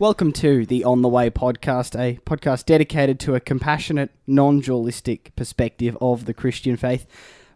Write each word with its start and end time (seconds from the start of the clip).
Welcome 0.00 0.32
to 0.32 0.66
the 0.66 0.82
On 0.82 1.02
the 1.02 1.08
Way 1.08 1.30
podcast, 1.30 1.96
a 1.96 2.18
podcast 2.26 2.66
dedicated 2.66 3.20
to 3.20 3.36
a 3.36 3.40
compassionate, 3.40 4.10
non 4.26 4.58
dualistic 4.58 5.30
perspective 5.36 5.96
of 6.00 6.24
the 6.24 6.34
Christian 6.34 6.76
faith. 6.76 7.06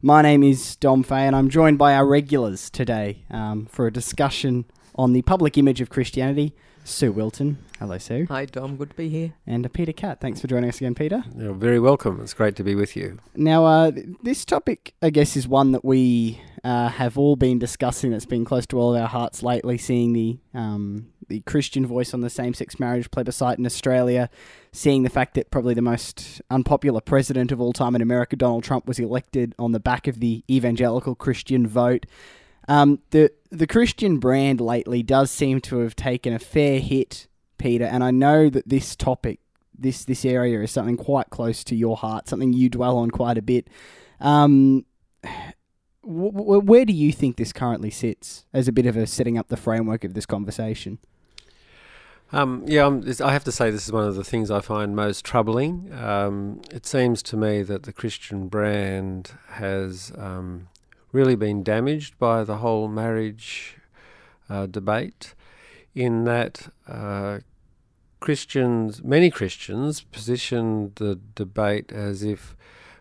My 0.02 0.22
name 0.22 0.44
is 0.44 0.76
Dom 0.76 1.02
Fay, 1.02 1.26
and 1.26 1.34
I'm 1.34 1.48
joined 1.48 1.78
by 1.78 1.94
our 1.94 2.06
regulars 2.06 2.70
today 2.70 3.24
um, 3.28 3.66
for 3.66 3.88
a 3.88 3.92
discussion 3.92 4.66
on 4.94 5.14
the 5.14 5.22
public 5.22 5.58
image 5.58 5.80
of 5.80 5.90
Christianity. 5.90 6.54
Sue 6.84 7.10
Wilton. 7.10 7.58
Hello, 7.80 7.98
Sue. 7.98 8.26
Hi, 8.28 8.44
Dom. 8.44 8.76
Good 8.76 8.90
to 8.90 8.96
be 8.96 9.08
here. 9.08 9.34
And 9.44 9.66
uh, 9.66 9.68
Peter 9.68 9.92
Catt. 9.92 10.20
Thanks 10.20 10.40
for 10.40 10.46
joining 10.46 10.68
us 10.70 10.76
again, 10.76 10.94
Peter. 10.94 11.24
You're 11.36 11.54
very 11.54 11.80
welcome. 11.80 12.20
It's 12.22 12.34
great 12.34 12.54
to 12.54 12.62
be 12.62 12.76
with 12.76 12.96
you. 12.96 13.18
Now, 13.34 13.64
uh, 13.66 13.90
this 14.22 14.44
topic, 14.44 14.94
I 15.02 15.10
guess, 15.10 15.36
is 15.36 15.48
one 15.48 15.72
that 15.72 15.84
we 15.84 16.40
uh, 16.62 16.88
have 16.88 17.18
all 17.18 17.34
been 17.34 17.58
discussing. 17.58 18.12
That's 18.12 18.26
been 18.26 18.44
close 18.44 18.64
to 18.68 18.78
all 18.78 18.94
of 18.94 19.02
our 19.02 19.08
hearts 19.08 19.42
lately. 19.42 19.76
Seeing 19.76 20.12
the 20.12 20.38
um, 20.54 21.08
the 21.28 21.40
Christian 21.40 21.86
voice 21.86 22.12
on 22.12 22.20
the 22.20 22.30
same-sex 22.30 22.80
marriage 22.80 23.10
plebiscite 23.10 23.58
in 23.58 23.66
Australia, 23.66 24.28
seeing 24.72 25.02
the 25.02 25.10
fact 25.10 25.34
that 25.34 25.50
probably 25.50 25.74
the 25.74 25.82
most 25.82 26.40
unpopular 26.50 27.00
president 27.00 27.52
of 27.52 27.60
all 27.60 27.72
time 27.72 27.94
in 27.94 28.02
America, 28.02 28.36
Donald 28.36 28.64
Trump, 28.64 28.86
was 28.86 28.98
elected 28.98 29.54
on 29.58 29.72
the 29.72 29.80
back 29.80 30.06
of 30.06 30.20
the 30.20 30.44
evangelical 30.50 31.14
Christian 31.14 31.66
vote. 31.66 32.06
Um, 32.68 33.00
the 33.10 33.30
the 33.50 33.66
Christian 33.66 34.18
brand 34.18 34.60
lately 34.60 35.02
does 35.02 35.30
seem 35.30 35.60
to 35.62 35.78
have 35.78 35.96
taken 35.96 36.34
a 36.34 36.38
fair 36.38 36.80
hit, 36.80 37.26
Peter, 37.56 37.84
and 37.84 38.04
I 38.04 38.10
know 38.10 38.50
that 38.50 38.68
this 38.68 38.94
topic, 38.94 39.40
this 39.76 40.04
this 40.04 40.24
area, 40.24 40.60
is 40.60 40.70
something 40.70 40.98
quite 40.98 41.30
close 41.30 41.64
to 41.64 41.74
your 41.74 41.96
heart, 41.96 42.28
something 42.28 42.52
you 42.52 42.68
dwell 42.68 42.98
on 42.98 43.10
quite 43.10 43.38
a 43.38 43.42
bit. 43.42 43.68
Um, 44.20 44.84
where 46.02 46.84
do 46.84 46.92
you 46.92 47.12
think 47.12 47.36
this 47.36 47.52
currently 47.52 47.90
sits 47.90 48.46
as 48.52 48.66
a 48.66 48.72
bit 48.72 48.86
of 48.86 48.96
a 48.96 49.06
setting 49.06 49.36
up 49.36 49.48
the 49.48 49.56
framework 49.56 50.04
of 50.04 50.14
this 50.14 50.26
conversation? 50.26 50.98
Um, 52.30 52.64
yeah, 52.66 52.90
this- 52.90 53.22
I 53.22 53.32
have 53.32 53.44
to 53.44 53.52
say 53.52 53.70
this 53.70 53.86
is 53.86 53.92
one 53.92 54.06
of 54.06 54.14
the 54.14 54.24
things 54.24 54.50
I 54.50 54.60
find 54.60 54.94
most 54.94 55.24
troubling. 55.24 55.90
Um, 55.94 56.60
it 56.70 56.84
seems 56.84 57.22
to 57.24 57.36
me 57.38 57.62
that 57.62 57.84
the 57.84 57.92
Christian 57.92 58.48
brand 58.48 59.32
has 59.52 60.12
um, 60.18 60.68
really 61.10 61.36
been 61.36 61.62
damaged 61.62 62.18
by 62.18 62.44
the 62.44 62.58
whole 62.58 62.86
marriage 62.86 63.78
uh, 64.50 64.66
debate, 64.66 65.34
in 65.94 66.24
that 66.24 66.68
uh, 66.86 67.38
Christians, 68.20 69.02
many 69.02 69.30
Christians, 69.30 70.02
positioned 70.02 70.96
the 70.96 71.18
debate 71.34 71.92
as 71.92 72.22
if 72.22 72.54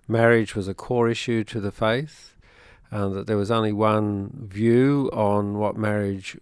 marriage 0.08 0.56
was 0.56 0.70
a 0.70 0.74
core 0.74 1.10
issue 1.10 1.44
to 1.44 1.60
the 1.60 1.72
faith, 1.72 2.34
uh, 2.94 3.10
that 3.10 3.28
there 3.28 3.38
was 3.38 3.52
only 3.52 3.74
one 3.74 4.48
view 4.48 5.10
on 5.12 5.58
what 5.58 5.76
marriage 5.76 6.38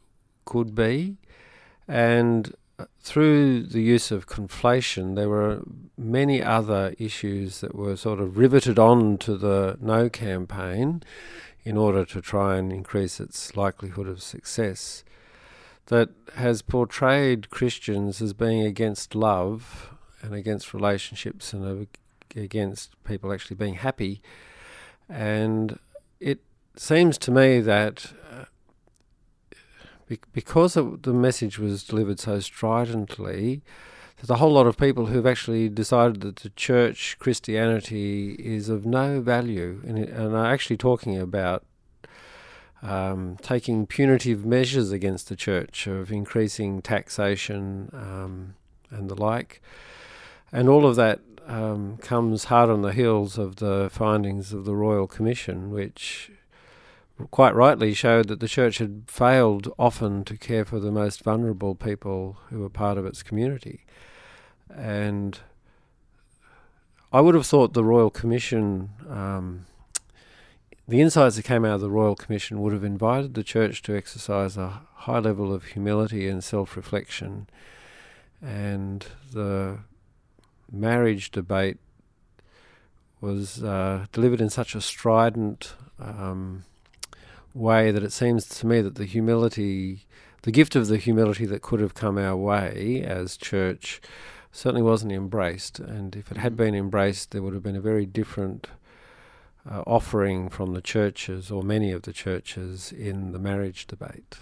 could 0.46 0.76
be, 0.76 1.18
and 1.88 2.54
through 3.02 3.64
the 3.64 3.82
use 3.82 4.12
of 4.12 4.28
conflation, 4.28 5.16
there 5.16 5.30
were 5.30 5.62
many 5.98 6.42
other 6.42 6.96
issues 6.98 7.62
that 7.62 7.76
were 7.76 7.96
sort 7.96 8.20
of 8.20 8.38
riveted 8.38 8.80
on 8.80 9.18
to 9.20 9.38
the 9.38 9.78
no 9.80 10.10
campaign 10.10 11.04
in 11.64 11.78
order 11.78 12.06
to 12.06 12.22
try 12.22 12.58
and 12.58 12.72
increase 12.72 13.20
its 13.20 13.56
likelihood 13.56 14.08
of 14.08 14.22
success. 14.22 15.04
That 15.88 16.10
has 16.36 16.62
portrayed 16.62 17.50
Christians 17.52 18.22
as 18.22 18.34
being 18.34 18.64
against 18.64 19.14
love 19.14 19.92
and 20.22 20.34
against 20.34 20.74
relationships 20.74 21.54
and 21.54 21.88
against 22.36 22.92
people 23.04 23.32
actually 23.32 23.56
being 23.56 23.76
happy. 23.76 24.22
And 25.08 25.80
it 26.20 26.40
seems 26.76 27.18
to 27.20 27.32
me 27.32 27.62
that 27.62 28.14
uh, 28.32 28.46
be- 30.08 30.20
because 30.34 30.78
it, 30.78 31.04
the 31.04 31.14
message 31.14 31.60
was 31.60 31.84
delivered 31.84 32.20
so 32.20 32.40
stridently, 32.40 33.62
there's 34.18 34.30
a 34.30 34.36
whole 34.36 34.54
lot 34.54 34.68
of 34.68 34.78
people 34.78 35.08
who've 35.08 35.26
actually 35.26 35.70
decided 35.70 36.22
that 36.22 36.38
the 36.38 36.50
church 36.50 37.18
Christianity 37.20 38.34
is 38.40 38.70
of 38.70 38.86
no 38.86 39.22
value, 39.22 39.82
and, 39.86 39.98
and 39.98 40.36
are 40.36 40.46
actually 40.46 40.78
talking 40.78 41.20
about 41.20 41.64
um, 42.82 43.38
taking 43.42 43.86
punitive 43.86 44.46
measures 44.46 44.92
against 44.92 45.28
the 45.28 45.36
church, 45.36 45.88
of 45.88 46.12
increasing 46.12 46.82
taxation 46.82 47.90
um, 47.94 48.56
and 48.90 49.10
the 49.10 49.16
like, 49.16 49.62
and 50.52 50.70
all 50.70 50.86
of 50.86 50.96
that 50.96 51.20
um, 51.48 51.98
comes 51.98 52.46
hard 52.46 52.70
on 52.70 52.82
the 52.82 52.94
heels 52.94 53.38
of 53.38 53.58
the 53.58 53.90
findings 53.92 54.54
of 54.54 54.66
the 54.66 54.76
Royal 54.76 55.08
Commission, 55.08 55.72
which 55.72 56.32
quite 57.32 57.56
rightly 57.56 57.94
showed 57.94 58.28
that 58.28 58.40
the 58.40 58.48
church 58.48 58.80
had 58.80 59.04
failed 59.08 59.72
often 59.80 60.24
to 60.26 60.38
care 60.38 60.66
for 60.66 60.80
the 60.80 60.92
most 60.92 61.24
vulnerable 61.24 61.76
people 61.76 62.38
who 62.50 62.60
were 62.60 62.70
part 62.70 62.98
of 62.98 63.06
its 63.06 63.24
community. 63.24 63.86
And 64.70 65.40
I 67.14 67.22
would 67.22 67.36
have 67.36 67.48
thought 67.48 67.74
the 67.74 67.84
Royal 67.84 68.10
Commission, 68.10 68.90
um, 69.10 69.66
the 70.88 71.00
insights 71.00 71.38
that 71.38 71.46
came 71.46 71.64
out 71.64 71.76
of 71.76 71.82
the 71.82 71.90
Royal 71.90 72.16
Commission 72.16 72.62
would 72.62 72.74
have 72.74 72.84
invited 72.84 73.34
the 73.34 73.44
church 73.44 73.82
to 73.84 73.96
exercise 73.96 74.58
a 74.58 74.82
high 74.94 75.20
level 75.20 75.54
of 75.54 75.64
humility 75.66 76.28
and 76.28 76.44
self 76.44 76.76
reflection. 76.76 77.48
And 78.42 79.06
the 79.32 79.80
marriage 80.70 81.32
debate 81.32 81.78
was 83.22 83.64
uh, 83.64 84.08
delivered 84.12 84.42
in 84.42 84.50
such 84.50 84.76
a 84.76 84.82
strident 84.82 85.74
um, 86.00 86.66
way 87.56 87.90
that 87.92 88.04
it 88.04 88.12
seems 88.12 88.48
to 88.48 88.68
me 88.68 88.82
that 88.82 88.96
the 88.96 89.06
humility, 89.06 90.06
the 90.44 90.52
gift 90.52 90.76
of 90.76 90.88
the 90.88 90.98
humility 90.98 91.46
that 91.46 91.62
could 91.62 91.80
have 91.80 91.96
come 91.96 92.18
our 92.18 92.36
way 92.36 93.02
as 93.02 93.38
church, 93.38 94.02
certainly 94.52 94.82
wasn't 94.82 95.12
embraced. 95.12 95.80
And 95.80 96.16
if 96.16 96.32
it 96.32 96.38
had 96.38 96.56
been 96.56 96.76
embraced, 96.76 97.32
there 97.32 97.42
would 97.42 97.54
have 97.54 97.64
been 97.64 97.76
a 97.76 97.82
very 97.82 98.06
different 98.06 98.68
uh, 99.70 99.84
offering 99.88 100.50
from 100.50 100.74
the 100.74 100.82
churches 100.82 101.50
or 101.50 101.64
many 101.64 101.92
of 101.92 102.04
the 102.04 102.14
churches 102.14 102.92
in 102.92 103.32
the 103.32 103.40
marriage 103.40 103.88
debate. 103.88 104.38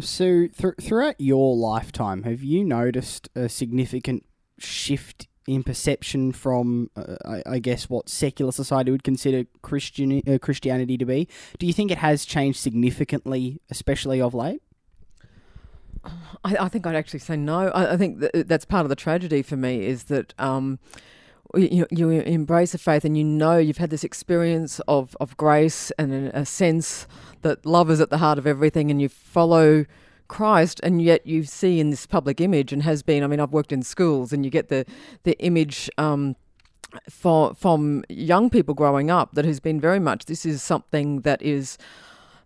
So, 0.00 0.46
th- 0.46 0.74
throughout 0.80 1.16
your 1.18 1.54
lifetime, 1.54 2.22
have 2.22 2.42
you 2.42 2.64
noticed 2.64 3.28
a 3.34 3.48
significant 3.48 4.24
shift 4.58 5.26
in 5.46 5.62
perception 5.62 6.32
from, 6.32 6.90
uh, 6.96 7.16
I, 7.24 7.42
I 7.46 7.58
guess, 7.58 7.90
what 7.90 8.08
secular 8.08 8.52
society 8.52 8.90
would 8.90 9.04
consider 9.04 9.44
Christian 9.62 10.22
uh, 10.26 10.38
Christianity 10.38 10.96
to 10.98 11.04
be? 11.04 11.28
Do 11.58 11.66
you 11.66 11.72
think 11.72 11.90
it 11.90 11.98
has 11.98 12.24
changed 12.24 12.58
significantly, 12.58 13.60
especially 13.70 14.20
of 14.20 14.34
late? 14.34 14.62
I, 16.44 16.56
I 16.60 16.68
think 16.68 16.86
I'd 16.86 16.96
actually 16.96 17.20
say 17.20 17.36
no. 17.36 17.68
I, 17.68 17.94
I 17.94 17.96
think 17.96 18.20
that 18.20 18.48
that's 18.48 18.64
part 18.64 18.84
of 18.84 18.88
the 18.88 18.96
tragedy 18.96 19.42
for 19.42 19.56
me 19.56 19.84
is 19.84 20.04
that 20.04 20.34
um, 20.38 20.78
you, 21.54 21.86
you 21.90 22.10
embrace 22.10 22.74
a 22.74 22.78
faith 22.78 23.04
and 23.04 23.16
you 23.16 23.24
know 23.24 23.58
you've 23.58 23.78
had 23.78 23.90
this 23.90 24.04
experience 24.04 24.80
of, 24.88 25.16
of 25.20 25.36
grace 25.36 25.90
and 25.98 26.28
a 26.28 26.44
sense 26.44 27.06
that 27.42 27.66
love 27.66 27.90
is 27.90 28.00
at 28.00 28.10
the 28.10 28.18
heart 28.18 28.38
of 28.38 28.46
everything 28.46 28.90
and 28.90 29.02
you 29.02 29.08
follow 29.08 29.84
Christ, 30.28 30.80
and 30.82 31.02
yet 31.02 31.26
you 31.26 31.44
see 31.44 31.80
in 31.80 31.90
this 31.90 32.06
public 32.06 32.40
image 32.40 32.72
and 32.72 32.82
has 32.82 33.02
been. 33.02 33.22
I 33.22 33.26
mean, 33.26 33.40
I've 33.40 33.52
worked 33.52 33.72
in 33.72 33.82
schools, 33.82 34.32
and 34.32 34.44
you 34.44 34.50
get 34.50 34.68
the 34.68 34.84
the 35.24 35.38
image. 35.38 35.90
Um, 35.98 36.36
for, 37.08 37.54
from 37.54 38.04
young 38.10 38.50
people 38.50 38.74
growing 38.74 39.10
up, 39.10 39.32
that 39.32 39.46
has 39.46 39.60
been 39.60 39.80
very 39.80 39.98
much 39.98 40.26
this 40.26 40.44
is 40.44 40.62
something 40.62 41.22
that 41.22 41.40
is 41.40 41.78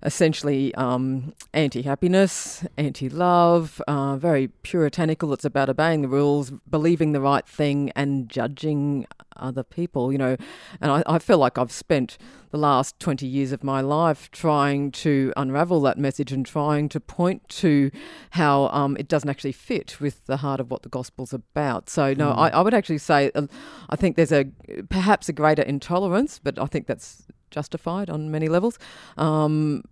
essentially 0.03 0.75
um, 0.75 1.35
anti 1.53 1.83
happiness, 1.83 2.65
anti 2.77 3.09
love, 3.09 3.83
uh, 3.89 4.17
very 4.17 4.49
puritanical. 4.49 5.33
It's 5.33 5.45
about 5.45 5.69
obeying 5.69 6.03
the 6.03 6.09
rules, 6.09 6.53
believing 6.71 7.13
the 7.13 7.21
right 7.21 7.47
thing, 7.47 7.91
and 7.97 8.29
judging 8.29 9.07
other 9.37 9.63
people, 9.63 10.13
you 10.13 10.19
know. 10.19 10.37
And 10.81 10.91
I, 10.91 11.03
I 11.07 11.19
feel 11.19 11.39
like 11.39 11.59
I've 11.59 11.73
spent 11.73 12.19
the 12.56 12.62
last 12.62 12.99
20 13.00 13.27
years 13.27 13.53
of 13.53 13.62
my 13.62 13.83
life 13.83 14.31
trying 14.31 14.91
to 14.91 15.31
unravel 15.37 15.81
that 15.83 15.99
message 15.99 16.33
and 16.33 16.47
trying 16.47 16.89
to 16.89 16.99
point 16.99 17.47
to 17.49 17.91
how 18.31 18.69
um, 18.69 18.97
it 18.97 19.09
doesn't 19.09 19.28
actually 19.28 19.53
fit 19.53 20.00
with 20.00 20.25
the 20.25 20.39
heart 20.39 20.59
of 20.59 20.71
what 20.71 20.83
the 20.83 20.89
gospel's 20.89 21.33
about. 21.34 21.91
So, 21.91 22.15
no, 22.15 22.27
Mm. 22.33 22.39
I, 22.39 22.48
I 22.51 22.63
would 22.63 22.72
actually 22.75 22.98
say 22.98 23.31
uh, 23.34 23.47
I 23.91 23.97
think 23.97 24.16
there's 24.16 24.33
a 24.33 24.47
perhaps 24.89 25.28
a 25.28 25.33
greater 25.33 25.63
intolerance, 25.63 26.41
but 26.42 26.59
I 26.59 26.66
think 26.66 26.86
that's 26.86 27.27
justified 27.51 28.09
on 28.09 28.31
many 28.31 28.48
levels. 28.48 28.78
Um, 29.19 29.84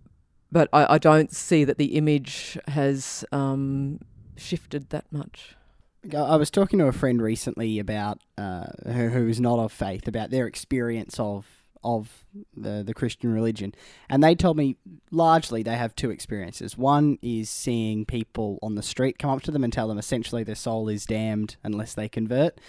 but 0.51 0.67
I, 0.73 0.95
I 0.95 0.97
don't 0.97 1.31
see 1.31 1.63
that 1.65 1.77
the 1.77 1.95
image 1.97 2.57
has 2.67 3.23
um, 3.31 3.99
shifted 4.35 4.89
that 4.89 5.05
much. 5.11 5.55
I 6.15 6.35
was 6.35 6.49
talking 6.49 6.79
to 6.79 6.85
a 6.87 6.91
friend 6.91 7.21
recently 7.21 7.79
about 7.79 8.21
uh, 8.37 8.65
who, 8.85 9.09
who 9.09 9.27
is 9.27 9.39
not 9.39 9.59
of 9.59 9.71
faith 9.71 10.07
about 10.07 10.29
their 10.29 10.45
experience 10.47 11.19
of 11.19 11.64
of 11.85 12.25
the 12.53 12.83
the 12.85 12.93
Christian 12.93 13.31
religion, 13.31 13.73
and 14.09 14.21
they 14.21 14.35
told 14.35 14.57
me 14.57 14.75
largely 15.11 15.63
they 15.63 15.77
have 15.77 15.95
two 15.95 16.09
experiences. 16.09 16.77
One 16.77 17.17
is 17.21 17.49
seeing 17.49 18.03
people 18.05 18.59
on 18.61 18.75
the 18.75 18.83
street 18.83 19.17
come 19.17 19.29
up 19.29 19.43
to 19.43 19.51
them 19.51 19.63
and 19.63 19.71
tell 19.71 19.87
them 19.87 19.97
essentially 19.97 20.43
their 20.43 20.55
soul 20.55 20.89
is 20.89 21.05
damned 21.05 21.55
unless 21.63 21.93
they 21.93 22.09
convert, 22.09 22.59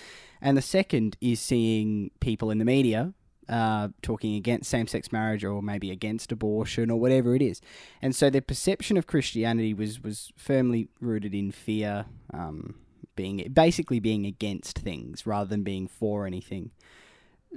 and 0.40 0.56
the 0.56 0.62
second 0.62 1.16
is 1.20 1.40
seeing 1.40 2.12
people 2.20 2.50
in 2.52 2.58
the 2.58 2.64
media 2.64 3.14
uh, 3.48 3.88
talking 4.02 4.34
against 4.34 4.70
same 4.70 4.86
sex 4.86 5.12
marriage 5.12 5.44
or 5.44 5.62
maybe 5.62 5.90
against 5.90 6.32
abortion 6.32 6.90
or 6.90 6.98
whatever 6.98 7.34
it 7.34 7.42
is. 7.42 7.60
And 8.02 8.14
so 8.14 8.30
their 8.30 8.40
perception 8.40 8.96
of 8.96 9.06
Christianity 9.06 9.74
was, 9.74 10.02
was 10.02 10.32
firmly 10.36 10.88
rooted 11.00 11.34
in 11.34 11.52
fear, 11.52 12.06
um, 12.32 12.74
being 13.14 13.48
basically 13.52 14.00
being 14.00 14.26
against 14.26 14.78
things 14.78 15.26
rather 15.26 15.48
than 15.48 15.62
being 15.62 15.86
for 15.86 16.26
anything. 16.26 16.70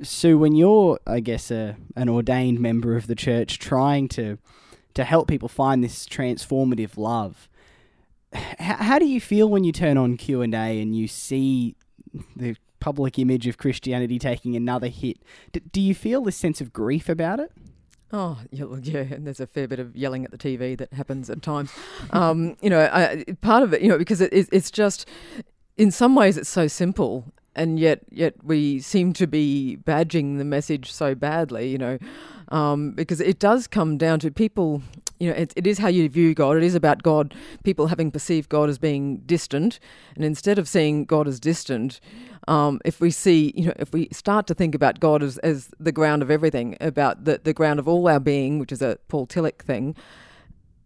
So 0.01 0.38
when 0.38 0.56
you're, 0.56 1.00
I 1.06 1.19
guess, 1.19 1.51
a, 1.51 1.75
an 1.96 2.10
ordained 2.10 2.60
member 2.60 2.96
of 2.96 3.07
the 3.07 3.16
church 3.16 3.60
trying 3.60 4.07
to 4.10 4.38
to 4.96 5.04
help 5.04 5.28
people 5.28 5.48
find 5.48 5.84
this 5.84 6.07
transformative 6.07 6.98
love, 6.98 7.48
how, 8.34 8.75
how 8.75 9.00
do 9.00 9.06
you 9.06 9.22
feel 9.22 9.48
when 9.48 9.63
you 9.63 9.72
turn 9.72 9.98
on 9.98 10.18
Q 10.18 10.42
and 10.42 10.54
A 10.54 10.81
and 10.81 10.96
you 10.96 11.07
see 11.07 11.75
the 12.36 12.56
public 12.80 13.19
image 13.19 13.48
of 13.48 13.57
Christianity 13.57 14.19
taking 14.19 14.56
another 14.56 14.88
hit. 14.88 15.18
D- 15.51 15.62
do 15.72 15.81
you 15.81 15.94
feel 15.94 16.22
this 16.22 16.36
sense 16.36 16.62
of 16.62 16.74
grief 16.74 17.10
about 17.10 17.40
it? 17.40 17.52
Oh, 18.12 18.40
yeah, 18.52 18.66
yeah, 18.81 19.00
and 19.00 19.25
there's 19.28 19.40
a 19.40 19.48
fair 19.48 19.68
bit 19.68 19.80
of 19.80 19.95
yelling 19.95 20.25
at 20.25 20.31
the 20.31 20.38
TV 20.38 20.78
that 20.78 20.94
happens 20.94 21.30
at 21.30 21.42
times. 21.42 21.72
Um, 22.12 22.57
you 22.62 22.69
know, 22.69 22.81
I, 22.92 23.25
part 23.42 23.63
of 23.63 23.74
it, 23.74 23.81
you 23.81 23.90
know, 23.90 23.98
because 23.98 24.22
it, 24.22 24.34
it's 24.34 24.72
just, 24.72 25.07
in 25.78 25.92
some 25.92 26.16
ways, 26.16 26.38
it's 26.38 26.50
so 26.50 26.68
simple, 26.68 27.31
and 27.56 27.80
yet, 27.80 28.01
yet 28.10 28.34
we 28.44 28.80
seem 28.80 29.13
to 29.13 29.28
be 29.28 29.78
badging 29.84 30.38
the 30.38 30.46
message 30.46 30.92
so 30.92 31.16
badly. 31.16 31.69
You 31.69 31.78
know, 31.78 32.00
um, 32.50 32.92
because 32.92 33.19
it 33.22 33.40
does 33.40 33.68
come 33.68 33.98
down 33.98 34.19
to 34.19 34.31
people. 34.31 34.81
You 35.19 35.31
know, 35.31 35.36
it, 35.36 35.51
it 35.57 35.68
is 35.68 35.80
how 35.80 35.90
you 35.90 36.07
view 36.07 36.34
God. 36.34 36.56
It 36.56 36.63
is 36.63 36.75
about 36.75 37.04
God. 37.04 37.34
People 37.66 37.88
having 37.88 38.10
perceived 38.10 38.48
God 38.48 38.69
as 38.69 38.78
being 38.78 39.18
distant, 39.25 39.80
and 40.16 40.24
instead 40.24 40.57
of 40.57 40.68
seeing 40.68 41.04
God 41.04 41.28
as 41.28 41.42
distant, 41.42 42.00
um, 42.48 42.80
if 42.86 43.01
we 43.01 43.12
see, 43.12 43.54
you 43.56 43.66
know, 43.66 43.74
if 43.78 43.92
we 43.92 44.07
start 44.12 44.48
to 44.48 44.54
think 44.54 44.74
about 44.74 45.00
God 45.00 45.22
as, 45.22 45.38
as 45.40 45.69
the 45.80 45.92
ground 45.92 46.22
of 46.22 46.31
everything, 46.31 46.78
about 46.80 47.25
the, 47.25 47.42
the 47.44 47.54
ground 47.54 47.80
of 47.80 47.88
all 47.88 48.07
our 48.07 48.19
being, 48.19 48.60
which 48.60 48.72
is 48.72 48.81
a 48.81 48.98
Paul 49.10 49.28
Tillich 49.28 49.62
thing, 49.62 49.95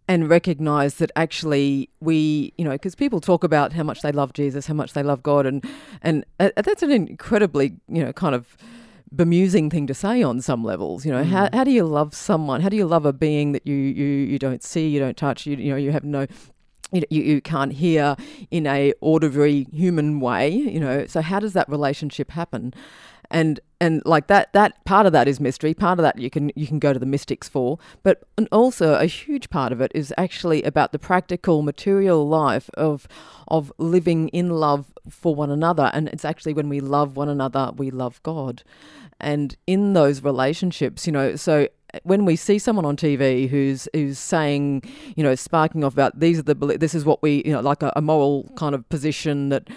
and 0.06 0.28
recognize 0.28 0.96
that 0.96 1.10
actually 1.16 1.88
we, 2.00 2.52
you 2.58 2.64
know, 2.64 2.72
because 2.72 2.94
people 2.94 3.20
talk 3.20 3.42
about 3.42 3.72
how 3.72 3.82
much 3.82 4.02
they 4.02 4.12
love 4.12 4.32
Jesus, 4.32 4.66
how 4.66 4.74
much 4.74 4.92
they 4.92 5.02
love 5.02 5.22
God, 5.22 5.46
and 5.46 5.64
and 6.02 6.24
uh, 6.40 6.50
that's 6.56 6.82
an 6.82 6.90
incredibly, 6.90 7.76
you 7.88 8.04
know, 8.04 8.12
kind 8.12 8.34
of 8.34 8.56
bemusing 9.14 9.70
thing 9.70 9.86
to 9.86 9.94
say 9.94 10.22
on 10.22 10.40
some 10.40 10.64
levels. 10.64 11.06
You 11.06 11.12
know, 11.12 11.22
mm. 11.22 11.28
how 11.28 11.48
how 11.52 11.64
do 11.64 11.70
you 11.70 11.84
love 11.84 12.14
someone? 12.14 12.60
How 12.60 12.68
do 12.68 12.76
you 12.76 12.86
love 12.86 13.06
a 13.06 13.12
being 13.12 13.52
that 13.52 13.66
you 13.66 13.74
you 13.74 14.06
you 14.06 14.38
don't 14.38 14.62
see, 14.62 14.88
you 14.88 15.00
don't 15.00 15.16
touch, 15.16 15.46
you 15.46 15.56
you 15.56 15.70
know, 15.70 15.76
you 15.76 15.92
have 15.92 16.04
no 16.04 16.26
you, 16.92 17.22
you 17.22 17.40
can't 17.40 17.72
hear 17.72 18.16
in 18.50 18.66
a 18.66 18.92
auditory 19.00 19.66
human 19.72 20.20
way 20.20 20.48
you 20.50 20.78
know 20.78 21.06
so 21.06 21.20
how 21.20 21.40
does 21.40 21.52
that 21.52 21.68
relationship 21.68 22.30
happen 22.30 22.72
and 23.34 23.58
and 23.80 24.00
like 24.06 24.28
that 24.28 24.52
that 24.52 24.82
part 24.84 25.04
of 25.04 25.12
that 25.12 25.28
is 25.28 25.40
mystery. 25.40 25.74
Part 25.74 25.98
of 25.98 26.04
that 26.04 26.18
you 26.18 26.30
can 26.30 26.52
you 26.54 26.66
can 26.66 26.78
go 26.78 26.92
to 26.92 26.98
the 26.98 27.04
mystics 27.04 27.48
for. 27.48 27.78
But 28.02 28.22
also 28.52 28.94
a 28.94 29.06
huge 29.06 29.50
part 29.50 29.72
of 29.72 29.80
it 29.80 29.90
is 29.94 30.14
actually 30.16 30.62
about 30.62 30.92
the 30.92 30.98
practical 30.98 31.60
material 31.60 32.26
life 32.26 32.70
of 32.74 33.06
of 33.48 33.72
living 33.76 34.28
in 34.28 34.50
love 34.50 34.94
for 35.10 35.34
one 35.34 35.50
another. 35.50 35.90
And 35.92 36.08
it's 36.08 36.24
actually 36.24 36.54
when 36.54 36.68
we 36.68 36.80
love 36.80 37.16
one 37.16 37.28
another 37.28 37.72
we 37.76 37.90
love 37.90 38.22
God. 38.22 38.62
And 39.20 39.56
in 39.66 39.92
those 39.92 40.22
relationships 40.22 41.06
you 41.06 41.12
know 41.12 41.34
so 41.34 41.68
when 42.02 42.24
we 42.24 42.36
see 42.36 42.58
someone 42.58 42.84
on 42.84 42.96
TV 42.96 43.48
who's 43.48 43.88
who's 43.92 44.18
saying, 44.18 44.82
you 45.16 45.22
know, 45.22 45.34
sparking 45.34 45.84
off 45.84 45.92
about 45.92 46.18
these 46.18 46.38
are 46.38 46.42
the 46.42 46.54
this 46.54 46.94
is 46.94 47.04
what 47.04 47.22
we 47.22 47.42
you 47.44 47.52
know 47.52 47.60
like 47.60 47.82
a, 47.82 47.92
a 47.96 48.02
moral 48.02 48.50
kind 48.56 48.74
of 48.74 48.88
position 48.88 49.48
that 49.50 49.68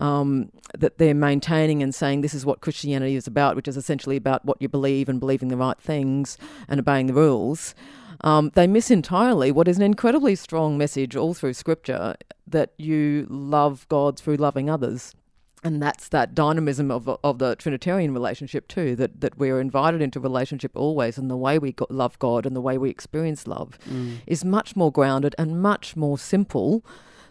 um, 0.00 0.50
that 0.78 0.98
they're 0.98 1.14
maintaining 1.14 1.82
and 1.82 1.94
saying 1.94 2.20
this 2.20 2.34
is 2.34 2.46
what 2.46 2.60
Christianity 2.60 3.16
is 3.16 3.26
about, 3.26 3.56
which 3.56 3.68
is 3.68 3.76
essentially 3.76 4.16
about 4.16 4.44
what 4.44 4.60
you 4.60 4.68
believe 4.68 5.08
and 5.08 5.20
believing 5.20 5.48
the 5.48 5.56
right 5.56 5.78
things 5.80 6.38
and 6.68 6.80
obeying 6.80 7.06
the 7.06 7.14
rules. 7.14 7.74
Um, 8.20 8.52
they 8.54 8.66
miss 8.66 8.90
entirely 8.90 9.52
what 9.52 9.68
is 9.68 9.76
an 9.76 9.82
incredibly 9.82 10.34
strong 10.34 10.78
message 10.78 11.14
all 11.14 11.34
through 11.34 11.52
Scripture 11.52 12.14
that 12.46 12.72
you 12.78 13.26
love 13.28 13.86
God 13.88 14.18
through 14.18 14.36
loving 14.36 14.70
others 14.70 15.14
and 15.64 15.82
that's 15.82 16.08
that 16.08 16.34
dynamism 16.34 16.90
of, 16.90 17.08
of 17.24 17.38
the 17.38 17.56
Trinitarian 17.56 18.12
relationship 18.12 18.68
too. 18.68 18.94
That 18.94 19.22
that 19.22 19.38
we're 19.38 19.60
invited 19.60 20.02
into 20.02 20.20
relationship 20.20 20.72
always, 20.76 21.16
and 21.18 21.30
the 21.30 21.36
way 21.36 21.58
we 21.58 21.74
love 21.88 22.18
God 22.18 22.44
and 22.46 22.54
the 22.54 22.60
way 22.60 22.76
we 22.76 22.90
experience 22.90 23.46
love 23.46 23.78
mm. 23.88 24.18
is 24.26 24.44
much 24.44 24.76
more 24.76 24.92
grounded 24.92 25.34
and 25.38 25.60
much 25.60 25.96
more 25.96 26.18
simple 26.18 26.84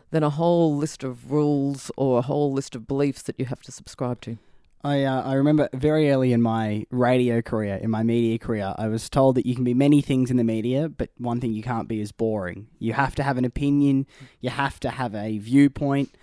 than 0.10 0.24
a 0.24 0.32
whole 0.32 0.76
list 0.76 1.04
of 1.04 1.32
rules 1.32 1.92
or 1.96 2.20
a 2.20 2.22
whole 2.24 2.52
list 2.52 2.76
of 2.76 2.88
beliefs 2.88 3.22
that 3.24 3.40
you 3.40 3.46
have 3.46 3.62
to 3.62 3.72
subscribe 3.72 4.20
to. 4.22 4.38
I 4.84 5.04
uh, 5.04 5.22
I 5.22 5.34
remember 5.36 5.70
very 5.72 6.12
early 6.12 6.34
in 6.34 6.42
my 6.42 6.86
radio 6.90 7.42
career, 7.42 7.76
in 7.76 7.90
my 7.90 8.04
media 8.04 8.38
career, 8.40 8.74
I 8.78 8.88
was 8.88 9.10
told 9.10 9.36
that 9.36 9.46
you 9.46 9.56
can 9.56 9.64
be 9.64 9.74
many 9.74 10.02
things 10.02 10.30
in 10.30 10.38
the 10.38 10.44
media, 10.44 10.90
but 10.90 11.10
one 11.18 11.40
thing 11.40 11.54
you 11.54 11.64
can't 11.64 11.88
be 11.88 12.02
is 12.02 12.12
boring. 12.12 12.68
You 12.80 12.94
have 12.94 13.16
to 13.16 13.24
have 13.24 13.38
an 13.38 13.46
opinion, 13.46 14.08
you 14.42 14.50
have 14.50 14.80
to 14.82 14.90
have 14.90 15.16
a 15.16 15.38
viewpoint 15.38 16.14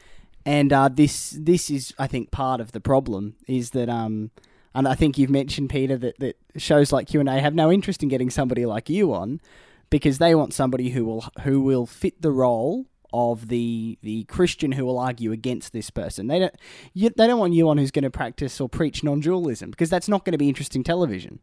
and 0.44 0.72
uh, 0.72 0.88
this 0.88 1.36
this 1.38 1.70
is 1.70 1.94
I 1.98 2.06
think 2.06 2.30
part 2.30 2.60
of 2.60 2.72
the 2.72 2.80
problem 2.80 3.36
is 3.46 3.70
that 3.70 3.88
um, 3.88 4.30
and 4.74 4.86
I 4.86 4.94
think 4.94 5.18
you've 5.18 5.30
mentioned 5.30 5.70
Peter 5.70 5.96
that, 5.98 6.18
that 6.18 6.36
shows 6.56 6.92
like 6.92 7.08
Q 7.08 7.20
and 7.20 7.28
A 7.28 7.40
have 7.40 7.54
no 7.54 7.70
interest 7.70 8.02
in 8.02 8.08
getting 8.08 8.30
somebody 8.30 8.66
like 8.66 8.88
you 8.88 9.12
on 9.12 9.40
because 9.90 10.18
they 10.18 10.34
want 10.34 10.54
somebody 10.54 10.90
who 10.90 11.04
will 11.04 11.24
who 11.42 11.60
will 11.60 11.86
fit 11.86 12.22
the 12.22 12.30
role 12.30 12.86
of 13.12 13.48
the 13.48 13.98
the 14.02 14.24
Christian 14.24 14.72
who 14.72 14.84
will 14.84 14.98
argue 14.98 15.32
against 15.32 15.72
this 15.72 15.90
person. 15.90 16.26
They 16.26 16.38
don't 16.38 16.54
you, 16.94 17.10
they 17.10 17.26
don't 17.26 17.38
want 17.38 17.52
you 17.52 17.68
on 17.68 17.78
who's 17.78 17.90
going 17.90 18.04
to 18.04 18.10
practice 18.10 18.60
or 18.60 18.68
preach 18.68 19.02
non-dualism 19.04 19.70
because 19.70 19.90
that's 19.90 20.08
not 20.08 20.24
going 20.24 20.32
to 20.32 20.38
be 20.38 20.48
interesting 20.48 20.84
television. 20.84 21.40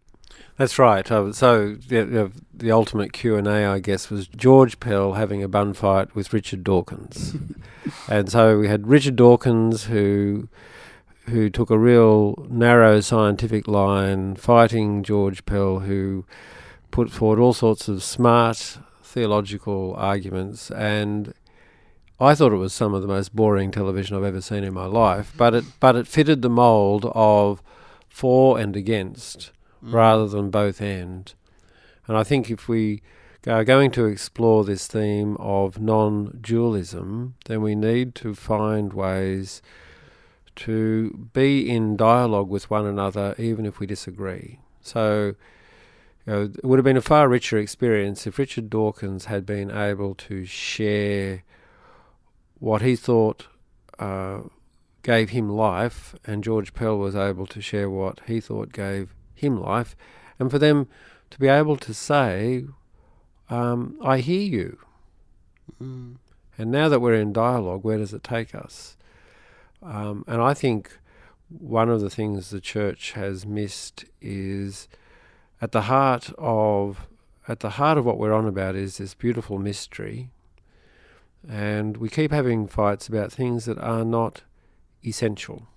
That's 0.57 0.79
right. 0.79 1.09
Uh, 1.09 1.31
so 1.33 1.75
the, 1.75 2.31
the 2.53 2.71
ultimate 2.71 3.13
Q 3.13 3.35
and 3.35 3.47
A, 3.47 3.65
I 3.65 3.79
guess, 3.79 4.09
was 4.09 4.27
George 4.27 4.79
Pell 4.79 5.13
having 5.13 5.43
a 5.43 5.47
bun 5.47 5.73
fight 5.73 6.15
with 6.15 6.33
Richard 6.33 6.63
Dawkins, 6.63 7.35
and 8.09 8.31
so 8.31 8.59
we 8.59 8.67
had 8.67 8.87
Richard 8.87 9.15
Dawkins 9.15 9.85
who 9.85 10.49
who 11.29 11.49
took 11.49 11.69
a 11.69 11.77
real 11.77 12.47
narrow 12.49 13.01
scientific 13.01 13.67
line, 13.67 14.35
fighting 14.35 15.03
George 15.03 15.45
Pell, 15.45 15.79
who 15.79 16.25
put 16.89 17.11
forward 17.11 17.39
all 17.39 17.53
sorts 17.53 17.87
of 17.87 18.01
smart 18.01 18.79
theological 19.03 19.93
arguments, 19.97 20.71
and 20.71 21.33
I 22.19 22.33
thought 22.33 22.51
it 22.51 22.57
was 22.57 22.73
some 22.73 22.93
of 22.93 23.01
the 23.01 23.07
most 23.07 23.35
boring 23.35 23.69
television 23.69 24.17
I've 24.17 24.23
ever 24.23 24.41
seen 24.41 24.63
in 24.63 24.73
my 24.73 24.85
life. 24.85 25.33
But 25.37 25.53
it 25.53 25.65
but 25.79 25.95
it 25.95 26.07
fitted 26.07 26.41
the 26.41 26.49
mould 26.49 27.05
of 27.13 27.61
for 28.09 28.59
and 28.59 28.75
against 28.75 29.51
mm. 29.83 29.93
rather 29.93 30.27
than 30.27 30.49
both 30.49 30.81
and. 30.81 31.31
And 32.07 32.17
I 32.17 32.23
think 32.23 32.49
if 32.49 32.67
we 32.67 33.01
are 33.45 33.63
going 33.63 33.91
to 33.91 34.05
explore 34.05 34.63
this 34.63 34.87
theme 34.87 35.37
of 35.37 35.79
non 35.79 36.39
dualism, 36.41 37.35
then 37.45 37.61
we 37.61 37.75
need 37.75 38.15
to 38.15 38.33
find 38.33 38.93
ways 38.93 39.61
to 40.55 41.29
be 41.33 41.69
in 41.69 41.95
dialogue 41.95 42.49
with 42.49 42.69
one 42.69 42.85
another, 42.85 43.35
even 43.37 43.65
if 43.65 43.79
we 43.79 43.85
disagree. 43.85 44.59
So, 44.81 45.35
you 46.25 46.33
know, 46.33 46.41
it 46.43 46.65
would 46.65 46.79
have 46.79 46.83
been 46.83 46.97
a 46.97 47.01
far 47.01 47.29
richer 47.29 47.59
experience 47.59 48.25
if 48.25 48.39
Richard 48.39 48.69
Dawkins 48.71 49.25
had 49.25 49.45
been 49.45 49.69
able 49.69 50.15
to 50.15 50.45
share 50.45 51.43
what 52.59 52.81
he 52.81 52.95
thought 52.95 53.47
uh, 53.99 54.39
gave 55.03 55.29
him 55.29 55.49
life, 55.49 56.15
and 56.25 56.43
George 56.43 56.73
Pell 56.73 56.97
was 56.97 57.15
able 57.15 57.45
to 57.47 57.61
share 57.61 57.89
what 57.89 58.21
he 58.27 58.39
thought 58.39 58.71
gave 58.71 59.13
him 59.33 59.61
life, 59.61 59.95
and 60.39 60.51
for 60.51 60.59
them 60.59 60.87
to 61.29 61.39
be 61.39 61.47
able 61.47 61.77
to 61.77 61.93
say, 61.93 62.65
um, 63.49 63.97
I 64.01 64.19
hear 64.19 64.41
you. 64.41 64.77
Mm. 65.81 66.17
And 66.57 66.71
now 66.71 66.89
that 66.89 66.99
we're 66.99 67.13
in 67.13 67.33
dialogue, 67.33 67.83
where 67.83 67.97
does 67.97 68.13
it 68.13 68.23
take 68.23 68.55
us? 68.55 68.97
Um, 69.83 70.23
and 70.27 70.41
I 70.41 70.53
think 70.53 70.97
one 71.49 71.89
of 71.89 72.01
the 72.01 72.09
things 72.09 72.49
the 72.49 72.59
church 72.59 73.11
has 73.11 73.45
missed 73.45 74.05
is 74.21 74.87
at 75.61 75.71
the 75.71 75.83
heart 75.83 76.31
of 76.37 77.07
at 77.47 77.61
the 77.61 77.71
heart 77.71 77.97
of 77.97 78.03
what 78.03 78.17
we're 78.17 78.33
on 78.33 78.45
about 78.45 78.75
is 78.75 78.97
this 78.97 79.13
beautiful 79.13 79.57
mystery. 79.57 80.29
And 81.49 81.97
we 81.97 82.09
keep 82.09 82.31
having 82.31 82.67
fights 82.67 83.07
about 83.07 83.31
things 83.31 83.65
that 83.65 83.77
are 83.79 84.05
not 84.05 84.43
essential. 85.05 85.67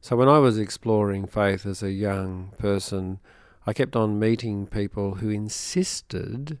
So 0.00 0.16
when 0.16 0.28
I 0.28 0.38
was 0.38 0.58
exploring 0.58 1.26
faith 1.26 1.64
as 1.64 1.82
a 1.82 1.92
young 1.92 2.52
person, 2.58 3.20
I 3.66 3.72
kept 3.72 3.94
on 3.94 4.18
meeting 4.18 4.66
people 4.66 5.16
who 5.16 5.30
insisted 5.30 6.58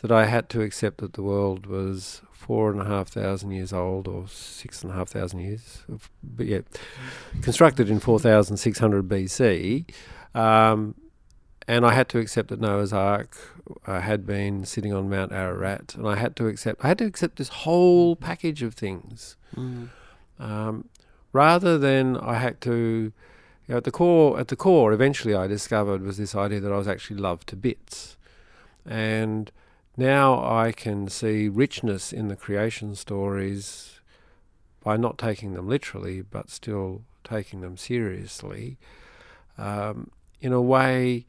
that 0.00 0.10
I 0.10 0.26
had 0.26 0.48
to 0.50 0.62
accept 0.62 0.98
that 0.98 1.12
the 1.12 1.22
world 1.22 1.66
was 1.66 2.22
four 2.32 2.70
and 2.70 2.80
a 2.80 2.84
half 2.84 3.08
thousand 3.08 3.52
years 3.52 3.72
old, 3.72 4.08
or 4.08 4.28
six 4.28 4.82
and 4.82 4.92
a 4.92 4.94
half 4.94 5.08
thousand 5.08 5.40
years, 5.40 5.84
but 6.22 6.46
yeah, 6.46 6.60
constructed 7.42 7.88
in 7.88 8.00
4,600 8.00 9.08
BC. 9.08 9.90
Um, 10.34 10.94
and 11.66 11.86
I 11.86 11.94
had 11.94 12.08
to 12.10 12.18
accept 12.18 12.48
that 12.48 12.60
Noah's 12.60 12.92
Ark 12.92 13.36
uh, 13.86 14.00
had 14.00 14.26
been 14.26 14.64
sitting 14.64 14.92
on 14.92 15.08
Mount 15.08 15.32
Ararat, 15.32 15.94
and 15.94 16.06
I 16.06 16.16
had 16.16 16.36
to 16.36 16.46
accept 16.46 16.84
I 16.84 16.88
had 16.88 16.98
to 16.98 17.06
accept 17.06 17.36
this 17.36 17.48
whole 17.48 18.16
package 18.16 18.62
of 18.62 18.74
things. 18.74 19.36
Mm. 19.56 19.88
Um, 20.38 20.88
rather 21.32 21.78
than 21.78 22.16
I 22.16 22.34
had 22.34 22.60
to 22.62 23.12
you 23.66 23.72
know, 23.72 23.76
at 23.78 23.84
the 23.84 23.90
core, 23.90 24.38
at 24.38 24.48
the 24.48 24.56
core, 24.56 24.92
eventually 24.92 25.34
I 25.34 25.46
discovered 25.46 26.02
was 26.02 26.18
this 26.18 26.34
idea 26.34 26.60
that 26.60 26.72
I 26.72 26.76
was 26.76 26.88
actually 26.88 27.20
loved 27.20 27.48
to 27.48 27.56
bits, 27.56 28.16
and 28.84 29.50
now 29.96 30.44
I 30.44 30.72
can 30.72 31.08
see 31.08 31.48
richness 31.48 32.12
in 32.12 32.28
the 32.28 32.36
creation 32.36 32.94
stories 32.94 34.00
by 34.82 34.98
not 34.98 35.16
taking 35.16 35.54
them 35.54 35.66
literally, 35.66 36.20
but 36.20 36.50
still 36.50 37.02
taking 37.22 37.62
them 37.62 37.78
seriously, 37.78 38.76
um, 39.56 40.10
in 40.42 40.52
a 40.52 40.60
way 40.60 41.24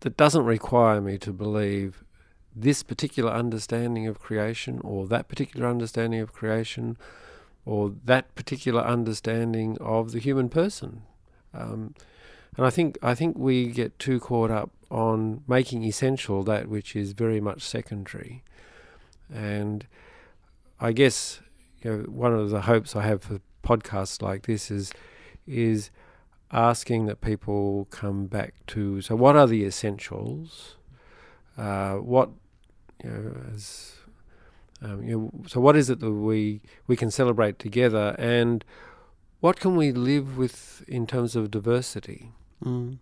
that 0.00 0.16
doesn't 0.16 0.44
require 0.44 1.00
me 1.00 1.18
to 1.18 1.32
believe 1.32 2.04
this 2.54 2.82
particular 2.82 3.30
understanding 3.30 4.06
of 4.06 4.18
creation 4.18 4.80
or 4.82 5.06
that 5.06 5.28
particular 5.28 5.68
understanding 5.68 6.20
of 6.20 6.32
creation 6.32 6.96
or 7.64 7.92
that 8.04 8.34
particular 8.34 8.80
understanding 8.82 9.76
of 9.80 10.12
the 10.12 10.18
human 10.18 10.48
person. 10.48 11.02
Um, 11.52 11.94
and 12.56 12.64
I 12.64 12.70
think 12.70 12.96
I 13.02 13.14
think 13.14 13.36
we 13.36 13.66
get 13.66 13.98
too 13.98 14.18
caught 14.18 14.50
up 14.50 14.70
on 14.90 15.42
making 15.46 15.84
essential 15.84 16.42
that 16.44 16.68
which 16.68 16.96
is 16.96 17.12
very 17.12 17.40
much 17.40 17.62
secondary. 17.62 18.42
And 19.32 19.86
I 20.80 20.92
guess 20.92 21.40
you 21.82 21.90
know 21.90 21.98
one 22.04 22.32
of 22.32 22.50
the 22.50 22.62
hopes 22.62 22.96
I 22.96 23.02
have 23.02 23.22
for 23.22 23.40
podcasts 23.62 24.22
like 24.22 24.46
this 24.46 24.70
is 24.70 24.92
is 25.46 25.90
asking 26.52 27.06
that 27.06 27.20
people 27.20 27.86
come 27.90 28.26
back 28.26 28.54
to 28.68 29.00
so 29.00 29.16
what 29.16 29.36
are 29.36 29.46
the 29.46 29.64
essentials? 29.64 30.76
Uh, 31.56 31.94
what 31.94 32.30
you 33.02 33.10
know, 33.10 33.36
as 33.54 33.94
um, 34.82 35.02
you 35.02 35.18
know, 35.18 35.48
so 35.48 35.60
what 35.60 35.76
is 35.76 35.88
it 35.90 36.00
that 36.00 36.12
we 36.12 36.60
we 36.86 36.96
can 36.96 37.10
celebrate 37.10 37.58
together, 37.58 38.14
and 38.18 38.64
what 39.40 39.58
can 39.58 39.76
we 39.76 39.92
live 39.92 40.36
with 40.36 40.84
in 40.86 41.06
terms 41.06 41.34
of 41.34 41.50
diversity? 41.50 42.32
Mm. 42.62 42.98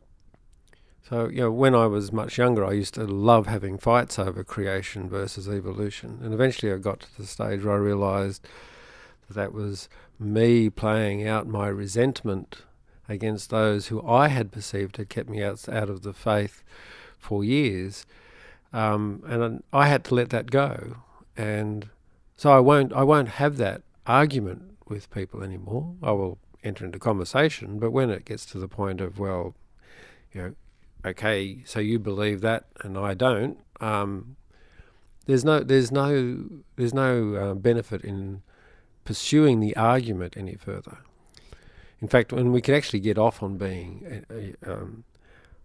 So 1.09 1.29
you 1.29 1.43
know, 1.43 1.51
when 1.51 1.75
I 1.75 1.87
was 1.87 2.13
much 2.13 2.39
younger, 2.39 2.65
I 2.65 2.73
used 2.73 2.95
to 2.95 3.05
love 3.05 3.47
having 3.47 3.77
fights 3.77 4.19
over 4.19 4.45
creation 4.45 5.09
versus 5.09 5.49
evolution, 5.49 6.21
and 6.23 6.33
eventually 6.33 6.73
I 6.73 6.79
got 6.79 7.01
to 7.01 7.17
the 7.19 7.27
stage 7.27 7.65
where 7.65 7.75
I 7.75 7.79
realised 7.79 8.47
that 9.27 9.35
that 9.35 9.53
was 9.53 9.89
me 10.19 10.71
playing 10.71 11.27
out 11.27 11.47
my 11.47 11.67
resentment 11.67 12.63
against 13.09 13.51
those 13.51 13.89
who 13.89 14.07
I 14.07 14.29
had 14.29 14.53
perceived 14.53 14.97
had 14.97 15.09
kept 15.09 15.29
me 15.29 15.43
out 15.43 15.69
out 15.69 15.91
of 15.91 16.03
the 16.03 16.13
faith 16.13 16.63
for 17.19 17.45
years 17.45 18.07
um, 18.75 19.23
and 19.25 19.63
I 19.73 19.87
had 19.87 20.03
to 20.07 20.17
let 20.17 20.31
that 20.31 20.51
go, 20.51 20.97
and 21.37 21.89
so 22.37 22.51
I 22.51 22.59
won't 22.59 22.93
I 22.93 23.05
won't 23.05 23.29
have 23.29 23.57
that 23.59 23.83
argument 24.05 24.63
with 24.89 25.09
people 25.13 25.45
anymore. 25.45 25.95
I 26.03 26.11
will 26.11 26.39
enter 26.65 26.85
into 26.85 26.99
conversation, 26.99 27.79
but 27.79 27.93
when 27.93 28.11
it 28.11 28.25
gets 28.25 28.45
to 28.47 28.59
the 28.59 28.67
point 28.67 29.01
of 29.01 29.21
well, 29.21 29.55
you 30.33 30.43
know, 30.43 30.55
okay, 31.07 31.63
so 31.65 31.79
you 31.79 32.01
believe 32.01 32.41
that 32.41 32.65
and 32.81 32.99
I 32.99 33.15
don't, 33.15 33.59
um, 33.81 34.35
there's 35.27 35.45
no 35.45 35.61
there's 35.61 35.93
no 35.93 36.45
there's 36.75 36.93
no 36.93 37.35
uh, 37.37 37.55
benefit 37.55 38.03
in 38.03 38.43
pursuing 39.05 39.61
the 39.61 39.77
argument 39.77 40.37
any 40.37 40.57
further. 40.57 40.99
In 42.01 42.09
fact, 42.09 42.33
when 42.33 42.53
we 42.53 42.61
can 42.61 42.75
actually 42.75 43.01
get 43.01 43.19
off 43.19 43.43
on 43.43 43.57
being 43.57 44.25
uh, 44.31 44.73
um, 44.73 45.05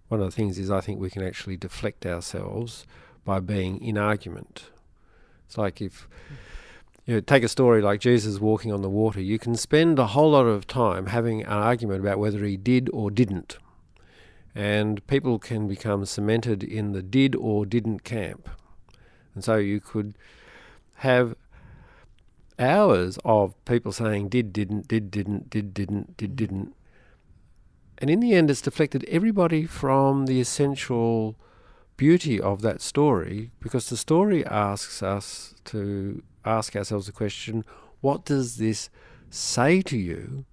one 0.09 0.19
of 0.19 0.25
the 0.25 0.31
things 0.31 0.57
is 0.57 0.69
I 0.69 0.81
think 0.81 1.00
we 1.00 1.09
can 1.09 1.24
actually 1.24 1.57
deflect 1.57 2.05
ourselves 2.05 2.86
by 3.24 3.39
being 3.39 3.81
in 3.81 3.98
argument. 3.98 4.69
It's 5.45 5.57
like 5.57 5.81
if 5.81 6.07
you 7.05 7.15
know, 7.15 7.21
take 7.21 7.43
a 7.43 7.48
story 7.48 7.81
like 7.81 8.00
Jesus 8.01 8.39
walking 8.39 8.71
on 8.71 8.81
the 8.81 8.89
water, 8.89 9.21
you 9.21 9.39
can 9.39 9.55
spend 9.55 9.98
a 9.98 10.07
whole 10.07 10.31
lot 10.31 10.45
of 10.45 10.67
time 10.67 11.07
having 11.07 11.41
an 11.41 11.50
argument 11.50 12.01
about 12.01 12.19
whether 12.19 12.43
he 12.43 12.57
did 12.57 12.89
or 12.93 13.09
didn't. 13.09 13.57
And 14.53 15.05
people 15.07 15.39
can 15.39 15.67
become 15.67 16.05
cemented 16.05 16.63
in 16.63 16.91
the 16.91 17.01
did 17.01 17.36
or 17.36 17.65
didn't 17.65 18.03
camp. 18.03 18.50
And 19.33 19.43
so 19.43 19.57
you 19.57 19.79
could 19.79 20.15
have 20.95 21.36
hours 22.59 23.17
of 23.23 23.53
people 23.65 23.91
saying 23.91 24.29
did, 24.29 24.53
didn't, 24.53 24.87
did, 24.87 25.09
didn't, 25.11 25.49
did, 25.49 25.73
didn't, 25.73 26.17
did, 26.17 26.35
didn't. 26.35 26.75
And 27.97 28.09
in 28.09 28.19
the 28.19 28.33
end, 28.33 28.49
it's 28.49 28.61
deflected 28.61 29.05
everybody 29.07 29.65
from 29.65 30.25
the 30.25 30.39
essential 30.39 31.35
beauty 31.97 32.39
of 32.39 32.61
that 32.61 32.81
story 32.81 33.51
because 33.59 33.89
the 33.89 33.97
story 33.97 34.45
asks 34.45 35.03
us 35.03 35.53
to 35.65 36.23
ask 36.45 36.75
ourselves 36.75 37.07
the 37.07 37.11
question 37.11 37.65
what 38.01 38.23
does 38.23 38.55
this 38.55 38.89
say 39.29 39.81
to 39.81 39.97
you? 39.97 40.45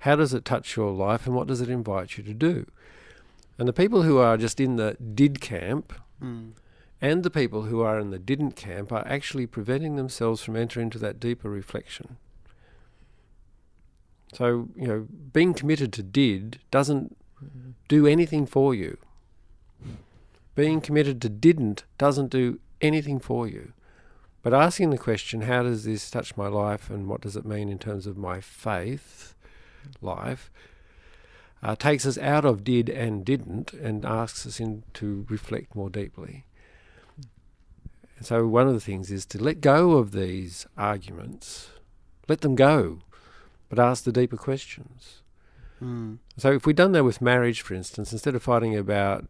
How 0.00 0.14
does 0.14 0.32
it 0.32 0.44
touch 0.44 0.76
your 0.76 0.92
life? 0.92 1.26
And 1.26 1.34
what 1.34 1.48
does 1.48 1.60
it 1.60 1.68
invite 1.68 2.16
you 2.16 2.22
to 2.22 2.34
do? 2.34 2.66
And 3.58 3.66
the 3.66 3.72
people 3.72 4.02
who 4.02 4.18
are 4.18 4.36
just 4.36 4.60
in 4.60 4.76
the 4.76 4.96
did 5.14 5.40
camp 5.40 5.92
Mm. 6.22 6.52
And 7.04 7.22
the 7.22 7.28
people 7.30 7.64
who 7.64 7.82
are 7.82 8.00
in 8.00 8.08
the 8.08 8.18
didn't 8.18 8.52
camp 8.52 8.90
are 8.90 9.06
actually 9.06 9.46
preventing 9.46 9.96
themselves 9.96 10.42
from 10.42 10.56
entering 10.56 10.86
into 10.86 10.98
that 10.98 11.20
deeper 11.20 11.50
reflection. 11.50 12.16
So, 14.32 14.70
you 14.74 14.88
know, 14.88 15.06
being 15.30 15.52
committed 15.52 15.92
to 15.92 16.02
did 16.02 16.60
doesn't 16.70 17.14
do 17.88 18.06
anything 18.06 18.46
for 18.46 18.74
you. 18.74 18.96
Being 20.54 20.80
committed 20.80 21.20
to 21.20 21.28
didn't 21.28 21.84
doesn't 21.98 22.30
do 22.30 22.58
anything 22.80 23.20
for 23.20 23.46
you. 23.46 23.74
But 24.42 24.54
asking 24.54 24.88
the 24.88 24.96
question, 24.96 25.42
how 25.42 25.62
does 25.62 25.84
this 25.84 26.10
touch 26.10 26.38
my 26.38 26.48
life 26.48 26.88
and 26.88 27.06
what 27.06 27.20
does 27.20 27.36
it 27.36 27.44
mean 27.44 27.68
in 27.68 27.78
terms 27.78 28.06
of 28.06 28.16
my 28.16 28.40
faith 28.40 29.34
life, 30.00 30.50
uh, 31.62 31.76
takes 31.76 32.06
us 32.06 32.16
out 32.16 32.46
of 32.46 32.64
did 32.64 32.88
and 32.88 33.26
didn't 33.26 33.74
and 33.74 34.06
asks 34.06 34.46
us 34.46 34.58
in 34.58 34.84
to 34.94 35.26
reflect 35.28 35.76
more 35.76 35.90
deeply. 35.90 36.46
And 38.24 38.28
so 38.28 38.46
one 38.46 38.66
of 38.66 38.72
the 38.72 38.80
things 38.80 39.10
is 39.10 39.26
to 39.26 39.44
let 39.44 39.60
go 39.60 39.98
of 39.98 40.12
these 40.12 40.66
arguments, 40.78 41.68
let 42.26 42.40
them 42.40 42.54
go, 42.54 43.00
but 43.68 43.78
ask 43.78 44.04
the 44.04 44.12
deeper 44.12 44.38
questions. 44.38 45.20
Mm. 45.82 46.20
So 46.38 46.52
if 46.52 46.64
we'd 46.64 46.76
done 46.76 46.92
that 46.92 47.04
with 47.04 47.20
marriage, 47.20 47.60
for 47.60 47.74
instance, 47.74 48.12
instead 48.12 48.34
of 48.34 48.42
fighting 48.42 48.74
about 48.74 49.26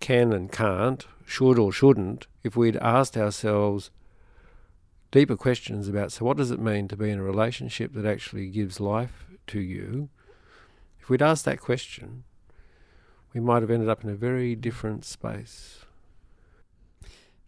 can 0.00 0.32
and 0.32 0.50
can't, 0.50 1.06
should 1.24 1.56
or 1.56 1.70
shouldn't, 1.70 2.26
if 2.42 2.56
we'd 2.56 2.74
asked 2.78 3.16
ourselves 3.16 3.92
deeper 5.12 5.36
questions 5.36 5.86
about 5.86 6.10
so 6.10 6.24
what 6.24 6.36
does 6.36 6.50
it 6.50 6.58
mean 6.58 6.88
to 6.88 6.96
be 6.96 7.10
in 7.10 7.20
a 7.20 7.22
relationship 7.22 7.92
that 7.92 8.04
actually 8.04 8.48
gives 8.48 8.80
life 8.80 9.26
to 9.46 9.60
you, 9.60 10.08
if 10.98 11.08
we'd 11.08 11.22
asked 11.22 11.44
that 11.44 11.60
question, 11.60 12.24
we 13.32 13.38
might 13.38 13.62
have 13.62 13.70
ended 13.70 13.88
up 13.88 14.02
in 14.02 14.10
a 14.10 14.16
very 14.16 14.56
different 14.56 15.04
space. 15.04 15.85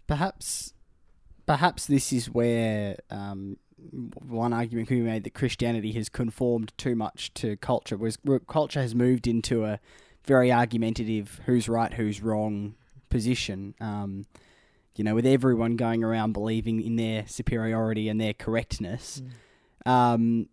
Perhaps, 0.09 0.75
perhaps 1.47 1.87
this 1.87 2.13
is 2.13 2.29
where 2.29 2.97
um, 3.11 3.59
one 4.29 4.53
argument 4.53 4.89
could 4.89 4.95
be 4.97 5.03
made 5.03 5.23
that 5.23 5.35
Christianity 5.35 5.93
has 5.93 6.09
conformed 6.09 6.73
too 6.77 6.97
much 6.97 7.33
to 7.35 7.57
culture, 7.59 7.97
whereas 7.97 8.19
culture 8.49 8.81
has 8.81 8.95
moved 8.95 9.29
into 9.29 9.65
a 9.65 9.79
very 10.27 10.51
argumentative, 10.51 11.41
who's 11.47 11.69
right, 11.69 11.95
who's 11.95 12.21
wrong 12.21 12.75
position. 13.09 13.75
Um, 13.81 14.27
you 14.97 15.05
know, 15.05 15.15
with 15.15 15.27
everyone 15.27 15.77
going 15.77 16.03
around 16.03 16.33
believing 16.33 16.83
in 16.83 16.97
their 16.97 17.27
superiority 17.29 18.09
and 18.09 18.21
their 18.21 18.35
correctness. 18.35 19.23
Um, 19.87 20.49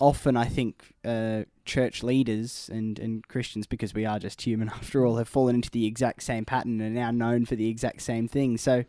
often, 0.00 0.36
I 0.36 0.46
think 0.46 0.94
uh, 1.04 1.42
church 1.64 2.02
leaders 2.02 2.68
and, 2.72 2.98
and 2.98 3.26
Christians, 3.28 3.66
because 3.66 3.94
we 3.94 4.04
are 4.04 4.18
just 4.18 4.42
human 4.42 4.68
after 4.74 5.04
all, 5.06 5.16
have 5.16 5.28
fallen 5.28 5.56
into 5.56 5.70
the 5.70 5.86
exact 5.86 6.22
same 6.22 6.44
pattern 6.44 6.80
and 6.80 6.96
are 6.96 7.00
now 7.00 7.10
known 7.10 7.46
for 7.46 7.56
the 7.56 7.68
exact 7.68 8.02
same 8.02 8.26
thing. 8.26 8.56
So, 8.56 8.84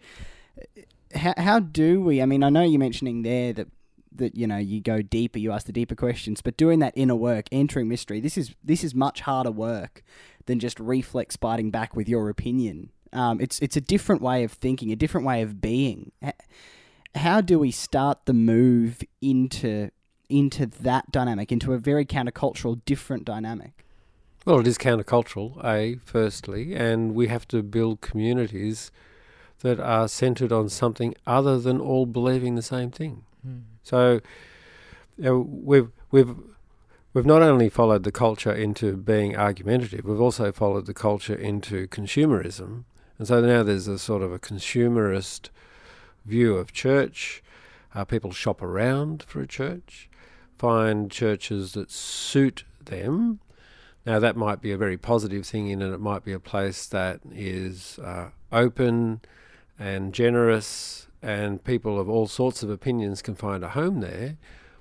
uh, 0.60 0.82
how 1.14 1.34
how 1.38 1.60
do 1.60 2.02
we? 2.02 2.22
I 2.22 2.26
mean, 2.26 2.42
I 2.42 2.50
know 2.50 2.64
you're 2.64 2.80
mentioning 2.80 3.24
there 3.24 3.52
that 3.54 3.68
that 4.16 4.36
you 4.36 4.48
know 4.48 4.58
you 4.58 4.82
go 4.82 5.02
deeper, 5.02 5.40
you 5.40 5.52
ask 5.52 5.66
the 5.66 5.74
deeper 5.74 5.96
questions, 5.96 6.42
but 6.42 6.58
doing 6.58 6.80
that 6.80 6.94
inner 6.96 7.16
work, 7.16 7.48
entering 7.52 7.88
mystery, 7.88 8.20
this 8.20 8.38
is 8.38 8.56
this 8.64 8.84
is 8.84 8.96
much 8.96 9.22
harder 9.22 9.52
work 9.52 10.04
than 10.46 10.60
just 10.60 10.80
reflex 10.80 11.36
biting 11.36 11.70
back 11.72 11.96
with 11.96 12.08
your 12.08 12.30
opinion. 12.30 12.92
Um, 13.14 13.42
it's 13.42 13.60
it's 13.60 13.76
a 13.76 13.82
different 13.82 14.22
way 14.22 14.44
of 14.44 14.54
thinking, 14.54 14.92
a 14.92 14.96
different 14.96 15.28
way 15.28 15.42
of 15.42 15.62
being. 15.62 16.12
How 17.16 17.42
do 17.42 17.60
we 17.60 17.72
start 17.72 18.26
the 18.26 18.34
move 18.34 19.02
into 19.22 19.92
into 20.32 20.66
that 20.66 21.12
dynamic, 21.12 21.52
into 21.52 21.74
a 21.74 21.78
very 21.78 22.06
countercultural, 22.06 22.82
different 22.86 23.26
dynamic? 23.26 23.86
Well, 24.46 24.60
it 24.60 24.68
is 24.68 24.78
countercultural, 24.78 25.64
A, 25.64 26.00
firstly, 26.04 26.74
and 26.74 27.14
we 27.14 27.28
have 27.28 27.48
to 27.50 27.62
build 27.62 28.02
communities 28.02 28.92
that 29.60 29.80
are 29.80 30.08
centered 30.08 30.52
on 30.52 30.70
something 30.70 31.14
other 31.28 31.60
than 31.60 31.80
all 31.80 32.06
believing 32.08 32.56
the 32.56 32.64
same 32.64 32.90
thing. 32.90 33.24
So 33.84 34.22
you 35.18 35.24
know, 35.24 35.40
we've 35.40 35.92
we've 36.12 36.36
we've 37.14 37.26
not 37.26 37.42
only 37.42 37.70
followed 37.70 38.04
the 38.04 38.12
culture 38.12 38.52
into 38.52 38.98
being 38.98 39.36
argumentative, 39.36 40.06
we've 40.06 40.22
also 40.22 40.52
followed 40.52 40.86
the 40.86 40.94
culture 40.94 41.36
into 41.36 41.88
consumerism, 41.88 42.86
and 43.18 43.28
so 43.28 43.42
now 43.42 43.64
there's 43.64 43.88
a 43.88 44.00
sort 44.00 44.22
of 44.22 44.32
a 44.32 44.40
consumerist 44.40 45.50
view 46.26 46.56
of 46.56 46.72
church. 46.72 47.44
Uh, 47.94 48.06
people 48.06 48.32
shop 48.32 48.62
around 48.62 49.24
for 49.28 49.42
a 49.42 49.48
church, 49.48 50.10
find 50.62 51.10
churches 51.10 51.74
that 51.74 51.90
suit 51.90 52.64
them, 52.86 53.40
Now, 54.06 54.18
that 54.20 54.36
might 54.36 54.62
be 54.62 54.72
a 54.72 54.78
very 54.78 54.98
positive 54.98 55.46
thing 55.46 55.68
in 55.68 55.82
it. 55.82 55.94
It 55.94 56.00
might 56.00 56.24
be 56.24 56.34
a 56.34 56.40
place 56.40 56.88
that 56.88 57.20
is 57.32 58.00
uh, 58.00 58.30
open 58.52 59.22
and 59.78 60.14
generous, 60.14 61.08
and 61.22 61.64
people 61.64 62.00
of 62.00 62.10
all 62.10 62.28
sorts 62.28 62.64
of 62.64 62.70
opinions 62.70 63.22
can 63.22 63.36
find 63.36 63.64
a 63.64 63.70
home 63.70 64.00
there. 64.00 64.38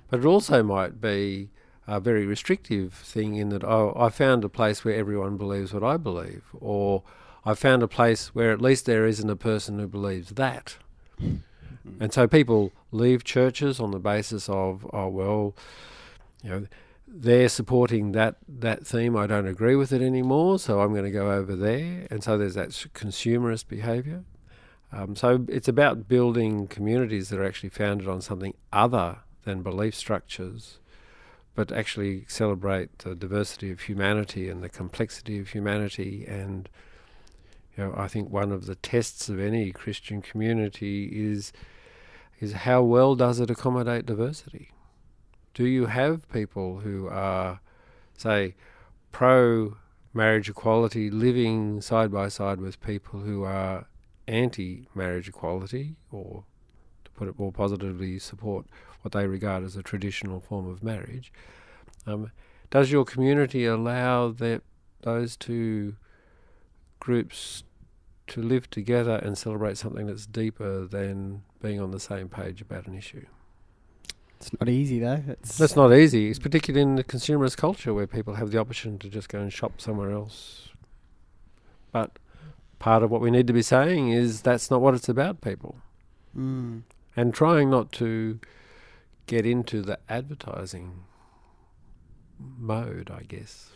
But 0.09 0.21
it 0.21 0.25
also 0.25 0.63
might 0.63 0.99
be 0.99 1.49
a 1.87 1.99
very 1.99 2.25
restrictive 2.25 2.93
thing 2.93 3.35
in 3.35 3.49
that, 3.49 3.63
oh, 3.63 3.93
I 3.95 4.09
found 4.09 4.43
a 4.43 4.49
place 4.49 4.83
where 4.83 4.95
everyone 4.95 5.37
believes 5.37 5.71
what 5.71 5.83
I 5.83 5.97
believe, 5.97 6.43
or 6.59 7.03
I 7.45 7.53
found 7.53 7.83
a 7.83 7.87
place 7.87 8.33
where 8.33 8.51
at 8.51 8.61
least 8.61 8.85
there 8.85 9.05
isn't 9.05 9.29
a 9.29 9.35
person 9.35 9.77
who 9.77 9.87
believes 9.87 10.31
that. 10.31 10.77
And 11.99 12.11
so 12.11 12.27
people 12.27 12.71
leave 12.91 13.23
churches 13.23 13.79
on 13.79 13.91
the 13.91 13.99
basis 13.99 14.49
of, 14.49 14.85
oh, 14.93 15.07
well, 15.07 15.55
you 16.43 16.49
know, 16.49 16.67
they're 17.07 17.49
supporting 17.49 18.13
that, 18.13 18.37
that 18.47 18.85
theme. 18.85 19.17
I 19.17 19.27
don't 19.27 19.47
agree 19.47 19.75
with 19.75 19.91
it 19.91 20.01
anymore, 20.01 20.59
so 20.59 20.81
I'm 20.81 20.91
going 20.91 21.03
to 21.03 21.11
go 21.11 21.31
over 21.31 21.55
there. 21.55 22.07
And 22.09 22.23
so 22.23 22.37
there's 22.37 22.55
that 22.55 22.69
consumerist 22.69 23.67
behaviour. 23.67 24.23
Um, 24.93 25.15
so 25.15 25.45
it's 25.47 25.67
about 25.67 26.07
building 26.07 26.67
communities 26.67 27.29
that 27.29 27.39
are 27.39 27.45
actually 27.45 27.69
founded 27.69 28.07
on 28.07 28.21
something 28.21 28.53
other 28.73 29.19
than 29.43 29.63
belief 29.63 29.95
structures, 29.95 30.79
but 31.55 31.71
actually 31.71 32.25
celebrate 32.27 32.99
the 32.99 33.15
diversity 33.15 33.71
of 33.71 33.81
humanity 33.81 34.49
and 34.49 34.61
the 34.61 34.69
complexity 34.69 35.39
of 35.39 35.49
humanity. 35.49 36.25
And 36.27 36.69
you 37.77 37.85
know, 37.85 37.93
I 37.95 38.07
think 38.07 38.29
one 38.29 38.51
of 38.51 38.65
the 38.65 38.75
tests 38.75 39.29
of 39.29 39.39
any 39.39 39.71
Christian 39.71 40.21
community 40.21 41.05
is 41.05 41.53
is 42.41 42.53
how 42.53 42.81
well 42.81 43.15
does 43.15 43.39
it 43.39 43.49
accommodate 43.49 44.05
diversity? 44.05 44.71
Do 45.53 45.65
you 45.65 45.85
have 45.85 46.27
people 46.29 46.79
who 46.79 47.07
are, 47.07 47.61
say, 48.17 48.55
pro 49.11 49.77
marriage 50.13 50.49
equality 50.49 51.09
living 51.09 51.81
side 51.81 52.11
by 52.11 52.27
side 52.27 52.59
with 52.59 52.81
people 52.81 53.21
who 53.21 53.43
are 53.43 53.87
anti 54.27 54.87
marriage 54.95 55.29
equality, 55.29 55.95
or 56.11 56.43
to 57.05 57.11
put 57.11 57.27
it 57.27 57.37
more 57.37 57.51
positively, 57.51 58.17
support 58.17 58.65
what 59.01 59.11
they 59.11 59.27
regard 59.27 59.63
as 59.63 59.75
a 59.75 59.83
traditional 59.83 60.39
form 60.39 60.67
of 60.67 60.83
marriage? 60.83 61.31
Um, 62.07 62.31
does 62.71 62.91
your 62.91 63.05
community 63.05 63.65
allow 63.65 64.31
that 64.31 64.63
those 65.01 65.37
two 65.37 65.95
groups 66.99 67.63
to 68.27 68.41
live 68.41 68.69
together 68.69 69.17
and 69.17 69.37
celebrate 69.37 69.77
something 69.77 70.07
that's 70.07 70.25
deeper 70.25 70.85
than 70.85 71.43
being 71.61 71.79
on 71.79 71.91
the 71.91 71.99
same 71.99 72.29
page 72.29 72.61
about 72.61 72.87
an 72.87 72.95
issue. 72.95 73.25
It's 74.39 74.51
not 74.59 74.69
easy 74.69 74.99
though. 74.99 75.23
It's 75.27 75.57
That's 75.57 75.75
not 75.75 75.93
easy. 75.93 76.29
It's 76.29 76.39
particularly 76.39 76.81
in 76.81 76.95
the 76.95 77.03
consumerist 77.03 77.57
culture 77.57 77.93
where 77.93 78.07
people 78.07 78.35
have 78.35 78.49
the 78.51 78.57
option 78.57 78.97
to 78.99 79.07
just 79.07 79.29
go 79.29 79.39
and 79.39 79.53
shop 79.53 79.79
somewhere 79.79 80.11
else. 80.11 80.69
But 81.91 82.17
part 82.79 83.03
of 83.03 83.11
what 83.11 83.21
we 83.21 83.29
need 83.29 83.45
to 83.47 83.53
be 83.53 83.61
saying 83.61 84.09
is 84.09 84.41
that's 84.41 84.71
not 84.71 84.81
what 84.81 84.95
it's 84.95 85.07
about, 85.07 85.41
people. 85.41 85.75
Mm. 86.35 86.81
And 87.15 87.33
trying 87.33 87.69
not 87.69 87.91
to 87.93 88.39
get 89.27 89.45
into 89.45 89.83
the 89.83 89.99
advertising 90.09 91.03
mode, 92.39 93.11
I 93.11 93.23
guess. 93.23 93.69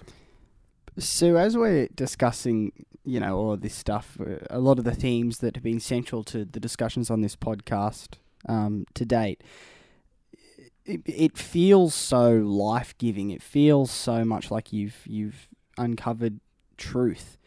So, 0.98 1.36
as 1.36 1.58
we're 1.58 1.88
discussing, 1.88 2.72
you 3.04 3.20
know, 3.20 3.38
all 3.38 3.52
of 3.52 3.62
this 3.62 3.76
stuff, 3.76 4.18
uh, 4.20 4.38
a 4.50 4.60
lot 4.60 4.80
of 4.80 4.86
the 4.86 4.96
themes 4.96 5.40
that 5.40 5.56
have 5.56 5.64
been 5.64 5.80
central 5.80 6.24
to 6.26 6.46
the 6.46 6.60
discussions 6.60 7.10
on 7.10 7.22
this 7.22 7.36
podcast 7.36 8.18
um, 8.48 8.86
to 8.94 9.06
date, 9.06 9.44
it, 10.86 11.02
it 11.06 11.38
feels 11.38 11.94
so 11.94 12.32
life 12.32 12.98
giving. 12.98 13.30
It 13.32 13.42
feels 13.42 13.92
so 13.92 14.24
much 14.24 14.52
like 14.52 14.72
you've 14.72 15.02
you've 15.06 15.48
uncovered 15.78 16.40
truth. 16.78 17.38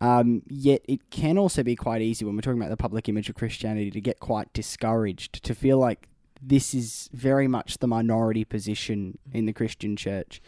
Um, 0.00 0.42
yet 0.48 0.80
it 0.88 1.10
can 1.10 1.38
also 1.38 1.62
be 1.62 1.76
quite 1.76 2.02
easy 2.02 2.24
when 2.24 2.34
we're 2.34 2.42
talking 2.42 2.58
about 2.58 2.70
the 2.70 2.76
public 2.76 3.08
image 3.08 3.28
of 3.28 3.36
Christianity 3.36 3.90
to 3.90 4.00
get 4.00 4.18
quite 4.18 4.52
discouraged, 4.52 5.44
to 5.44 5.54
feel 5.54 5.78
like 5.78 6.08
this 6.42 6.74
is 6.74 7.08
very 7.12 7.46
much 7.46 7.78
the 7.78 7.86
minority 7.86 8.44
position 8.44 9.18
in 9.32 9.46
the 9.46 9.52
Christian 9.52 9.96
church. 9.96 10.42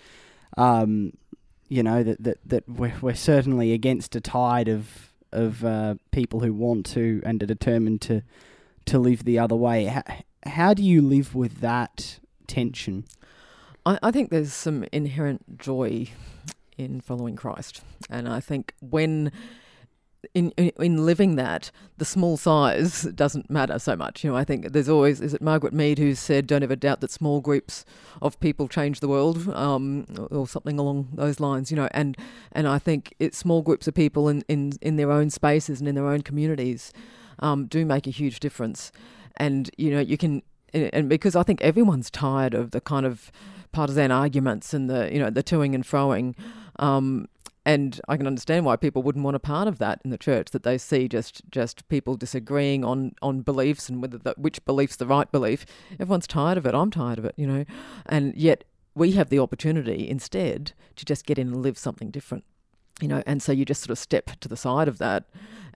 Um, 0.56 1.12
you 1.68 1.82
know 1.82 2.02
that 2.02 2.22
that 2.22 2.38
that 2.46 2.68
we're, 2.68 2.94
we're 3.00 3.14
certainly 3.14 3.72
against 3.72 4.14
a 4.16 4.20
tide 4.20 4.68
of 4.68 5.12
of 5.33 5.64
uh, 5.64 5.96
people 6.12 6.40
who 6.40 6.52
want 6.52 6.87
to 6.87 7.20
and 7.24 7.42
are 7.42 7.46
determined 7.46 8.00
to 8.02 8.22
to 8.87 8.98
live 8.98 9.24
the 9.24 9.38
other 9.38 9.57
way. 9.57 9.87
How, 9.87 10.02
how 10.44 10.74
do 10.74 10.83
you 10.83 11.02
live 11.02 11.35
with 11.35 11.61
that 11.61 12.20
tension? 12.46 13.05
I, 13.85 13.98
I 14.02 14.11
think 14.11 14.31
there's 14.31 14.52
some 14.52 14.85
inherent 14.92 15.59
joy 15.59 16.09
in 16.79 17.00
following 17.00 17.37
Christ, 17.37 17.83
and 18.09 18.29
I 18.29 18.40
think 18.40 18.74
when 18.81 19.33
in, 20.35 20.50
in, 20.52 20.72
in 20.79 21.07
living 21.07 21.37
that, 21.37 21.70
the 21.98 22.05
small 22.05 22.37
size 22.37 23.02
doesn't 23.02 23.50
matter 23.50 23.79
so 23.79 23.96
much. 23.96 24.24
You 24.24 24.31
know, 24.31 24.37
I 24.37 24.44
think 24.44 24.72
there's 24.72 24.88
always 24.88 25.20
is 25.20 25.35
it 25.35 25.42
Margaret 25.42 25.72
Mead 25.72 25.98
who 25.98 26.14
said, 26.14 26.46
"Don't 26.46 26.62
ever 26.62 26.76
doubt 26.76 27.00
that 27.00 27.11
small 27.11 27.40
groups 27.40 27.85
of 28.20 28.38
people 28.40 28.68
change 28.68 29.00
the 29.00 29.09
world," 29.09 29.48
um, 29.55 30.07
or 30.31 30.46
something 30.46 30.79
along 30.79 31.09
those 31.14 31.40
lines. 31.40 31.70
You 31.70 31.76
know, 31.76 31.88
and 31.92 32.16
and 32.52 32.66
I 32.68 32.79
think 32.79 33.14
it's 33.18 33.38
small 33.38 33.62
groups 33.62 33.87
of 33.88 33.94
people 33.94 34.29
in 34.29 34.42
in, 34.48 34.72
in 34.81 34.96
their 34.96 35.11
own 35.11 35.31
spaces 35.31 35.81
and 35.81 35.88
in 35.88 35.94
their 35.94 36.09
own 36.09 36.22
communities 36.22 36.92
um, 37.38 37.66
do 37.66 37.85
make 37.85 38.07
a 38.07 38.11
huge 38.11 38.40
difference. 38.40 38.92
And 39.37 39.70
you 39.76 39.90
know, 39.90 40.00
you 40.00 40.16
can 40.16 40.42
and 40.72 41.09
because 41.09 41.37
I 41.37 41.42
think 41.42 41.61
everyone's 41.62 42.11
tired 42.11 42.55
of 42.55 42.72
the 42.72 42.81
kind 42.81 43.07
of 43.07 43.31
partisan 43.72 44.11
arguments 44.11 44.72
and 44.74 44.88
the 44.88 45.12
you 45.12 45.18
know 45.18 45.31
the 45.31 45.42
toing 45.42 45.74
and 45.74 45.85
froing. 45.85 46.35
Um, 46.79 47.29
and 47.66 48.00
I 48.09 48.16
can 48.16 48.29
understand 48.29 48.64
why 48.64 48.76
people 48.76 49.02
wouldn't 49.02 49.24
want 49.24 49.35
a 49.35 49.40
part 49.40 49.66
of 49.66 49.79
that 49.79 50.00
in 50.05 50.11
the 50.11 50.16
church. 50.16 50.52
That 50.52 50.62
they 50.62 50.79
see 50.79 51.09
just 51.09 51.42
just 51.50 51.87
people 51.88 52.14
disagreeing 52.14 52.85
on 52.85 53.12
on 53.20 53.42
beliefs 53.42 53.88
and 53.88 54.00
whether 54.00 54.18
the, 54.18 54.35
which 54.38 54.64
belief's 54.64 54.96
the 54.96 55.07
right 55.07 55.31
belief. 55.31 55.66
Everyone's 55.98 56.29
tired 56.29 56.57
of 56.57 56.64
it. 56.64 56.74
I'm 56.74 56.92
tired 56.92 57.18
of 57.18 57.24
it, 57.24 57.35
you 57.37 57.46
know. 57.46 57.64
And 58.07 58.35
yet 58.37 58.62
we 58.94 59.12
have 59.12 59.31
the 59.31 59.40
opportunity 59.40 60.09
instead 60.09 60.72
to 60.94 61.05
just 61.05 61.26
get 61.26 61.38
in 61.38 61.48
and 61.48 61.62
live 61.62 61.76
something 61.76 62.11
different, 62.11 62.44
you 63.00 63.09
know. 63.09 63.22
And 63.26 63.42
so 63.42 63.52
you 63.52 63.64
just 63.64 63.82
sort 63.82 63.90
of 63.90 63.98
step 63.98 64.30
to 64.40 64.48
the 64.48 64.56
side 64.56 64.88
of 64.88 64.98
that 64.98 65.24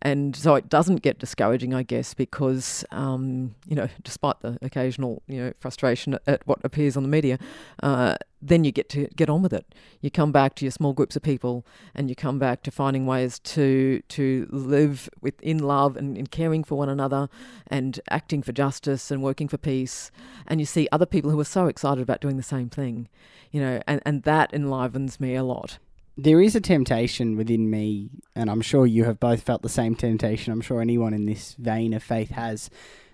and 0.02 0.34
so 0.34 0.54
it 0.54 0.68
doesn't 0.68 1.02
get 1.02 1.18
discouraging, 1.18 1.74
I 1.74 1.82
guess, 1.82 2.14
because 2.14 2.84
um, 2.90 3.54
you 3.66 3.76
know, 3.76 3.88
despite 4.02 4.40
the 4.40 4.58
occasional 4.62 5.22
you 5.26 5.38
know 5.42 5.52
frustration 5.60 6.18
at, 6.26 6.46
what 6.46 6.58
appears 6.64 6.96
on 6.96 7.02
the 7.02 7.08
media, 7.08 7.38
uh, 7.82 8.16
then 8.40 8.64
you 8.64 8.72
get 8.72 8.88
to 8.90 9.08
get 9.14 9.28
on 9.28 9.42
with 9.42 9.52
it. 9.52 9.66
You 10.00 10.10
come 10.10 10.32
back 10.32 10.54
to 10.56 10.64
your 10.64 10.72
small 10.72 10.94
groups 10.94 11.16
of 11.16 11.22
people, 11.22 11.66
and 11.94 12.08
you 12.08 12.16
come 12.16 12.38
back 12.38 12.62
to 12.62 12.70
finding 12.70 13.04
ways 13.04 13.38
to 13.40 14.00
to 14.08 14.48
live 14.50 15.10
within 15.20 15.58
love 15.58 15.98
and, 15.98 16.16
and 16.16 16.30
caring 16.30 16.64
for 16.64 16.76
one 16.76 16.88
another, 16.88 17.28
and 17.66 18.00
acting 18.08 18.42
for 18.42 18.52
justice 18.52 19.10
and 19.10 19.22
working 19.22 19.48
for 19.48 19.58
peace. 19.58 20.10
And 20.46 20.60
you 20.60 20.66
see 20.66 20.88
other 20.90 21.06
people 21.06 21.30
who 21.30 21.40
are 21.40 21.44
so 21.44 21.66
excited 21.66 22.00
about 22.00 22.22
doing 22.22 22.38
the 22.38 22.42
same 22.42 22.70
thing, 22.70 23.08
you 23.50 23.60
know, 23.60 23.82
and, 23.86 24.00
and 24.06 24.22
that 24.22 24.54
enlivens 24.54 25.20
me 25.20 25.34
a 25.34 25.44
lot 25.44 25.78
there 26.22 26.40
is 26.40 26.54
a 26.54 26.60
temptation 26.60 27.36
within 27.36 27.70
me, 27.70 28.10
and 28.34 28.50
I'm 28.50 28.60
sure 28.60 28.86
you 28.86 29.04
have 29.04 29.20
both 29.20 29.42
felt 29.42 29.62
the 29.62 29.68
same 29.68 29.94
temptation. 29.94 30.52
I'm 30.52 30.60
sure 30.60 30.80
anyone 30.80 31.14
in 31.14 31.26
this 31.26 31.54
vein 31.54 31.94
of 31.94 32.02
faith 32.02 32.30
has, 32.30 32.68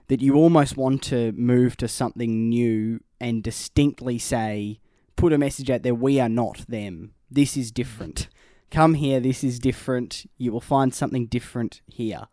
that 0.09 0.21
you 0.21 0.35
almost 0.35 0.77
want 0.77 1.03
to 1.05 1.33
move 1.33 1.77
to 1.79 1.89
something 1.89 2.49
new 2.49 3.01
and 3.21 3.43
distinctly 3.43 4.19
say, 4.19 4.81
put 5.15 5.33
a 5.33 5.39
message 5.39 5.71
out 5.71 5.83
there, 5.83 5.95
we 5.95 6.21
are 6.21 6.29
not 6.29 6.65
them. 6.69 7.13
This 7.31 7.57
is 7.57 7.71
different. 7.71 8.29
Come 8.71 8.95
here, 8.95 9.21
this 9.21 9.45
is 9.45 9.59
different. 9.59 10.29
You 10.39 10.53
will 10.53 10.61
find 10.61 10.93
something 10.93 11.27
different 11.27 11.81
here. 11.87 12.29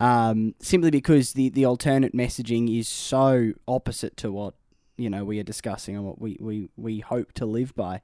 Um, 0.00 0.54
simply 0.60 0.90
because 0.90 1.32
the, 1.34 1.48
the 1.50 1.66
alternate 1.66 2.14
messaging 2.14 2.78
is 2.78 2.88
so 2.88 3.52
opposite 3.68 4.16
to 4.18 4.32
what 4.32 4.54
you 4.96 5.10
know 5.10 5.24
we 5.24 5.38
are 5.38 5.44
discussing 5.44 5.96
and 5.96 6.04
what 6.04 6.20
we, 6.20 6.38
we, 6.40 6.68
we 6.76 7.00
hope 7.00 7.32
to 7.34 7.44
live 7.44 7.74
by. 7.74 8.00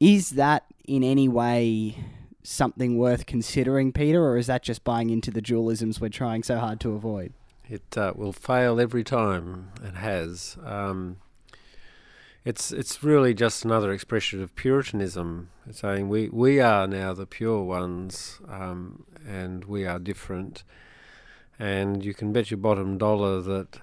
Is 0.00 0.30
that 0.30 0.64
in 0.86 1.02
any 1.02 1.28
way 1.28 1.96
something 2.42 2.98
worth 2.98 3.26
considering, 3.26 3.92
Peter, 3.92 4.22
or 4.22 4.36
is 4.36 4.46
that 4.46 4.62
just 4.62 4.84
buying 4.84 5.10
into 5.10 5.30
the 5.30 5.40
dualisms 5.42 6.00
we're 6.00 6.08
trying 6.08 6.42
so 6.42 6.58
hard 6.58 6.80
to 6.80 6.90
avoid? 6.92 7.32
It 7.68 7.96
uh, 7.96 8.12
will 8.14 8.32
fail 8.32 8.78
every 8.78 9.04
time. 9.04 9.70
It 9.82 9.94
has. 9.94 10.58
Um, 10.62 11.16
it's 12.44 12.70
it's 12.72 13.02
really 13.02 13.32
just 13.32 13.64
another 13.64 13.90
expression 13.90 14.42
of 14.42 14.54
Puritanism, 14.54 15.50
it's 15.66 15.80
saying 15.80 16.10
we 16.10 16.28
we 16.28 16.60
are 16.60 16.86
now 16.86 17.14
the 17.14 17.24
pure 17.24 17.62
ones, 17.62 18.38
um, 18.48 19.04
and 19.26 19.64
we 19.64 19.86
are 19.86 19.98
different. 19.98 20.62
And 21.58 22.04
you 22.04 22.12
can 22.12 22.32
bet 22.32 22.50
your 22.50 22.58
bottom 22.58 22.98
dollar 22.98 23.40
that 23.40 23.78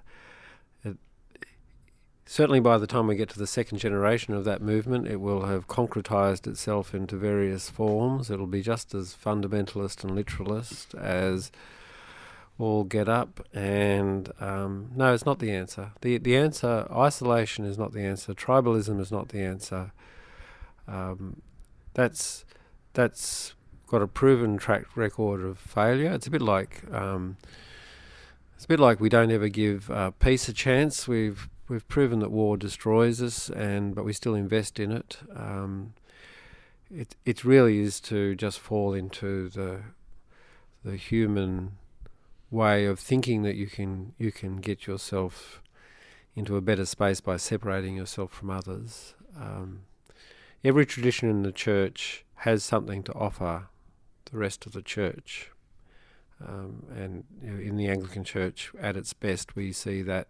certainly 2.31 2.61
by 2.61 2.77
the 2.77 2.87
time 2.87 3.07
we 3.07 3.15
get 3.17 3.27
to 3.27 3.37
the 3.37 3.45
second 3.45 3.77
generation 3.77 4.33
of 4.33 4.45
that 4.45 4.61
movement, 4.61 5.05
it 5.05 5.17
will 5.17 5.47
have 5.47 5.67
concretized 5.67 6.47
itself 6.47 6.95
into 6.95 7.17
various 7.17 7.69
forms. 7.69 8.31
It'll 8.31 8.47
be 8.47 8.61
just 8.61 8.95
as 8.95 9.13
fundamentalist 9.13 10.05
and 10.05 10.15
literalist 10.15 10.95
as 10.95 11.51
all 12.57 12.85
get 12.85 13.09
up. 13.09 13.45
And 13.53 14.31
um, 14.39 14.91
no, 14.95 15.13
it's 15.13 15.25
not 15.25 15.39
the 15.39 15.51
answer. 15.51 15.91
The, 15.99 16.19
the 16.19 16.37
answer, 16.37 16.87
isolation 16.89 17.65
is 17.65 17.77
not 17.77 17.91
the 17.91 18.03
answer. 18.03 18.33
Tribalism 18.33 19.01
is 19.01 19.11
not 19.11 19.27
the 19.27 19.41
answer. 19.41 19.91
Um, 20.87 21.41
that's 21.93 22.45
that's 22.93 23.55
got 23.87 24.01
a 24.01 24.07
proven 24.07 24.57
track 24.57 24.85
record 24.95 25.43
of 25.43 25.59
failure. 25.59 26.13
It's 26.13 26.27
a 26.27 26.31
bit 26.31 26.41
like 26.41 26.81
um, 26.93 27.35
it's 28.55 28.63
a 28.63 28.69
bit 28.69 28.79
like 28.79 29.01
we 29.01 29.09
don't 29.09 29.31
ever 29.31 29.49
give 29.49 29.91
uh, 29.91 30.11
peace 30.11 30.47
a 30.47 30.53
chance. 30.53 31.09
We've 31.09 31.49
we've 31.71 31.87
proven 31.87 32.19
that 32.19 32.29
war 32.29 32.57
destroys 32.57 33.21
us, 33.21 33.49
and 33.49 33.95
but 33.95 34.03
we 34.03 34.11
still 34.11 34.35
invest 34.35 34.77
in 34.77 34.91
it. 34.91 35.19
Um, 35.33 35.93
it 36.93 37.15
it 37.25 37.45
really 37.45 37.79
is 37.79 38.01
to 38.01 38.35
just 38.35 38.59
fall 38.59 38.93
into 38.93 39.47
the 39.49 39.79
the 40.83 40.97
human 40.97 41.77
way 42.51 42.85
of 42.85 42.99
thinking 42.99 43.43
that 43.43 43.55
you 43.55 43.67
can 43.67 44.13
you 44.19 44.33
can 44.33 44.57
get 44.57 44.85
yourself 44.85 45.61
into 46.35 46.57
a 46.57 46.61
better 46.61 46.85
space 46.85 47.21
by 47.21 47.37
separating 47.37 47.95
yourself 47.95 48.33
from 48.33 48.49
others. 48.49 49.15
Um, 49.39 49.83
every 50.65 50.85
tradition 50.85 51.29
in 51.29 51.43
the 51.43 51.53
church 51.53 52.25
has 52.47 52.65
something 52.65 53.01
to 53.03 53.13
offer 53.13 53.67
the 54.29 54.37
rest 54.37 54.65
of 54.65 54.73
the 54.73 54.81
church. 54.81 55.51
Um, 56.45 56.85
and 56.95 57.23
in 57.43 57.77
the 57.77 57.87
Anglican 57.87 58.23
Church, 58.23 58.71
at 58.79 58.97
its 58.97 59.13
best, 59.13 59.55
we 59.55 59.71
see 59.71 60.01
that 60.01 60.27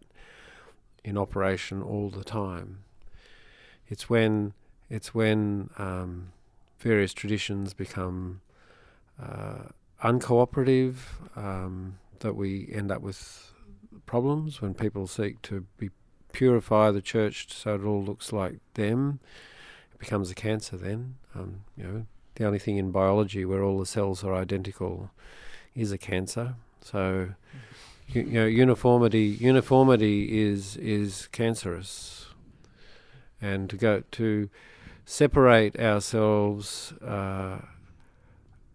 in 1.04 1.18
operation 1.18 1.82
all 1.82 2.10
the 2.10 2.24
time. 2.24 2.80
It's 3.88 4.10
when 4.10 4.54
it's 4.90 5.14
when 5.14 5.70
um, 5.78 6.32
various 6.80 7.14
traditions 7.14 7.74
become 7.74 8.42
uh, 9.22 9.70
uncooperative 10.04 10.96
um, 11.36 11.98
that 12.20 12.36
we 12.36 12.70
end 12.74 12.92
up 12.92 13.02
with 13.02 13.54
problems. 14.06 14.62
When 14.62 14.74
people 14.74 15.08
seek 15.08 15.42
to 15.44 15.66
be 15.78 15.90
purify 16.32 16.92
the 16.92 17.02
church 17.02 17.54
so 17.54 17.76
it 17.76 17.84
all 17.84 18.04
looks 18.04 18.32
like 18.32 18.60
them, 18.74 19.20
it 19.94 20.00
becomes 20.00 20.32
a 20.32 20.36
cancer. 20.36 20.78
Then, 20.78 21.16
um, 21.36 21.62
you 21.78 21.84
know, 21.84 22.06
the 22.36 22.46
only 22.46 22.60
thing 22.60 22.78
in 22.78 22.92
biology 22.92 23.46
where 23.46 23.64
all 23.64 23.80
the 23.80 23.86
cells 23.86 24.24
are 24.24 24.34
identical 24.34 25.12
is 25.76 25.92
a 25.92 25.98
cancer. 25.98 26.56
So, 26.82 27.30
you, 27.54 27.60
you 28.14 28.24
know, 28.24 28.46
uniformity 28.46 29.38
uniformity 29.40 30.42
is 30.42 30.78
is 30.78 31.28
cancerous, 31.32 32.28
and 33.42 33.70
to 33.70 33.78
go 33.78 34.04
to 34.12 34.50
separate 35.06 35.80
ourselves. 35.80 36.94
Uh, 37.06 37.60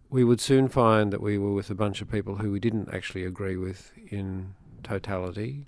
we 0.08 0.22
would 0.22 0.40
soon 0.40 0.68
find 0.68 1.12
that 1.12 1.20
we 1.20 1.36
were 1.36 1.52
with 1.52 1.68
a 1.68 1.74
bunch 1.74 2.00
of 2.00 2.10
people 2.10 2.36
who 2.36 2.50
we 2.52 2.60
didn't 2.60 2.88
actually 2.94 3.24
agree 3.24 3.56
with 3.56 3.92
in 4.08 4.54
totality, 4.82 5.66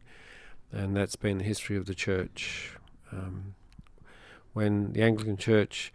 and 0.72 0.96
that's 0.96 1.16
been 1.16 1.38
the 1.38 1.44
history 1.44 1.76
of 1.76 1.86
the 1.86 1.94
church. 1.94 2.76
Um, 3.12 3.54
when 4.52 4.92
the 4.92 5.02
Anglican 5.02 5.36
Church 5.36 5.92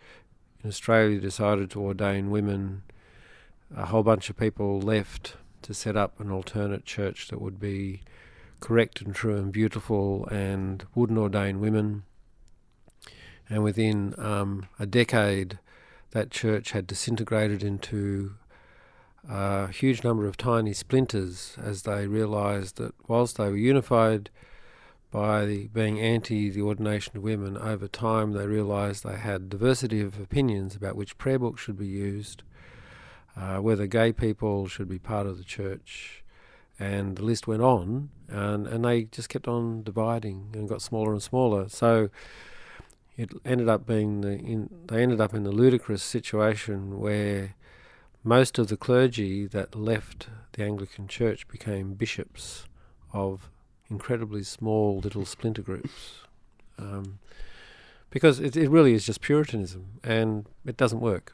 in 0.63 0.69
Australia 0.69 1.19
decided 1.19 1.71
to 1.71 1.81
ordain 1.81 2.31
women, 2.31 2.83
a 3.75 3.86
whole 3.88 4.03
bunch 4.03 4.29
of 4.29 4.38
people 4.38 4.79
left 4.79 5.36
to 5.63 5.73
set 5.73 5.95
up 5.95 6.19
an 6.19 6.32
alternate 6.32 6.86
church 6.86 7.28
that 7.30 7.41
would 7.41 7.60
be 7.60 8.02
correct 8.60 9.02
and 9.02 9.13
true 9.13 9.36
and 9.36 9.52
beautiful 9.52 10.26
and 10.28 10.86
wouldn't 10.95 11.19
ordain 11.19 11.60
women. 11.60 12.04
And 13.49 13.63
within 13.63 14.15
um, 14.17 14.67
a 14.80 14.86
decade, 14.86 15.60
that 16.12 16.32
church 16.32 16.71
had 16.71 16.88
disintegrated 16.88 17.63
into 17.63 18.36
a 19.28 19.67
huge 19.69 20.04
number 20.04 20.28
of 20.28 20.38
tiny 20.38 20.73
splinters 20.73 21.58
as 21.62 21.84
they 21.84 22.08
realised 22.08 22.78
that 22.78 22.93
whilst 23.08 23.38
they 23.38 23.49
were 23.49 23.58
unified 23.58 24.30
by 25.12 25.69
being 25.73 25.99
anti 25.99 26.49
the 26.49 26.62
ordination 26.62 27.17
of 27.17 27.23
women, 27.23 27.58
over 27.58 27.88
time 27.88 28.32
they 28.32 28.45
realised 28.45 29.04
they 29.04 29.17
had 29.17 29.49
diversity 29.49 30.02
of 30.02 30.19
opinions 30.19 30.76
about 30.76 30.95
which 30.95 31.17
prayer 31.17 31.39
book 31.39 31.58
should 31.58 31.78
be 31.78 31.88
used, 31.88 32.43
uh, 33.36 33.58
whether 33.58 33.88
gay 33.88 34.12
people 34.13 34.67
should 34.67 34.88
be 34.88 35.00
part 35.00 35.26
of 35.26 35.38
the 35.38 35.43
church, 35.43 36.24
and 36.80 37.15
the 37.15 37.24
list 37.24 37.48
went 37.48 37.62
on, 37.62 38.10
and, 38.28 38.67
and 38.67 38.84
they 38.86 39.04
just 39.06 39.30
kept 39.30 39.48
on 39.48 39.84
dividing 39.84 40.50
and 40.54 40.67
got 40.67 40.82
smaller 40.82 41.12
and 41.12 41.22
smaller. 41.22 41.69
So 41.69 42.10
it 43.15 43.32
ended 43.46 43.69
up 43.69 43.86
being 43.86 44.22
the 44.22 44.34
in, 44.34 44.69
they 44.88 45.02
ended 45.02 45.22
up 45.22 45.34
in 45.34 45.43
the 45.43 45.52
ludicrous 45.52 46.04
situation 46.04 47.00
where 47.00 47.56
most 48.24 48.58
of 48.58 48.69
the 48.69 48.78
clergy 48.78 49.46
that 49.48 49.76
left 49.76 50.30
the 50.54 50.63
Anglican 50.63 51.08
Church 51.08 51.48
became 51.48 51.93
bishops 51.93 52.65
of 53.12 53.50
incredibly 53.89 54.43
small 54.43 55.00
little 55.00 55.26
splinter 55.26 55.62
groups. 55.62 56.22
Um, 56.80 57.19
because 58.10 58.39
it, 58.39 58.56
it 58.56 58.69
really 58.69 58.93
is 58.93 59.06
just 59.06 59.22
Puritanism 59.22 60.00
and 60.04 60.46
it 60.65 60.78
doesn't 60.78 61.00
work. 61.00 61.34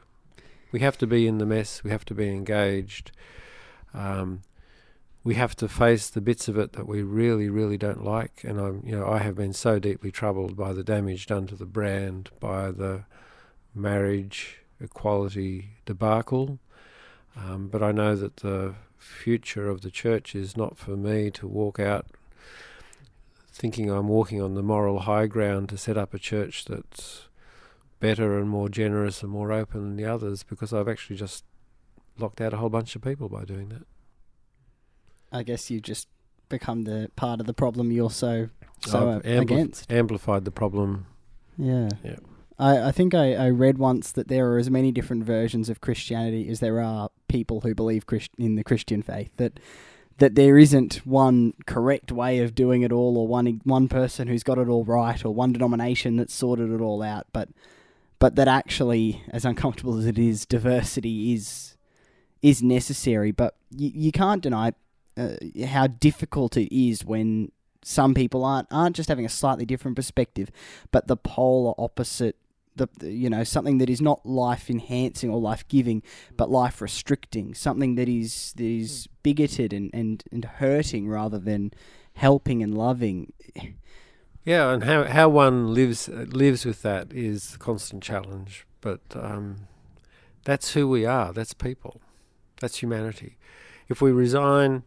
We 0.72 0.80
have 0.80 0.98
to 0.98 1.06
be 1.06 1.26
in 1.26 1.38
the 1.38 1.46
mess, 1.46 1.82
we 1.82 1.90
have 1.90 2.04
to 2.06 2.14
be 2.14 2.28
engaged. 2.28 3.12
Um, 3.92 4.42
we 5.22 5.34
have 5.34 5.54
to 5.56 5.68
face 5.68 6.08
the 6.08 6.20
bits 6.20 6.48
of 6.48 6.56
it 6.56 6.72
that 6.72 6.86
we 6.86 7.02
really, 7.02 7.50
really 7.50 7.76
don't 7.76 8.04
like. 8.04 8.42
And 8.42 8.58
I'm, 8.58 8.82
you 8.86 8.96
know, 8.96 9.06
I 9.06 9.18
have 9.18 9.34
been 9.34 9.52
so 9.52 9.78
deeply 9.78 10.10
troubled 10.10 10.56
by 10.56 10.72
the 10.72 10.84
damage 10.84 11.26
done 11.26 11.46
to 11.48 11.56
the 11.56 11.66
brand, 11.66 12.30
by 12.40 12.70
the 12.70 13.04
marriage 13.74 14.60
equality 14.80 15.76
debacle. 15.84 16.58
Um, 17.36 17.68
but 17.68 17.82
I 17.82 17.92
know 17.92 18.16
that 18.16 18.38
the 18.38 18.74
future 18.96 19.68
of 19.68 19.82
the 19.82 19.90
church 19.90 20.34
is 20.34 20.56
not 20.56 20.78
for 20.78 20.96
me 20.96 21.30
to 21.32 21.46
walk 21.46 21.78
out 21.78 22.06
thinking 23.52 23.90
I'm 23.90 24.08
walking 24.08 24.40
on 24.40 24.54
the 24.54 24.62
moral 24.62 25.00
high 25.00 25.26
ground 25.26 25.68
to 25.68 25.76
set 25.76 25.98
up 25.98 26.14
a 26.14 26.18
church 26.18 26.64
that's 26.64 27.26
better 28.00 28.38
and 28.38 28.48
more 28.48 28.68
generous 28.68 29.22
and 29.22 29.30
more 29.30 29.52
open 29.52 29.82
than 29.82 29.96
the 29.96 30.04
others 30.04 30.42
because 30.42 30.72
I've 30.72 30.88
actually 30.88 31.16
just 31.16 31.44
locked 32.18 32.40
out 32.40 32.52
a 32.52 32.56
whole 32.56 32.68
bunch 32.68 32.96
of 32.96 33.02
people 33.02 33.28
by 33.28 33.44
doing 33.44 33.68
that. 33.68 33.82
I 35.32 35.42
guess 35.42 35.70
you 35.70 35.80
just 35.80 36.08
become 36.48 36.82
the 36.82 37.10
part 37.14 37.40
of 37.40 37.46
the 37.46 37.54
problem 37.54 37.92
you're 37.92 38.10
so 38.10 38.48
so 38.80 39.20
ampli- 39.24 39.40
against. 39.42 39.92
amplified 39.92 40.44
the 40.44 40.50
problem. 40.50 41.06
Yeah. 41.56 41.90
Yeah. 42.02 42.16
I, 42.58 42.88
I 42.88 42.92
think 42.92 43.14
I, 43.14 43.34
I 43.34 43.48
read 43.50 43.78
once 43.78 44.10
that 44.12 44.28
there 44.28 44.52
are 44.52 44.58
as 44.58 44.70
many 44.70 44.92
different 44.92 45.24
versions 45.24 45.68
of 45.68 45.80
Christianity 45.80 46.48
as 46.48 46.60
there 46.60 46.80
are 46.80 47.10
people 47.28 47.60
who 47.60 47.74
believe 47.74 48.06
Christ- 48.06 48.32
in 48.38 48.56
the 48.56 48.64
Christian 48.64 49.02
faith. 49.02 49.30
That 49.36 49.60
that 50.18 50.34
there 50.34 50.58
isn't 50.58 50.96
one 51.06 51.54
correct 51.64 52.12
way 52.12 52.40
of 52.40 52.54
doing 52.54 52.82
it 52.82 52.92
all, 52.92 53.16
or 53.16 53.26
one 53.26 53.60
one 53.64 53.88
person 53.88 54.28
who's 54.28 54.42
got 54.42 54.58
it 54.58 54.68
all 54.68 54.84
right, 54.84 55.24
or 55.24 55.32
one 55.32 55.52
denomination 55.52 56.16
that's 56.16 56.34
sorted 56.34 56.70
it 56.70 56.80
all 56.80 57.02
out. 57.02 57.26
But 57.32 57.48
but 58.20 58.36
that 58.36 58.46
actually, 58.46 59.24
as 59.30 59.44
uncomfortable 59.44 59.98
as 59.98 60.06
it 60.06 60.18
is, 60.18 60.46
diversity 60.46 61.32
is 61.32 61.76
is 62.42 62.62
necessary. 62.62 63.32
But 63.32 63.56
you, 63.70 63.90
you 63.92 64.12
can't 64.12 64.42
deny 64.42 64.74
uh, 65.16 65.30
how 65.66 65.88
difficult 65.88 66.56
it 66.56 66.72
is 66.74 67.04
when 67.04 67.50
some 67.82 68.14
people 68.14 68.44
aren't 68.44 68.68
aren't 68.70 68.94
just 68.94 69.08
having 69.08 69.24
a 69.24 69.30
slightly 69.30 69.64
different 69.64 69.96
perspective, 69.96 70.50
but 70.92 71.08
the 71.08 71.16
polar 71.16 71.74
opposite. 71.76 72.36
The, 72.76 72.88
the 72.98 73.10
you 73.10 73.28
know 73.28 73.42
something 73.42 73.78
that 73.78 73.90
is 73.90 74.00
not 74.00 74.24
life 74.24 74.70
enhancing 74.70 75.28
or 75.28 75.40
life 75.40 75.66
giving, 75.66 76.02
but 76.36 76.50
life 76.50 76.80
restricting. 76.80 77.52
Something 77.54 77.96
that 77.96 78.08
is 78.08 78.52
that 78.56 78.64
is 78.64 79.08
bigoted 79.22 79.72
and, 79.72 79.90
and, 79.92 80.22
and 80.30 80.44
hurting 80.44 81.08
rather 81.08 81.38
than 81.38 81.72
helping 82.14 82.62
and 82.62 82.76
loving. 82.76 83.32
Yeah, 84.44 84.72
and 84.72 84.84
how 84.84 85.04
how 85.04 85.28
one 85.28 85.74
lives 85.74 86.08
uh, 86.08 86.26
lives 86.28 86.64
with 86.64 86.82
that 86.82 87.12
is 87.12 87.52
the 87.52 87.58
constant 87.58 88.02
challenge. 88.02 88.66
But 88.80 89.00
um, 89.14 89.68
that's 90.44 90.72
who 90.72 90.88
we 90.88 91.04
are. 91.04 91.32
That's 91.32 91.52
people. 91.52 92.00
That's 92.60 92.78
humanity. 92.78 93.36
If 93.88 94.00
we 94.00 94.12
resign, 94.12 94.84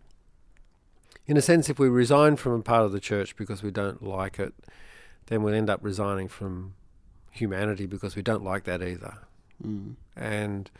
in 1.27 1.37
a 1.37 1.41
sense, 1.41 1.69
if 1.69 1.77
we 1.77 1.89
resign 1.89 2.35
from 2.37 2.53
a 2.53 2.63
part 2.63 2.85
of 2.85 2.91
the 2.91 2.99
church 2.99 3.35
because 3.35 3.61
we 3.61 3.71
don't 3.71 4.01
like 4.01 4.39
it, 4.39 4.53
then 5.27 5.43
we'll 5.43 5.53
end 5.53 5.69
up 5.69 5.79
resigning 5.83 6.27
from 6.27 6.73
humanity 7.31 7.85
because 7.85 8.15
we 8.15 8.21
don't 8.21 8.43
like 8.43 8.63
that 8.63 8.81
either. 8.81 9.19
Mm. 9.63 9.95
And 10.15 10.71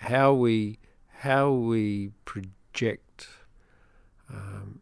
how 0.00 0.32
we 0.32 0.78
how 1.18 1.50
we 1.50 2.10
project 2.24 3.28
um, 4.32 4.80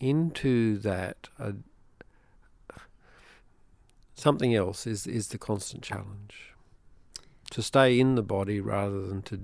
into 0.00 0.78
that 0.78 1.28
uh, 1.38 1.52
something 4.18 4.54
else 4.54 4.86
is 4.86 5.06
is 5.06 5.28
the 5.28 5.38
constant 5.38 5.82
challenge. 5.82 6.54
To 7.52 7.62
stay 7.62 7.98
in 7.98 8.14
the 8.14 8.22
body 8.22 8.60
rather 8.60 9.06
than 9.06 9.22
to 9.22 9.40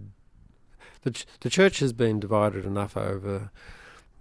the 1.02 1.10
ch- 1.10 1.26
the 1.40 1.50
church 1.50 1.78
has 1.78 1.92
been 1.92 2.20
divided 2.20 2.64
enough 2.64 2.96
over 2.96 3.50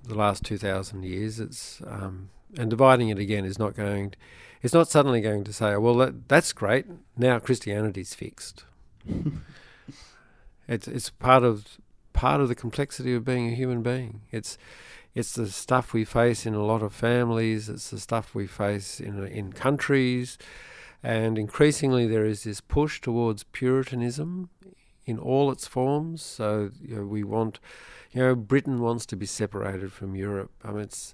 the 0.04 0.16
last 0.16 0.44
2000 0.44 1.04
years. 1.04 1.40
It's 1.40 1.82
um, 1.86 2.30
and 2.58 2.70
dividing 2.70 3.10
it 3.10 3.20
again 3.20 3.46
is 3.46 3.58
not 3.58 3.76
going 3.76 4.12
to, 4.12 4.18
it's 4.62 4.74
not 4.74 4.88
suddenly 4.88 5.22
going 5.22 5.44
to 5.44 5.54
say 5.54 5.76
well 5.78 5.96
that, 5.96 6.30
that's 6.30 6.54
great. 6.54 6.86
Now 7.18 7.40
christianity's 7.40 8.14
fixed. 8.14 8.66
It's 10.68 10.88
it's 10.88 11.10
part 11.10 11.44
of 11.44 11.78
part 12.14 12.40
of 12.42 12.48
the 12.48 12.56
complexity 12.56 13.14
of 13.14 13.26
being 13.26 13.48
a 13.50 13.56
human 13.56 13.82
being. 13.82 14.22
It's 14.32 14.58
it's 15.16 15.34
the 15.34 15.48
stuff 15.48 15.94
we 15.94 16.06
face 16.06 16.46
in 16.46 16.54
a 16.56 16.64
lot 16.64 16.82
of 16.82 16.94
families. 16.94 17.70
It's 17.70 17.90
the 17.92 18.00
stuff 18.00 18.34
we 18.34 18.48
face 18.48 19.00
in 19.00 19.24
in 19.28 19.54
countries, 19.54 20.38
and 21.04 21.38
increasingly 21.38 22.08
there 22.08 22.26
is 22.26 22.44
this 22.44 22.62
push 22.62 23.00
towards 23.00 23.44
Puritanism 23.44 24.50
in 25.06 25.20
all 25.20 25.52
its 25.52 25.68
forms. 25.68 26.24
So 26.24 26.72
you 26.82 26.96
know, 26.96 27.06
we 27.06 27.24
want, 27.24 27.60
you 28.12 28.22
know, 28.22 28.36
Britain 28.36 28.82
wants 28.82 29.06
to 29.08 29.16
be 29.16 29.26
separated 29.26 29.92
from 29.92 30.16
Europe. 30.16 30.52
I 30.64 30.72
mean, 30.72 30.82
it's 30.82 31.14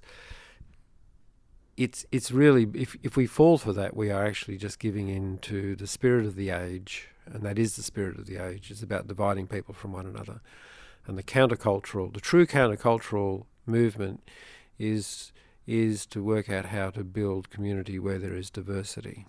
it's 1.76 2.06
it's 2.10 2.30
really 2.30 2.66
if 2.74 2.96
if 3.02 3.16
we 3.16 3.26
fall 3.26 3.58
for 3.58 3.74
that, 3.74 3.94
we 3.94 4.10
are 4.10 4.24
actually 4.24 4.56
just 4.56 4.78
giving 4.78 5.08
in 5.08 5.38
to 5.38 5.76
the 5.76 5.86
spirit 5.86 6.24
of 6.24 6.36
the 6.36 6.50
age, 6.50 7.08
and 7.26 7.42
that 7.42 7.58
is 7.58 7.76
the 7.76 7.82
spirit 7.82 8.18
of 8.18 8.26
the 8.26 8.36
age. 8.36 8.70
It's 8.70 8.82
about 8.82 9.08
dividing 9.08 9.46
people 9.46 9.74
from 9.74 9.92
one 9.92 10.06
another, 10.06 10.40
and 11.06 11.18
the 11.18 11.22
countercultural, 11.22 12.14
the 12.14 12.20
true 12.20 12.46
countercultural 12.46 13.44
movement, 13.66 14.22
is 14.78 15.32
is 15.66 16.04
to 16.06 16.22
work 16.22 16.50
out 16.50 16.66
how 16.66 16.90
to 16.90 17.04
build 17.04 17.50
community 17.50 17.98
where 17.98 18.18
there 18.18 18.34
is 18.34 18.50
diversity. 18.50 19.26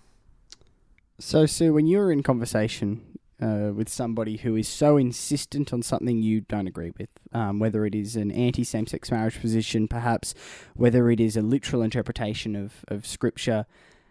So, 1.18 1.46
Sue, 1.46 1.72
when 1.72 1.86
you're 1.86 2.10
in 2.10 2.24
conversation 2.24 3.18
uh, 3.40 3.70
with 3.72 3.88
somebody 3.88 4.38
who 4.38 4.56
is 4.56 4.66
so 4.66 4.96
insistent 4.96 5.72
on 5.72 5.82
something 5.82 6.20
you 6.20 6.40
don't 6.40 6.66
agree 6.66 6.92
with, 6.98 7.10
um, 7.32 7.58
whether 7.58 7.86
it 7.86 7.94
is 7.94 8.16
an 8.16 8.32
anti 8.32 8.64
same 8.64 8.86
sex 8.86 9.10
marriage 9.10 9.40
position, 9.40 9.86
perhaps, 9.86 10.34
whether 10.74 11.10
it 11.10 11.20
is 11.20 11.36
a 11.36 11.42
literal 11.42 11.82
interpretation 11.82 12.56
of, 12.56 12.84
of 12.88 13.06
scripture. 13.06 13.66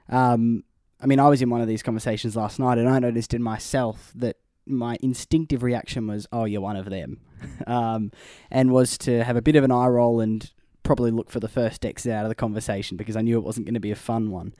Um, 0.07 0.63
I 1.01 1.07
mean, 1.07 1.19
I 1.19 1.27
was 1.27 1.41
in 1.41 1.49
one 1.49 1.61
of 1.61 1.67
these 1.67 1.83
conversations 1.83 2.35
last 2.35 2.59
night 2.59 2.77
and 2.77 2.87
I 2.87 2.99
noticed 2.99 3.33
in 3.33 3.41
myself 3.41 4.11
that 4.15 4.37
my 4.65 4.97
instinctive 5.01 5.63
reaction 5.63 6.07
was, 6.07 6.27
oh, 6.31 6.45
you're 6.45 6.61
one 6.61 6.75
of 6.75 6.89
them. 6.89 7.19
um, 7.67 8.11
and 8.49 8.71
was 8.71 8.97
to 8.99 9.23
have 9.23 9.35
a 9.35 9.41
bit 9.41 9.55
of 9.55 9.63
an 9.63 9.71
eye 9.71 9.87
roll 9.87 10.19
and 10.19 10.51
probably 10.83 11.11
look 11.11 11.29
for 11.29 11.39
the 11.39 11.47
first 11.47 11.85
exit 11.85 12.11
out 12.11 12.25
of 12.25 12.29
the 12.29 12.35
conversation 12.35 12.97
because 12.97 13.15
I 13.15 13.21
knew 13.21 13.37
it 13.37 13.43
wasn't 13.43 13.65
going 13.65 13.75
to 13.75 13.79
be 13.79 13.91
a 13.91 13.95
fun 13.95 14.31
one. 14.31 14.53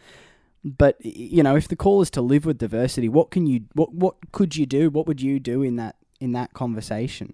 But 0.63 1.03
you 1.03 1.41
know, 1.41 1.55
if 1.55 1.67
the 1.67 1.75
call 1.75 2.01
is 2.01 2.11
to 2.11 2.21
live 2.21 2.45
with 2.45 2.59
diversity, 2.59 3.09
what 3.09 3.31
can 3.31 3.47
you 3.47 3.61
what 3.73 3.93
what 3.93 4.31
could 4.31 4.55
you 4.55 4.67
do? 4.67 4.91
What 4.91 5.07
would 5.07 5.19
you 5.19 5.39
do 5.39 5.63
in 5.63 5.75
that 5.77 5.95
in 6.19 6.33
that 6.33 6.53
conversation? 6.53 7.33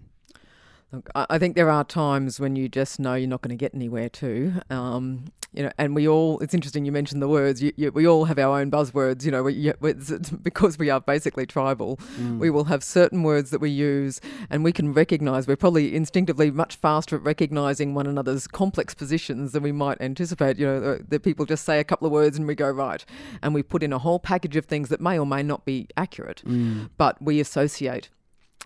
Look, 0.90 1.10
I 1.14 1.38
think 1.38 1.54
there 1.54 1.70
are 1.70 1.84
times 1.84 2.40
when 2.40 2.56
you 2.56 2.68
just 2.68 2.98
know 2.98 3.14
you're 3.14 3.28
not 3.28 3.42
going 3.42 3.50
to 3.50 3.62
get 3.62 3.74
anywhere 3.74 4.08
too. 4.08 4.54
Um, 4.70 5.26
you 5.52 5.62
know, 5.62 5.70
and 5.76 5.94
we 5.94 6.06
all, 6.08 6.38
it's 6.40 6.54
interesting 6.54 6.84
you 6.84 6.92
mentioned 6.92 7.20
the 7.20 7.28
words, 7.28 7.62
you, 7.62 7.72
you, 7.76 7.90
we 7.90 8.06
all 8.06 8.24
have 8.26 8.38
our 8.38 8.58
own 8.60 8.70
buzzwords, 8.70 9.24
you 9.24 9.30
know, 9.30 9.42
we, 9.42 9.72
because 10.42 10.78
we 10.78 10.88
are 10.88 11.00
basically 11.00 11.46
tribal, 11.46 11.96
mm. 12.18 12.38
we 12.38 12.48
will 12.48 12.64
have 12.64 12.84
certain 12.84 13.22
words 13.22 13.50
that 13.50 13.60
we 13.60 13.70
use 13.70 14.20
and 14.50 14.62
we 14.62 14.72
can 14.72 14.92
recognize, 14.92 15.46
we're 15.46 15.56
probably 15.56 15.94
instinctively 15.94 16.50
much 16.50 16.76
faster 16.76 17.16
at 17.16 17.22
recognizing 17.22 17.94
one 17.94 18.06
another's 18.06 18.46
complex 18.46 18.94
positions 18.94 19.52
than 19.52 19.62
we 19.62 19.72
might 19.72 20.00
anticipate. 20.00 20.58
You 20.58 20.66
know, 20.66 20.82
uh, 20.82 20.98
that 21.08 21.22
people 21.22 21.46
just 21.46 21.64
say 21.64 21.80
a 21.80 21.84
couple 21.84 22.06
of 22.06 22.12
words 22.12 22.38
and 22.38 22.46
we 22.46 22.54
go, 22.54 22.70
right. 22.70 23.04
And 23.42 23.54
we 23.54 23.62
put 23.62 23.82
in 23.82 23.92
a 23.92 23.98
whole 23.98 24.18
package 24.18 24.56
of 24.56 24.66
things 24.66 24.90
that 24.90 25.00
may 25.00 25.18
or 25.18 25.26
may 25.26 25.42
not 25.42 25.64
be 25.64 25.88
accurate, 25.96 26.42
mm. 26.46 26.88
but 26.96 27.20
we 27.22 27.40
associate. 27.40 28.10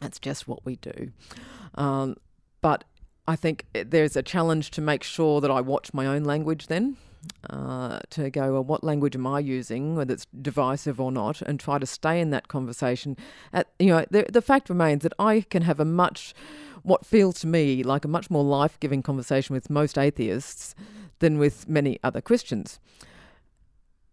That's 0.01 0.19
just 0.19 0.49
what 0.49 0.65
we 0.65 0.77
do. 0.77 1.13
Um, 1.75 2.17
but 2.61 2.85
I 3.27 3.37
think 3.37 3.67
there's 3.73 4.17
a 4.17 4.23
challenge 4.23 4.71
to 4.73 4.81
make 4.81 5.03
sure 5.03 5.41
that 5.41 5.51
I 5.51 5.61
watch 5.61 5.95
my 5.95 6.07
own 6.07 6.25
language 6.25 6.67
then. 6.67 6.97
Uh, 7.49 8.01
to 8.11 8.31
go, 8.31 8.55
well, 8.55 8.65
what 8.65 8.83
language 8.83 9.15
am 9.15 9.29
I 9.29 9.39
using, 9.39 9.95
whether 9.95 10.13
it's 10.13 10.27
divisive 10.41 11.01
or 11.01 11.13
not, 11.13 11.41
and 11.41 11.61
try 11.61 11.79
to 11.79 11.87
stay 11.87 12.21
in 12.21 12.31
that 12.31 12.49
conversation. 12.49 13.17
At, 13.53 13.69
you 13.79 13.91
know, 13.91 14.05
the, 14.11 14.27
the 14.29 14.43
fact 14.43 14.69
remains 14.69 15.05
that 15.05 15.13
I 15.21 15.43
can 15.43 15.63
have 15.63 15.79
a 15.79 15.85
much, 15.85 16.35
what 16.83 17.07
feels 17.07 17.39
to 17.41 17.47
me 17.47 17.85
like 17.85 18.05
a 18.05 18.09
much 18.09 18.29
more 18.29 18.43
life 18.43 18.77
giving 18.81 19.05
conversation 19.05 19.55
with 19.55 19.71
most 19.71 19.97
atheists 19.97 20.75
than 21.21 21.39
with 21.39 21.69
many 21.69 22.01
other 22.03 22.21
Christians. 22.21 22.81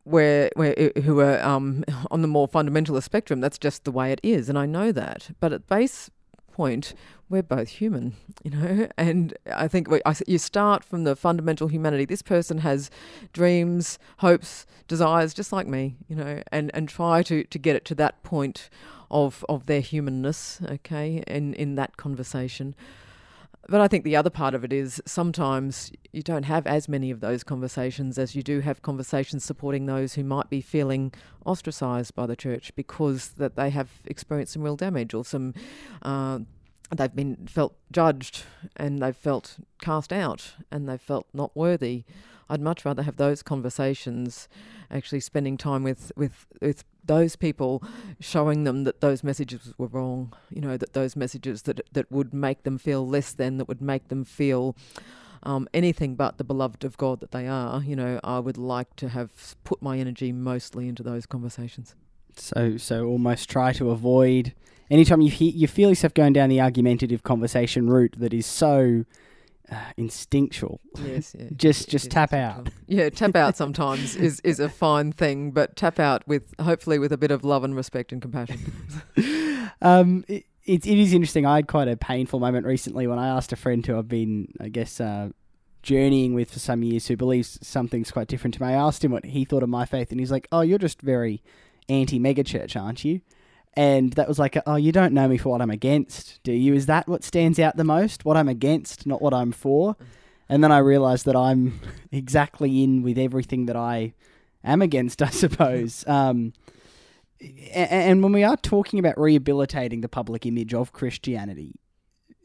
Where, 0.03 0.49
where 0.55 0.91
who 1.03 1.19
are 1.19 1.39
um, 1.41 1.83
on 2.11 2.21
the 2.21 2.27
more 2.27 2.47
fundamentalist 2.47 3.03
spectrum, 3.03 3.41
that's 3.41 3.57
just 3.57 3.83
the 3.83 3.91
way 3.91 4.11
it 4.11 4.19
is, 4.23 4.49
and 4.49 4.57
I 4.57 4.65
know 4.65 4.91
that. 4.91 5.29
But 5.39 5.53
at 5.53 5.67
base 5.67 6.09
point, 6.51 6.93
we're 7.29 7.43
both 7.43 7.69
human, 7.69 8.15
you 8.43 8.51
know, 8.51 8.87
and 8.97 9.37
I 9.53 9.67
think 9.67 9.89
we, 9.89 10.01
I, 10.05 10.15
you 10.27 10.37
start 10.37 10.83
from 10.83 11.03
the 11.03 11.15
fundamental 11.15 11.67
humanity. 11.67 12.05
This 12.05 12.21
person 12.21 12.59
has 12.59 12.89
dreams, 13.33 13.99
hopes, 14.17 14.65
desires, 14.87 15.33
just 15.33 15.51
like 15.51 15.67
me, 15.67 15.95
you 16.07 16.15
know, 16.15 16.41
and, 16.51 16.71
and 16.73 16.89
try 16.89 17.21
to, 17.23 17.43
to 17.43 17.59
get 17.59 17.75
it 17.75 17.85
to 17.85 17.95
that 17.95 18.23
point 18.23 18.69
of 19.11 19.43
of 19.49 19.65
their 19.65 19.81
humanness, 19.81 20.59
okay, 20.69 21.23
in, 21.27 21.53
in 21.55 21.75
that 21.75 21.97
conversation. 21.97 22.75
But 23.67 23.81
I 23.81 23.87
think 23.87 24.03
the 24.03 24.15
other 24.15 24.29
part 24.29 24.55
of 24.55 24.63
it 24.63 24.71
is 24.71 25.01
sometimes 25.05 25.91
you 26.11 26.23
don't 26.23 26.43
have 26.43 26.65
as 26.65 26.87
many 26.87 27.11
of 27.11 27.19
those 27.19 27.43
conversations 27.43 28.17
as 28.17 28.35
you 28.35 28.41
do 28.41 28.61
have 28.61 28.81
conversations 28.81 29.43
supporting 29.43 29.85
those 29.85 30.13
who 30.13 30.23
might 30.23 30.49
be 30.49 30.61
feeling 30.61 31.13
ostracized 31.45 32.15
by 32.15 32.25
the 32.25 32.35
church 32.35 32.71
because 32.75 33.29
that 33.29 33.55
they 33.55 33.69
have 33.69 33.89
experienced 34.05 34.53
some 34.53 34.63
real 34.63 34.75
damage 34.75 35.13
or 35.13 35.25
some 35.25 35.53
uh, 36.01 36.39
they've 36.95 37.15
been 37.15 37.47
felt 37.47 37.75
judged 37.91 38.43
and 38.75 38.99
they've 39.01 39.15
felt 39.15 39.57
cast 39.81 40.11
out 40.11 40.53
and 40.71 40.87
they've 40.87 41.01
felt 41.01 41.27
not 41.33 41.55
worthy. 41.55 42.05
I'd 42.49 42.61
much 42.61 42.83
rather 42.83 43.03
have 43.03 43.17
those 43.17 43.43
conversations, 43.43 44.47
actually 44.89 45.19
spending 45.19 45.55
time 45.55 45.83
with, 45.83 46.11
with, 46.15 46.47
with 46.61 46.83
those 47.03 47.35
people, 47.35 47.83
showing 48.19 48.63
them 48.63 48.83
that 48.83 49.01
those 49.01 49.23
messages 49.23 49.73
were 49.77 49.87
wrong. 49.87 50.33
You 50.49 50.61
know 50.61 50.77
that 50.77 50.93
those 50.93 51.15
messages 51.15 51.63
that 51.63 51.81
that 51.93 52.11
would 52.11 52.33
make 52.33 52.63
them 52.63 52.77
feel 52.77 53.07
less 53.07 53.33
than, 53.33 53.57
that 53.57 53.67
would 53.67 53.81
make 53.81 54.07
them 54.09 54.25
feel 54.25 54.75
um, 55.43 55.67
anything 55.73 56.15
but 56.15 56.37
the 56.37 56.43
beloved 56.43 56.83
of 56.83 56.97
God 56.97 57.19
that 57.21 57.31
they 57.31 57.47
are. 57.47 57.81
You 57.83 57.95
know, 57.95 58.19
I 58.23 58.39
would 58.39 58.57
like 58.57 58.95
to 58.97 59.09
have 59.09 59.55
put 59.63 59.81
my 59.81 59.97
energy 59.97 60.31
mostly 60.31 60.87
into 60.87 61.03
those 61.03 61.25
conversations. 61.25 61.95
So, 62.35 62.77
so 62.77 63.05
almost 63.05 63.49
try 63.49 63.73
to 63.73 63.89
avoid 63.89 64.53
anytime 64.89 65.21
you 65.21 65.29
he- 65.29 65.51
you 65.51 65.67
feel 65.67 65.89
yourself 65.89 66.13
going 66.13 66.33
down 66.33 66.49
the 66.49 66.61
argumentative 66.61 67.23
conversation 67.23 67.89
route 67.89 68.15
that 68.17 68.33
is 68.33 68.45
so 68.45 69.05
uh, 69.71 69.91
instinctual. 69.97 70.79
Yes, 71.03 71.35
yeah. 71.39 71.47
just 71.55 71.89
just 71.89 72.11
tap 72.11 72.33
out. 72.33 72.69
Yeah, 72.87 73.09
tap 73.09 73.35
out 73.35 73.55
sometimes 73.63 74.15
is 74.15 74.39
is 74.41 74.59
a 74.59 74.69
fine 74.69 75.11
thing, 75.11 75.51
but 75.51 75.75
tap 75.75 75.99
out 75.99 76.27
with 76.27 76.53
hopefully 76.59 76.99
with 76.99 77.11
a 77.11 77.17
bit 77.17 77.31
of 77.31 77.43
love 77.43 77.63
and 77.63 77.75
respect 77.75 78.11
and 78.11 78.21
compassion. 78.21 78.59
um, 79.81 80.25
it, 80.27 80.45
it, 80.65 80.85
it 80.85 80.99
is 80.99 81.13
interesting. 81.13 81.45
I 81.45 81.57
had 81.57 81.67
quite 81.67 81.87
a 81.87 81.97
painful 81.97 82.39
moment 82.39 82.65
recently 82.65 83.07
when 83.07 83.19
I 83.19 83.27
asked 83.27 83.51
a 83.51 83.55
friend 83.55 83.85
who 83.85 83.97
I've 83.97 84.07
been, 84.07 84.53
I 84.59 84.69
guess, 84.69 84.99
uh, 84.99 85.29
journeying 85.81 86.33
with 86.33 86.51
for 86.51 86.59
some 86.59 86.83
years, 86.83 87.07
who 87.07 87.17
believes 87.17 87.59
something's 87.61 88.11
quite 88.11 88.27
different 88.27 88.55
to 88.55 88.63
me. 88.63 88.69
I 88.69 88.73
asked 88.73 89.03
him 89.03 89.11
what 89.11 89.25
he 89.25 89.45
thought 89.45 89.63
of 89.63 89.69
my 89.69 89.85
faith, 89.85 90.11
and 90.11 90.19
he's 90.19 90.31
like, 90.31 90.47
"Oh, 90.51 90.61
you're 90.61 90.77
just 90.79 91.01
very 91.01 91.41
anti 91.87 92.19
megachurch, 92.19 92.79
aren't 92.79 93.03
you?" 93.03 93.21
And 93.73 94.13
that 94.13 94.27
was 94.27 94.39
like, 94.39 94.57
oh, 94.65 94.75
you 94.75 94.91
don't 94.91 95.13
know 95.13 95.27
me 95.27 95.37
for 95.37 95.49
what 95.49 95.61
I'm 95.61 95.69
against, 95.69 96.41
do 96.43 96.51
you? 96.51 96.73
Is 96.73 96.87
that 96.87 97.07
what 97.07 97.23
stands 97.23 97.59
out 97.59 97.77
the 97.77 97.83
most? 97.83 98.25
What 98.25 98.35
I'm 98.35 98.49
against, 98.49 99.05
not 99.05 99.21
what 99.21 99.33
I'm 99.33 99.51
for? 99.51 99.95
And 100.49 100.63
then 100.63 100.71
I 100.71 100.79
realized 100.79 101.25
that 101.25 101.35
I'm 101.35 101.79
exactly 102.11 102.83
in 102.83 103.03
with 103.03 103.17
everything 103.17 103.67
that 103.67 103.75
I 103.75 104.13
am 104.63 104.81
against, 104.81 105.21
I 105.21 105.29
suppose. 105.29 106.03
Um, 106.19 106.53
and 107.73 108.21
when 108.21 108.33
we 108.33 108.43
are 108.43 108.57
talking 108.57 108.99
about 108.99 109.17
rehabilitating 109.17 110.01
the 110.01 110.09
public 110.09 110.45
image 110.45 110.73
of 110.73 110.91
Christianity, 110.91 111.73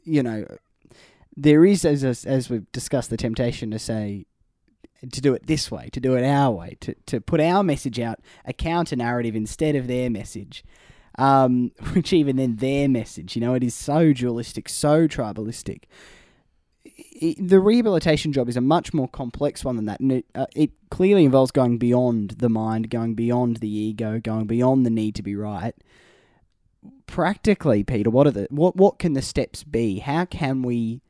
you 0.04 0.22
know, 0.22 0.46
there 1.36 1.64
is, 1.64 1.84
as 1.84 2.04
as 2.04 2.48
we've 2.48 2.70
discussed, 2.70 3.10
the 3.10 3.16
temptation 3.16 3.72
to 3.72 3.78
say 3.80 4.26
to 5.10 5.20
do 5.20 5.34
it 5.34 5.48
this 5.48 5.68
way, 5.68 5.88
to 5.92 5.98
do 5.98 6.14
it 6.14 6.24
our 6.24 6.52
way, 6.52 6.76
to 6.82 6.94
to 7.06 7.20
put 7.20 7.40
our 7.40 7.64
message 7.64 7.98
out, 7.98 8.20
a 8.44 8.52
counter 8.52 8.94
narrative 8.94 9.34
instead 9.34 9.74
of 9.74 9.88
their 9.88 10.08
message 10.10 10.62
um, 11.16 11.70
which 11.92 12.12
even 12.12 12.36
then 12.36 12.56
their 12.56 12.88
message, 12.88 13.36
you 13.36 13.40
know, 13.40 13.54
it 13.54 13.62
is 13.62 13.74
so 13.74 14.12
dualistic, 14.12 14.68
so 14.68 15.06
tribalistic. 15.06 15.84
It, 16.84 17.48
the 17.48 17.60
rehabilitation 17.60 18.32
job 18.32 18.48
is 18.48 18.56
a 18.56 18.60
much 18.60 18.92
more 18.92 19.08
complex 19.08 19.64
one 19.64 19.76
than 19.76 19.86
that, 19.86 20.00
and 20.00 20.12
it, 20.12 20.26
uh, 20.34 20.46
it 20.54 20.70
clearly 20.90 21.24
involves 21.24 21.50
going 21.50 21.78
beyond 21.78 22.32
the 22.38 22.48
mind, 22.48 22.90
going 22.90 23.14
beyond 23.14 23.58
the 23.58 23.68
ego, 23.68 24.20
going 24.20 24.46
beyond 24.46 24.84
the 24.84 24.90
need 24.90 25.14
to 25.16 25.22
be 25.22 25.34
right. 25.34 25.74
Practically, 27.06 27.82
Peter, 27.84 28.10
what 28.10 28.26
are 28.26 28.32
the 28.32 28.46
what 28.50 28.76
what 28.76 28.98
can 28.98 29.14
the 29.14 29.22
steps 29.22 29.64
be? 29.64 29.98
How 29.98 30.24
can 30.24 30.62
we, 30.62 31.00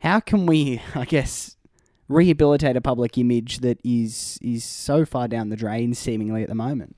how 0.00 0.20
can 0.20 0.46
we, 0.46 0.80
I 0.94 1.04
guess, 1.04 1.56
rehabilitate 2.08 2.76
a 2.76 2.80
public 2.80 3.18
image 3.18 3.58
that 3.58 3.80
is 3.84 4.38
is 4.40 4.64
so 4.64 5.04
far 5.04 5.28
down 5.28 5.48
the 5.48 5.56
drain, 5.56 5.94
seemingly 5.94 6.42
at 6.42 6.48
the 6.48 6.54
moment? 6.54 6.96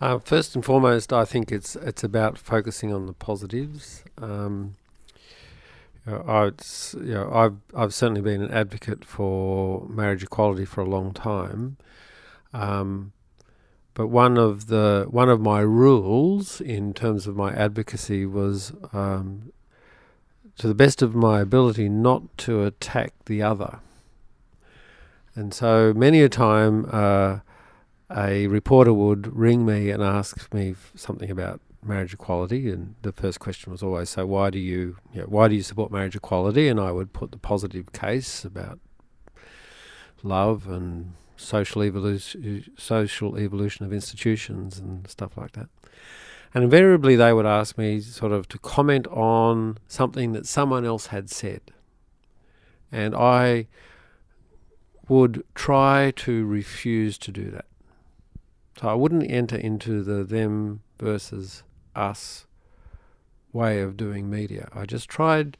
Uh, 0.00 0.18
first 0.18 0.54
and 0.54 0.64
foremost, 0.64 1.12
I 1.12 1.24
think 1.24 1.50
it's 1.50 1.74
it's 1.74 2.04
about 2.04 2.38
focusing 2.38 2.92
on 2.92 3.06
the 3.06 3.12
positives. 3.12 4.04
Um, 4.16 4.76
you 6.06 6.12
know, 6.12 6.24
I, 6.28 6.44
you 6.98 7.14
know, 7.14 7.30
I've 7.32 7.56
I've 7.74 7.92
certainly 7.92 8.20
been 8.20 8.40
an 8.40 8.52
advocate 8.52 9.04
for 9.04 9.86
marriage 9.88 10.22
equality 10.22 10.64
for 10.64 10.82
a 10.82 10.88
long 10.88 11.12
time, 11.12 11.78
um, 12.52 13.12
but 13.94 14.06
one 14.06 14.38
of 14.38 14.68
the 14.68 15.06
one 15.10 15.28
of 15.28 15.40
my 15.40 15.60
rules 15.60 16.60
in 16.60 16.94
terms 16.94 17.26
of 17.26 17.34
my 17.34 17.52
advocacy 17.52 18.24
was, 18.24 18.72
um, 18.92 19.50
to 20.58 20.68
the 20.68 20.74
best 20.76 21.02
of 21.02 21.16
my 21.16 21.40
ability, 21.40 21.88
not 21.88 22.22
to 22.38 22.62
attack 22.62 23.14
the 23.26 23.42
other. 23.42 23.80
And 25.34 25.52
so 25.52 25.92
many 25.92 26.22
a 26.22 26.28
time. 26.28 26.86
Uh, 26.88 27.40
a 28.16 28.46
reporter 28.46 28.92
would 28.92 29.36
ring 29.36 29.66
me 29.66 29.90
and 29.90 30.02
ask 30.02 30.52
me 30.54 30.74
something 30.94 31.30
about 31.30 31.60
marriage 31.82 32.14
equality, 32.14 32.70
and 32.70 32.96
the 33.02 33.12
first 33.12 33.38
question 33.38 33.70
was 33.70 33.82
always, 33.82 34.10
"So 34.10 34.26
why 34.26 34.50
do 34.50 34.58
you, 34.58 34.96
you 35.12 35.20
know, 35.20 35.26
why 35.26 35.48
do 35.48 35.54
you 35.54 35.62
support 35.62 35.92
marriage 35.92 36.16
equality?" 36.16 36.68
And 36.68 36.80
I 36.80 36.90
would 36.90 37.12
put 37.12 37.30
the 37.30 37.38
positive 37.38 37.92
case 37.92 38.44
about 38.44 38.80
love 40.22 40.66
and 40.68 41.12
social 41.36 41.84
evolution, 41.84 42.64
social 42.76 43.38
evolution 43.38 43.86
of 43.86 43.92
institutions 43.92 44.78
and 44.78 45.06
stuff 45.06 45.36
like 45.36 45.52
that. 45.52 45.68
And 46.52 46.64
invariably, 46.64 47.14
they 47.14 47.32
would 47.32 47.46
ask 47.46 47.78
me 47.78 48.00
sort 48.00 48.32
of 48.32 48.48
to 48.48 48.58
comment 48.58 49.06
on 49.08 49.78
something 49.86 50.32
that 50.32 50.46
someone 50.46 50.84
else 50.84 51.08
had 51.08 51.30
said, 51.30 51.60
and 52.90 53.14
I 53.14 53.68
would 55.08 55.44
try 55.54 56.10
to 56.16 56.44
refuse 56.44 57.18
to 57.18 57.30
do 57.30 57.50
that. 57.52 57.66
So 58.80 58.88
I 58.88 58.94
wouldn't 58.94 59.28
enter 59.30 59.56
into 59.56 60.02
the 60.02 60.22
them 60.22 60.82
versus 61.00 61.64
us 61.96 62.46
way 63.52 63.80
of 63.80 63.96
doing 63.96 64.30
media. 64.30 64.68
I 64.72 64.86
just 64.86 65.08
tried 65.08 65.56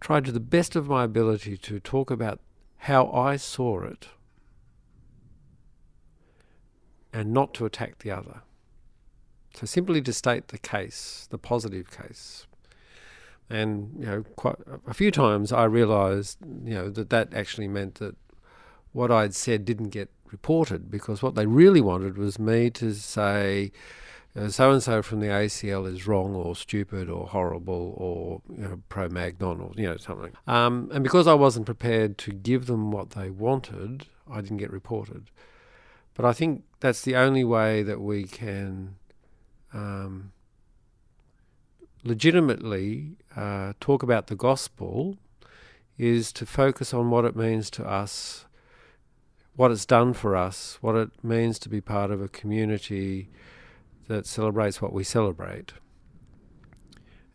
tried 0.00 0.24
to 0.26 0.32
the 0.32 0.40
best 0.40 0.76
of 0.76 0.86
my 0.86 1.04
ability 1.04 1.56
to 1.56 1.80
talk 1.80 2.10
about 2.10 2.38
how 2.76 3.10
I 3.10 3.36
saw 3.36 3.82
it 3.82 4.08
and 7.12 7.32
not 7.32 7.54
to 7.54 7.64
attack 7.64 8.00
the 8.00 8.10
other. 8.10 8.42
So 9.54 9.66
simply 9.66 10.02
to 10.02 10.12
state 10.12 10.48
the 10.48 10.58
case, 10.58 11.26
the 11.30 11.38
positive 11.38 11.90
case. 11.90 12.46
And 13.48 13.94
you 13.98 14.06
know, 14.06 14.22
quite 14.36 14.56
a 14.86 14.94
few 14.94 15.10
times 15.10 15.52
I 15.52 15.64
realised, 15.64 16.38
you 16.64 16.74
know, 16.74 16.90
that 16.90 17.10
that 17.10 17.32
actually 17.34 17.68
meant 17.68 17.96
that 17.96 18.16
what 18.92 19.10
I'd 19.10 19.34
said 19.34 19.64
didn't 19.64 19.88
get 19.88 20.10
reported 20.30 20.90
because 20.90 21.22
what 21.22 21.34
they 21.34 21.46
really 21.46 21.80
wanted 21.80 22.18
was 22.18 22.38
me 22.38 22.70
to 22.70 22.94
say 22.94 23.70
so 24.48 24.72
and 24.72 24.82
so 24.82 25.00
from 25.00 25.20
the 25.20 25.28
ACL 25.28 25.86
is 25.86 26.08
wrong 26.08 26.34
or 26.34 26.56
stupid 26.56 27.08
or 27.08 27.28
horrible 27.28 27.94
or 27.96 28.42
you 28.52 28.64
know, 28.64 28.82
Cro-Magnon 28.88 29.60
or 29.60 29.70
you 29.76 29.88
know 29.88 29.96
something. 29.96 30.32
Um, 30.48 30.90
and 30.92 31.04
because 31.04 31.28
I 31.28 31.34
wasn't 31.34 31.66
prepared 31.66 32.18
to 32.18 32.32
give 32.32 32.66
them 32.66 32.90
what 32.90 33.10
they 33.10 33.30
wanted, 33.30 34.06
I 34.28 34.40
didn't 34.40 34.56
get 34.56 34.72
reported. 34.72 35.30
But 36.14 36.24
I 36.24 36.32
think 36.32 36.64
that's 36.80 37.02
the 37.02 37.14
only 37.14 37.44
way 37.44 37.84
that 37.84 38.00
we 38.00 38.24
can 38.24 38.96
um, 39.72 40.32
legitimately 42.02 43.16
uh, 43.36 43.74
talk 43.80 44.02
about 44.02 44.26
the 44.26 44.36
gospel 44.36 45.16
is 45.96 46.32
to 46.32 46.44
focus 46.46 46.92
on 46.92 47.10
what 47.10 47.24
it 47.24 47.36
means 47.36 47.70
to 47.70 47.84
us, 47.86 48.46
what 49.56 49.70
it's 49.70 49.86
done 49.86 50.12
for 50.12 50.34
us, 50.34 50.78
what 50.80 50.96
it 50.96 51.10
means 51.22 51.58
to 51.60 51.68
be 51.68 51.80
part 51.80 52.10
of 52.10 52.20
a 52.20 52.28
community 52.28 53.28
that 54.08 54.26
celebrates 54.26 54.82
what 54.82 54.92
we 54.92 55.04
celebrate. 55.04 55.72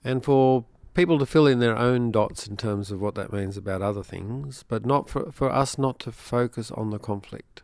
And 0.04 0.24
for 0.24 0.66
people 0.94 1.20
to 1.20 1.26
fill 1.26 1.48
in 1.48 1.60
their 1.60 1.78
own 1.78 2.12
dots 2.12 2.48
in 2.48 2.58
terms 2.58 2.92
of 2.92 3.00
what 3.00 3.16
that 3.16 3.32
means 3.32 3.58
about 3.58 3.82
other 3.82 4.04
things, 4.04 4.64
but 4.68 4.86
not 4.86 5.10
for, 5.10 5.32
for 5.32 5.50
us 5.50 5.78
not 5.78 6.00
to 6.00 6.12
focus 6.12 6.72
on 6.72 6.90
the 6.90 7.00
conflict. 7.00 7.64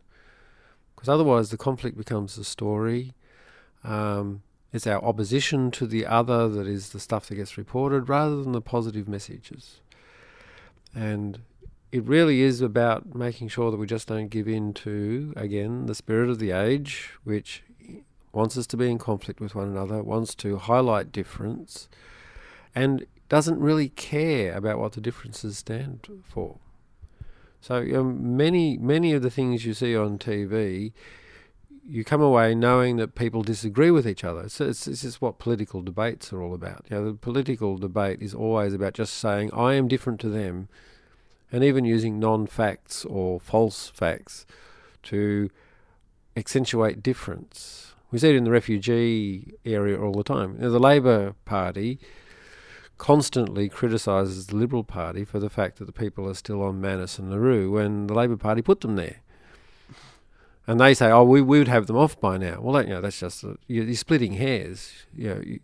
Because 0.96 1.10
otherwise, 1.10 1.50
the 1.50 1.58
conflict 1.58 1.98
becomes 1.98 2.36
the 2.36 2.46
story. 2.46 3.13
Um, 3.84 4.44
it's 4.72 4.88
our 4.88 5.04
opposition 5.04 5.72
to 5.72 5.86
the 5.86 6.06
other 6.06 6.48
that 6.50 6.68
is 6.68 6.89
the 6.89 7.00
stuff 7.00 7.28
that 7.28 7.36
gets 7.36 7.58
reported 7.58 8.10
rather 8.10 8.41
than 8.41 8.54
the 8.54 8.62
positive 8.62 9.08
messages. 9.08 9.82
And 10.94 11.39
it 11.91 12.04
really 12.04 12.41
is 12.41 12.62
about 12.62 13.15
making 13.15 13.48
sure 13.48 13.71
that 13.71 13.78
we 13.78 13.88
just 13.88 14.08
don't 14.08 14.30
give 14.30 14.48
in 14.48 14.74
to, 14.74 15.34
again, 15.36 15.86
the 15.86 15.95
spirit 15.95 16.30
of 16.30 16.39
the 16.39 16.52
age, 16.52 17.12
which 17.24 17.63
wants 18.34 18.58
us 18.58 18.67
to 18.67 18.78
be 18.78 18.89
in 18.89 18.98
conflict 18.98 19.39
with 19.39 19.56
one 19.56 19.67
another, 19.67 20.04
wants 20.04 20.36
to 20.36 20.58
highlight 20.58 21.12
difference, 21.12 21.88
and 22.74 23.06
doesn't 23.30 23.60
really 23.60 23.89
care 23.89 24.56
about 24.56 24.78
what 24.78 24.93
the 24.93 25.02
differences 25.02 25.58
stand 25.58 26.08
for. 26.24 26.60
So 27.62 27.78
um, 28.00 28.38
many 28.38 28.78
many 28.78 29.13
of 29.13 29.24
the 29.24 29.32
things 29.32 29.65
you 29.65 29.74
see 29.74 29.95
on 29.95 30.19
TV, 30.19 30.91
you 31.84 32.04
come 32.04 32.21
away 32.21 32.54
knowing 32.54 32.98
that 32.98 33.15
people 33.15 33.41
disagree 33.41 33.89
with 33.89 34.08
each 34.08 34.24
other. 34.24 34.50
So 34.50 34.67
it's, 34.67 34.86
this 34.86 35.04
is 35.04 35.19
what 35.19 35.39
political 35.39 35.82
debates 35.82 36.32
are 36.32 36.43
all 36.43 36.54
about. 36.54 36.86
You 36.89 36.98
know, 36.98 37.12
the 37.12 37.17
political 37.17 37.78
debate 37.78 38.21
is 38.21 38.36
always 38.36 38.74
about 38.74 38.93
just 38.93 39.15
saying 39.15 39.52
I 39.52 39.74
am 39.74 39.88
different 39.88 40.19
to 40.19 40.30
them, 40.30 40.67
and 41.56 41.63
even 41.63 41.86
using 41.86 42.20
non-facts 42.20 43.06
or 43.06 43.39
false 43.39 43.88
facts 43.88 44.46
to 45.02 45.50
accentuate 46.36 47.02
difference. 47.02 47.94
We 48.12 48.20
see 48.20 48.32
it 48.32 48.36
in 48.36 48.44
the 48.44 48.52
refugee 48.52 49.54
area 49.63 49.98
all 49.98 50.12
the 50.12 50.26
time. 50.26 50.60
Know, 50.60 50.70
the 50.70 50.80
Labor 50.80 51.34
Party 51.46 51.98
constantly 52.98 53.70
criticises 53.70 54.48
the 54.48 54.58
Liberal 54.58 54.84
Party 54.84 55.24
for 55.24 55.39
the 55.39 55.50
fact 55.50 55.78
that 55.78 55.86
the 55.86 55.94
people 55.94 56.28
are 56.28 56.34
still 56.34 56.62
on 56.62 56.82
Manus 56.82 57.18
and 57.20 57.30
Nauru 57.30 57.72
when 57.72 58.08
the 58.08 58.13
Labor 58.13 58.36
Party 58.36 58.62
put 58.62 58.82
them 58.82 58.98
there. 58.98 59.22
And 60.68 60.78
they 60.78 60.94
say, 60.94 61.10
"Oh, 61.10 61.24
we, 61.24 61.41
we 61.41 61.60
would 61.60 61.70
have 61.70 61.88
them 61.88 61.96
off 61.96 62.20
by 62.20 62.38
now." 62.38 62.60
Well, 62.60 62.74
that, 62.74 62.89
you 62.89 62.96
know, 62.96 63.00
that's 63.00 63.22
just 63.22 63.46
a, 63.46 63.56
you're, 63.68 63.86
you're, 63.86 63.96
splitting 63.96 64.34
hairs. 64.34 64.91
You 65.15 65.30
know, 65.30 65.41
you, 65.41 65.60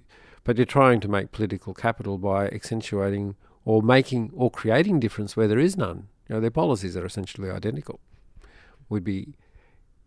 but 0.46 0.56
you're 0.56 0.66
trying 0.66 1.02
to 1.02 1.10
make 1.10 1.34
political 1.34 1.74
capital 1.74 2.18
by 2.18 2.48
accentuating 2.48 3.36
or 3.66 3.82
making 3.82 4.32
or 4.34 4.50
creating 4.50 5.00
difference 5.00 5.36
where 5.36 5.48
there 5.48 5.60
is 5.60 5.78
none. 5.78 6.08
You 6.28 6.36
know, 6.36 6.42
their 6.42 6.52
policies 6.52 6.96
are 6.98 7.06
essentially 7.06 7.50
identical. 7.50 8.00
We'd 8.90 9.04
be 9.04 9.36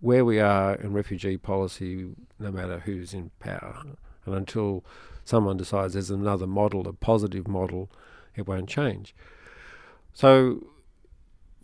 where 0.00 0.24
we 0.24 0.38
are 0.38 0.74
in 0.74 0.92
refugee 0.92 1.36
policy, 1.36 2.10
no 2.38 2.50
matter 2.50 2.80
who's 2.80 3.14
in 3.14 3.30
power, 3.40 3.82
and 4.26 4.34
until 4.34 4.84
someone 5.24 5.56
decides 5.56 5.94
there's 5.94 6.10
another 6.10 6.46
model, 6.46 6.86
a 6.86 6.92
positive 6.92 7.48
model, 7.48 7.90
it 8.36 8.46
won't 8.46 8.68
change. 8.68 9.14
So 10.12 10.66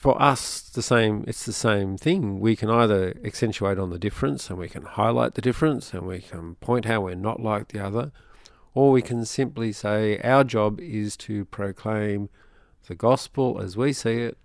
for 0.00 0.20
us, 0.20 0.62
the 0.62 0.82
same. 0.82 1.24
It's 1.28 1.44
the 1.44 1.52
same 1.52 1.98
thing. 1.98 2.40
We 2.40 2.56
can 2.56 2.70
either 2.70 3.14
accentuate 3.22 3.78
on 3.78 3.90
the 3.90 3.98
difference, 3.98 4.48
and 4.48 4.58
we 4.58 4.68
can 4.68 4.82
highlight 4.82 5.34
the 5.34 5.42
difference, 5.42 5.92
and 5.92 6.06
we 6.06 6.20
can 6.20 6.54
point 6.56 6.86
how 6.86 7.02
we're 7.02 7.14
not 7.14 7.40
like 7.40 7.68
the 7.68 7.80
other, 7.80 8.10
or 8.74 8.90
we 8.90 9.02
can 9.02 9.24
simply 9.24 9.72
say 9.72 10.18
our 10.20 10.44
job 10.44 10.80
is 10.80 11.16
to 11.16 11.44
proclaim 11.46 12.28
the 12.86 12.94
gospel 12.94 13.60
as 13.60 13.76
we 13.76 13.92
see 13.92 14.16
it, 14.18 14.38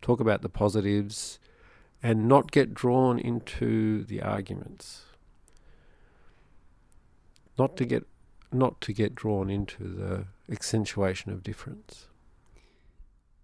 talk 0.00 0.20
about 0.20 0.42
the 0.42 0.48
positives, 0.48 1.38
and 2.02 2.28
not 2.28 2.50
get 2.50 2.74
drawn 2.74 3.18
into 3.18 4.04
the 4.04 4.22
arguments. 4.22 5.02
Not 7.58 7.76
to 7.78 7.84
get 7.84 8.06
not 8.52 8.80
to 8.80 8.92
get 8.92 9.14
drawn 9.14 9.50
into 9.50 9.84
the 9.84 10.26
accentuation 10.50 11.32
of 11.32 11.42
difference. 11.42 12.06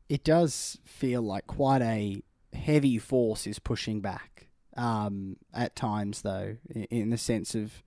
It 0.08 0.22
does 0.22 0.78
feel 0.84 1.22
like 1.22 1.46
quite 1.46 1.82
a 1.82 2.22
heavy 2.52 2.98
force 2.98 3.46
is 3.46 3.58
pushing 3.58 4.00
back 4.00 4.48
um, 4.76 5.36
at 5.52 5.74
times, 5.74 6.22
though, 6.22 6.56
in 6.70 7.10
the 7.10 7.18
sense 7.18 7.54
of. 7.54 7.82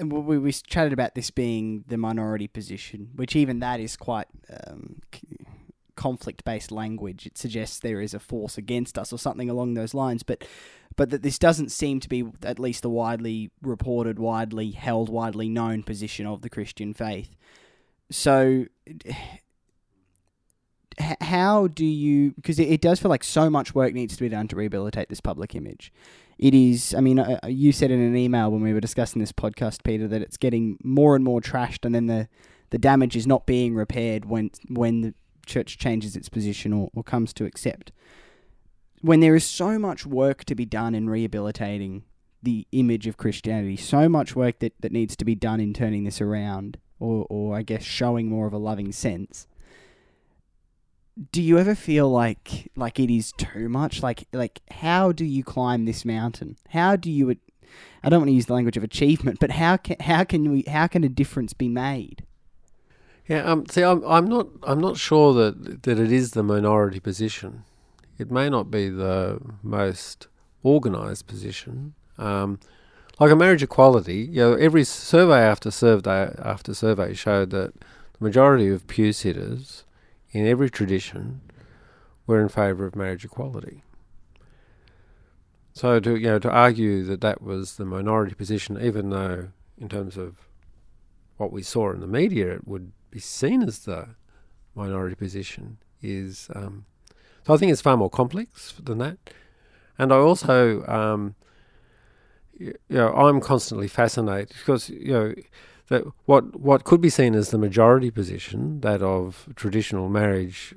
And 0.00 0.10
we, 0.10 0.38
we 0.38 0.50
chatted 0.52 0.94
about 0.94 1.14
this 1.14 1.30
being 1.30 1.84
the 1.86 1.98
minority 1.98 2.48
position, 2.48 3.10
which 3.14 3.36
even 3.36 3.60
that 3.60 3.80
is 3.80 3.96
quite 3.96 4.28
um, 4.66 5.02
conflict 5.94 6.42
based 6.44 6.72
language. 6.72 7.26
It 7.26 7.36
suggests 7.36 7.78
there 7.78 8.00
is 8.00 8.14
a 8.14 8.18
force 8.18 8.56
against 8.56 8.96
us 8.96 9.12
or 9.12 9.18
something 9.18 9.50
along 9.50 9.74
those 9.74 9.92
lines. 9.92 10.22
But 10.22 10.46
but 10.96 11.10
that 11.10 11.22
this 11.22 11.38
doesn't 11.38 11.70
seem 11.70 12.00
to 12.00 12.08
be 12.08 12.24
at 12.42 12.58
least 12.58 12.82
the 12.82 12.88
widely 12.88 13.50
reported, 13.62 14.18
widely 14.18 14.70
held, 14.70 15.10
widely 15.10 15.48
known 15.48 15.82
position 15.82 16.26
of 16.26 16.40
the 16.40 16.50
Christian 16.50 16.94
faith. 16.94 17.36
So 18.10 18.66
how 21.20 21.66
do 21.68 21.84
you 21.84 22.32
because 22.32 22.58
it, 22.58 22.68
it, 22.68 22.80
does 22.80 23.00
feel 23.00 23.10
like 23.10 23.24
so 23.24 23.48
much 23.48 23.74
work 23.74 23.92
needs 23.92 24.16
to 24.16 24.22
be 24.22 24.28
done 24.28 24.48
to 24.48 24.56
rehabilitate 24.56 25.08
this 25.08 25.20
public 25.20 25.54
image 25.54 25.92
it 26.40 26.54
is 26.54 26.94
i 26.94 27.00
mean 27.00 27.20
uh, 27.20 27.38
uh, 27.44 27.46
you 27.46 27.70
said 27.70 27.92
in 27.92 28.00
an 28.00 28.16
email 28.16 28.50
when 28.50 28.62
we 28.62 28.72
were 28.72 28.80
discussing 28.80 29.20
this 29.20 29.30
podcast 29.32 29.84
peter 29.84 30.08
that 30.08 30.22
it's 30.22 30.36
getting 30.36 30.76
more 30.82 31.14
and 31.14 31.24
more 31.24 31.40
trashed 31.40 31.84
and 31.84 31.94
then 31.94 32.06
the 32.06 32.28
the 32.70 32.78
damage 32.78 33.14
is 33.14 33.26
not 33.26 33.46
being 33.46 33.74
repaired 33.74 34.24
when 34.24 34.50
when 34.68 35.02
the 35.02 35.14
church 35.46 35.76
changes 35.78 36.16
its 36.16 36.28
position 36.28 36.72
or, 36.72 36.88
or 36.94 37.02
comes 37.02 37.32
to 37.34 37.44
accept. 37.44 37.92
When 39.02 39.20
there 39.20 39.34
is 39.34 39.44
so 39.44 39.78
much 39.78 40.06
work 40.06 40.44
to 40.44 40.54
be 40.54 40.64
done 40.64 40.94
in 40.94 41.10
rehabilitating 41.10 42.04
the 42.42 42.66
image 42.72 43.06
of 43.06 43.16
Christianity, 43.16 43.76
so 43.76 44.08
much 44.08 44.36
work 44.36 44.60
that, 44.60 44.74
that 44.80 44.92
needs 44.92 45.16
to 45.16 45.24
be 45.24 45.34
done 45.34 45.60
in 45.60 45.74
turning 45.74 46.04
this 46.04 46.20
around, 46.20 46.78
or, 46.98 47.26
or 47.28 47.56
I 47.56 47.62
guess 47.62 47.82
showing 47.82 48.28
more 48.28 48.46
of 48.46 48.52
a 48.52 48.58
loving 48.58 48.92
sense. 48.92 49.46
Do 51.32 51.42
you 51.42 51.58
ever 51.58 51.74
feel 51.74 52.08
like 52.08 52.70
like 52.76 52.98
it 52.98 53.10
is 53.10 53.32
too 53.32 53.68
much? 53.68 54.02
Like 54.02 54.26
like 54.32 54.60
how 54.70 55.12
do 55.12 55.24
you 55.24 55.44
climb 55.44 55.84
this 55.84 56.04
mountain? 56.04 56.56
How 56.70 56.96
do 56.96 57.10
you 57.10 57.36
I 58.02 58.08
don't 58.08 58.20
want 58.20 58.28
to 58.28 58.34
use 58.34 58.46
the 58.46 58.54
language 58.54 58.76
of 58.76 58.84
achievement, 58.84 59.38
but 59.40 59.50
how 59.52 59.76
can 59.76 59.96
how 60.00 60.24
can 60.24 60.50
we 60.50 60.64
how 60.66 60.86
can 60.86 61.04
a 61.04 61.08
difference 61.08 61.52
be 61.52 61.68
made? 61.68 62.24
Yeah, 63.28 63.44
um, 63.44 63.66
see, 63.66 63.82
I'm, 63.82 64.04
I'm 64.04 64.26
not 64.26 64.48
I'm 64.62 64.80
not 64.80 64.96
sure 64.96 65.34
that 65.34 65.82
that 65.82 65.98
it 65.98 66.10
is 66.10 66.32
the 66.32 66.42
minority 66.42 67.00
position. 67.00 67.64
It 68.18 68.30
may 68.30 68.48
not 68.48 68.70
be 68.70 68.88
the 68.88 69.40
most 69.62 70.26
organised 70.64 71.26
position. 71.26 71.94
Um, 72.18 72.58
like 73.18 73.30
a 73.30 73.36
marriage 73.36 73.62
equality. 73.62 74.28
You 74.30 74.40
know, 74.40 74.54
every 74.54 74.84
survey 74.84 75.40
after 75.40 75.70
survey 75.70 76.34
after 76.38 76.74
survey 76.74 77.14
showed 77.14 77.50
that 77.50 77.74
the 77.74 78.24
majority 78.24 78.68
of 78.68 78.86
pew 78.86 79.12
sitters 79.12 79.84
in 80.32 80.46
every 80.46 80.70
tradition 80.70 81.40
were 82.26 82.40
in 82.40 82.48
favour 82.48 82.86
of 82.86 82.96
marriage 82.96 83.24
equality. 83.24 83.82
So 85.72 86.00
to 86.00 86.16
you 86.16 86.26
know 86.26 86.38
to 86.38 86.50
argue 86.50 87.04
that 87.04 87.20
that 87.20 87.42
was 87.42 87.76
the 87.76 87.84
minority 87.84 88.34
position, 88.34 88.80
even 88.80 89.10
though 89.10 89.48
in 89.78 89.88
terms 89.88 90.16
of 90.16 90.36
what 91.36 91.52
we 91.52 91.62
saw 91.62 91.90
in 91.90 92.00
the 92.00 92.06
media, 92.06 92.52
it 92.54 92.68
would 92.68 92.92
be 93.10 93.20
seen 93.20 93.62
as 93.62 93.80
the 93.80 94.08
minority 94.74 95.14
position, 95.14 95.78
is 96.02 96.48
um, 96.54 96.84
so 97.46 97.54
I 97.54 97.56
think 97.56 97.72
it's 97.72 97.80
far 97.80 97.96
more 97.96 98.10
complex 98.10 98.74
than 98.82 98.98
that. 98.98 99.18
And 99.98 100.12
I 100.12 100.16
also, 100.16 100.84
um, 100.86 101.34
you 102.58 102.74
know, 102.88 103.12
I'm 103.14 103.40
constantly 103.40 103.88
fascinated 103.88 104.54
because 104.58 104.90
you 104.90 105.12
know 105.12 105.34
that 105.90 106.04
what 106.24 106.58
what 106.58 106.84
could 106.84 107.00
be 107.00 107.10
seen 107.10 107.34
as 107.34 107.50
the 107.50 107.58
majority 107.58 108.10
position, 108.10 108.80
that 108.80 109.02
of 109.02 109.48
traditional 109.56 110.08
marriage 110.08 110.74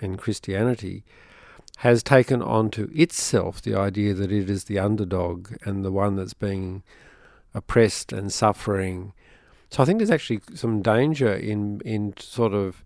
and 0.00 0.18
Christianity, 0.18 1.02
has 1.78 2.02
taken 2.02 2.40
onto 2.40 2.88
itself 2.94 3.60
the 3.60 3.74
idea 3.74 4.14
that 4.14 4.30
it 4.30 4.48
is 4.48 4.64
the 4.64 4.78
underdog 4.78 5.54
and 5.64 5.84
the 5.84 5.90
one 5.90 6.14
that's 6.14 6.34
being 6.34 6.82
oppressed 7.54 8.12
and 8.12 8.32
suffering. 8.32 9.12
So 9.70 9.82
I 9.82 9.86
think 9.86 9.98
there's 9.98 10.10
actually 10.10 10.42
some 10.54 10.82
danger 10.82 11.32
in 11.32 11.80
in 11.84 12.14
sort 12.18 12.52
of 12.52 12.84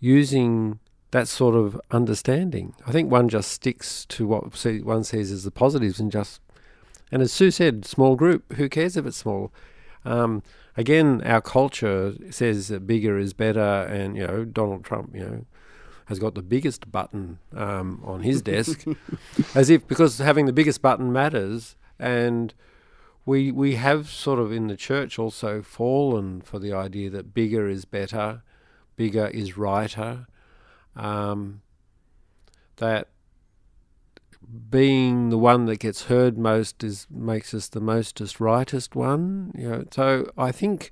using 0.00 0.80
that 1.12 1.28
sort 1.28 1.54
of 1.54 1.80
understanding. 1.92 2.74
I 2.86 2.92
think 2.92 3.10
one 3.10 3.28
just 3.28 3.52
sticks 3.52 4.04
to 4.06 4.26
what 4.26 4.64
one 4.84 5.04
sees 5.04 5.30
as 5.32 5.44
the 5.44 5.50
positives 5.50 6.00
and 6.00 6.12
just, 6.12 6.40
and 7.10 7.22
as 7.22 7.32
Sue 7.32 7.50
said, 7.50 7.86
small 7.86 8.14
group. 8.14 8.52
Who 8.54 8.68
cares 8.68 8.96
if 8.96 9.06
it's 9.06 9.16
small? 9.16 9.52
Um, 10.04 10.42
again, 10.76 11.22
our 11.24 11.40
culture 11.40 12.14
says 12.30 12.68
that 12.68 12.86
bigger 12.86 13.18
is 13.18 13.32
better, 13.32 13.60
and 13.60 14.16
you 14.16 14.26
know 14.26 14.44
Donald 14.44 14.84
Trump, 14.84 15.14
you 15.14 15.20
know, 15.20 15.46
has 16.06 16.18
got 16.18 16.34
the 16.34 16.42
biggest 16.42 16.90
button 16.90 17.38
um, 17.54 18.00
on 18.04 18.22
his 18.22 18.42
desk, 18.42 18.84
as 19.54 19.70
if 19.70 19.86
because 19.86 20.18
having 20.18 20.46
the 20.46 20.52
biggest 20.52 20.80
button 20.80 21.12
matters, 21.12 21.76
and 21.98 22.54
we 23.26 23.52
we 23.52 23.74
have 23.74 24.08
sort 24.08 24.38
of 24.38 24.52
in 24.52 24.68
the 24.68 24.76
church 24.76 25.18
also 25.18 25.62
fallen 25.62 26.40
for 26.40 26.58
the 26.58 26.72
idea 26.72 27.10
that 27.10 27.34
bigger 27.34 27.68
is 27.68 27.84
better, 27.84 28.42
bigger 28.96 29.26
is 29.28 29.56
righter. 29.56 30.26
Um, 30.96 31.62
that 32.76 33.08
being 34.70 35.30
the 35.30 35.38
one 35.38 35.66
that 35.66 35.78
gets 35.78 36.04
heard 36.04 36.38
most 36.38 36.82
is 36.82 37.06
makes 37.10 37.52
us 37.52 37.68
the 37.68 37.80
mostest 37.80 38.40
rightest 38.40 38.94
one. 38.94 39.52
You 39.56 39.68
know, 39.68 39.84
so 39.90 40.30
I 40.36 40.52
think 40.52 40.90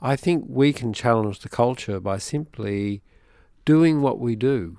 I 0.00 0.16
think 0.16 0.44
we 0.48 0.72
can 0.72 0.92
challenge 0.92 1.40
the 1.40 1.48
culture 1.48 2.00
by 2.00 2.18
simply 2.18 3.02
doing 3.64 4.00
what 4.00 4.18
we 4.18 4.34
do 4.34 4.78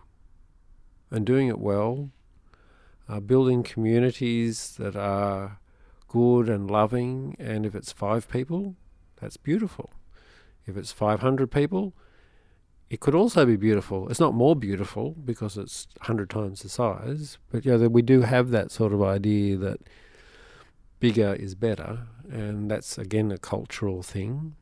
and 1.12 1.26
doing 1.26 1.48
it 1.48 1.60
well, 1.60 2.10
uh, 3.08 3.20
building 3.20 3.62
communities 3.62 4.76
that 4.80 4.96
are 4.96 5.60
good 6.08 6.50
and 6.50 6.72
loving. 6.72 7.36
And 7.38 7.66
if 7.66 7.76
it's 7.76 7.92
five 7.92 8.28
people, 8.28 8.76
that's 9.20 9.38
beautiful. 9.38 9.94
If 10.66 10.78
it's 10.78 10.92
500 10.92 11.52
people, 11.52 11.94
it 12.92 13.00
could 13.00 13.16
also 13.16 13.46
be 13.46 13.56
beautiful. 13.56 14.10
It's 14.10 14.20
not 14.20 14.34
more 14.34 14.54
beautiful 14.54 15.12
because 15.24 15.58
it's 15.58 15.88
100 16.00 16.30
times 16.30 16.62
the 16.62 16.68
size, 16.68 17.38
but 17.50 17.64
yeah, 17.64 17.78
we 17.78 18.02
do 18.02 18.24
have 18.24 18.50
that 18.50 18.70
sort 18.70 18.92
of 18.92 19.02
idea 19.02 19.56
that 19.56 19.80
bigger 21.00 21.34
is 21.34 21.56
better, 21.56 22.00
and 22.30 22.70
that's 22.70 22.98
again 22.98 23.32
a 23.32 23.38
cultural 23.38 24.04
thing. 24.04 24.58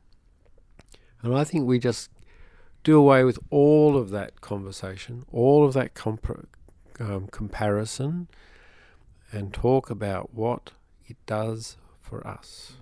And 1.22 1.36
I 1.36 1.42
think 1.42 1.66
we 1.66 1.80
just 1.80 2.08
do 2.84 2.96
away 2.96 3.24
with 3.24 3.40
all 3.50 3.96
of 3.96 4.10
that 4.10 4.40
conversation, 4.40 5.24
all 5.32 5.64
of 5.64 5.72
that 5.72 5.94
comp- 5.94 6.48
um, 7.00 7.26
comparison, 7.32 8.28
and 9.32 9.52
talk 9.52 9.90
about 9.90 10.32
what 10.32 10.70
it 11.04 11.16
does 11.26 11.78
for 12.00 12.24
us. 12.24 12.74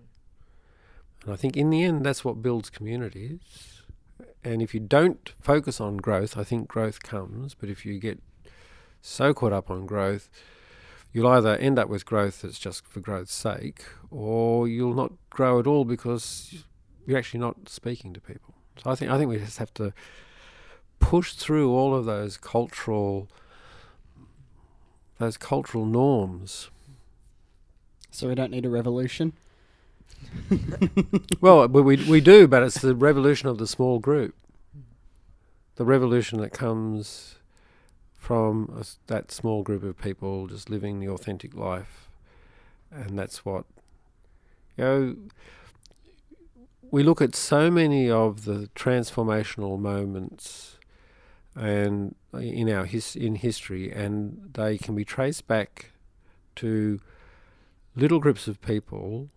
And 1.25 1.33
I 1.33 1.37
think 1.37 1.57
in 1.57 1.71
the 1.71 1.85
end, 1.85 2.05
that's 2.05 2.23
what 2.23 2.43
builds 2.43 2.69
communities 2.69 3.78
and 4.45 4.63
if 4.63 4.75
you 4.75 4.81
don't 4.81 5.33
focus 5.41 5.81
on 5.81 5.97
growth, 5.97 6.37
I 6.37 6.45
think 6.45 6.69
growth 6.69 7.03
comes. 7.03 7.55
But 7.55 7.69
if 7.69 7.85
you 7.85 7.99
get 7.99 8.21
so 9.01 9.35
caught 9.35 9.53
up 9.53 9.71
on 9.71 9.87
growth, 9.87 10.29
you'll 11.13 11.29
either 11.29 11.57
end 11.57 11.79
up 11.79 11.89
with 11.89 12.07
growth 12.07 12.43
that's 12.43 12.59
just 12.59 12.87
for 12.87 13.01
growth's 13.01 13.35
sake, 13.35 13.85
or 14.11 14.69
you'll 14.69 14.95
not 14.95 15.13
grow 15.31 15.59
at 15.59 15.67
all 15.67 15.85
because 15.85 16.65
you're 17.07 17.19
actually 17.19 17.41
not 17.41 17.69
speaking 17.69 18.13
to 18.15 18.21
people. 18.21 18.55
So 18.83 18.91
I 18.91 18.95
think 18.95 19.11
I 19.11 19.19
think 19.19 19.29
we 19.29 19.39
just 19.39 19.59
have 19.59 19.75
to 19.75 19.93
push 21.01 21.33
through 21.33 21.73
all 21.73 21.95
of 21.95 22.05
those 22.05 22.37
cultural 22.37 23.29
those 25.19 25.37
cultural 25.37 25.85
norms. 25.85 26.71
So 28.11 28.29
we 28.29 28.35
don't 28.35 28.51
need 28.51 28.65
a 28.65 28.71
revolution. 28.71 29.33
well, 31.41 31.67
we 31.69 31.97
we 31.97 32.21
do, 32.21 32.47
but 32.47 32.63
it's 32.63 32.81
the 32.81 32.95
revolution 32.95 33.49
of 33.49 33.59
the 33.59 33.67
small 33.67 33.99
group, 33.99 34.35
the 35.77 35.85
revolution 35.85 36.41
that 36.41 36.53
comes 36.53 37.37
from 38.15 38.75
a, 38.79 38.85
that 39.07 39.31
small 39.31 39.63
group 39.63 39.83
of 39.83 39.99
people 39.99 40.47
just 40.47 40.71
living 40.71 41.01
the 41.01 41.09
authentic 41.09 41.55
life, 41.55 42.09
and 42.91 43.19
that's 43.19 43.45
what 43.45 43.65
you 44.77 44.85
know. 44.85 45.17
We 46.91 47.03
look 47.03 47.21
at 47.21 47.35
so 47.35 47.71
many 47.71 48.11
of 48.11 48.47
the 48.47 48.71
transformational 48.75 49.79
moments, 49.79 50.79
and 51.55 52.15
uh, 52.33 52.39
in 52.39 52.71
our 52.71 52.87
his, 52.87 53.15
in 53.15 53.37
history, 53.37 53.93
and 53.93 54.51
they 54.55 54.79
can 54.79 54.95
be 54.95 55.05
traced 55.05 55.47
back 55.47 55.91
to 56.57 57.01
little 57.95 58.21
groups 58.21 58.49
of 58.49 58.63
people 58.63 59.29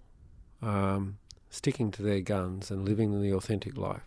um, 0.62 1.18
sticking 1.50 1.92
to 1.92 2.02
their 2.02 2.22
guns 2.22 2.72
and 2.72 2.88
living 2.88 3.22
the 3.22 3.34
authentic 3.34 3.78
life. 3.78 4.04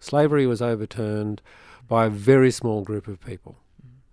Slavery 0.00 0.46
was 0.46 0.60
overturned 0.60 1.40
by 1.88 2.06
a 2.06 2.10
very 2.10 2.50
small 2.50 2.82
group 2.82 3.06
of 3.06 3.20
people. 3.20 3.56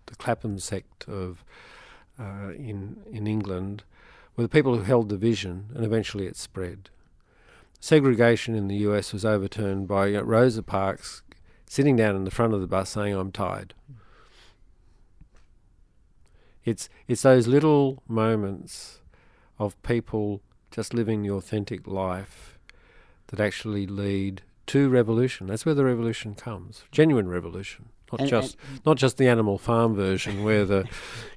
The 0.06 0.16
Clapham 0.16 0.60
sect 0.60 1.08
of 1.08 1.44
uh, 2.20 2.52
in 2.56 2.98
in 3.12 3.28
England 3.28 3.84
were 4.36 4.44
the 4.44 4.50
people 4.50 4.76
who 4.76 4.84
held 4.84 5.10
the 5.10 5.18
vision, 5.18 5.68
and 5.74 5.86
eventually 5.86 6.26
it 6.26 6.36
spread. 6.36 6.90
Segregation 7.80 8.56
in 8.56 8.68
the 8.68 8.78
U.S. 8.78 9.14
was 9.14 9.24
overturned 9.24 9.88
by 9.88 10.14
uh, 10.14 10.22
Rosa 10.22 10.64
Parks 10.64 11.24
sitting 11.66 11.96
down 11.96 12.16
in 12.16 12.26
the 12.26 12.32
front 12.32 12.54
of 12.54 12.62
the 12.62 12.68
bus 12.68 12.90
saying, 12.90 13.14
"I'm 13.14 13.32
tired." 13.32 13.74
It's 16.66 16.90
it's 17.08 17.22
those 17.22 17.48
little 17.48 18.04
moments 18.08 19.02
of 19.58 19.82
people 19.82 20.42
just 20.80 20.94
living 20.94 21.24
the 21.24 21.30
authentic 21.30 21.86
life 21.86 22.58
that 23.28 23.40
actually 23.42 23.86
lead 23.86 24.42
to 24.66 24.88
revolution. 24.88 25.48
That's 25.48 25.66
where 25.66 25.76
the 25.76 25.84
revolution 25.84 26.36
comes. 26.36 26.86
Genuine 26.90 27.28
revolution. 27.28 27.90
Not 28.10 28.22
and, 28.22 28.30
just 28.30 28.56
and 28.66 28.86
not 28.86 28.96
just 28.96 29.18
the 29.18 29.28
animal 29.28 29.58
farm 29.58 29.94
version 29.94 30.42
where 30.42 30.64
the 30.64 30.88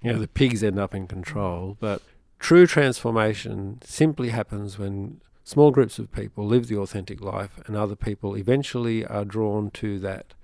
you 0.01 0.13
know 0.13 0.21
the 0.21 0.29
pigs 0.29 0.63
end 0.63 0.79
up 0.79 0.95
in 0.95 1.09
control, 1.09 1.77
but 1.81 2.03
true 2.39 2.69
transformation 2.69 3.81
simply 3.83 4.29
happens 4.29 4.79
when 4.79 5.21
small 5.43 5.73
groups 5.73 5.99
of 5.99 6.13
people 6.13 6.47
live 6.47 6.69
the 6.69 6.79
authentic 6.79 7.21
life 7.21 7.59
and 7.67 7.75
other 7.75 7.97
people 7.97 8.37
eventually 8.37 9.05
are 9.05 9.25
drawn 9.25 9.73
to 9.73 9.99
that 9.99 10.35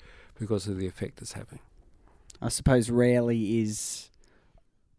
because 0.41 0.67
of 0.67 0.77
the 0.77 0.89
effect 0.89 1.23
it's 1.23 1.35
having. 1.35 1.61
I 2.43 2.49
suppose 2.49 2.91
rarely 2.91 3.61
is 3.61 4.11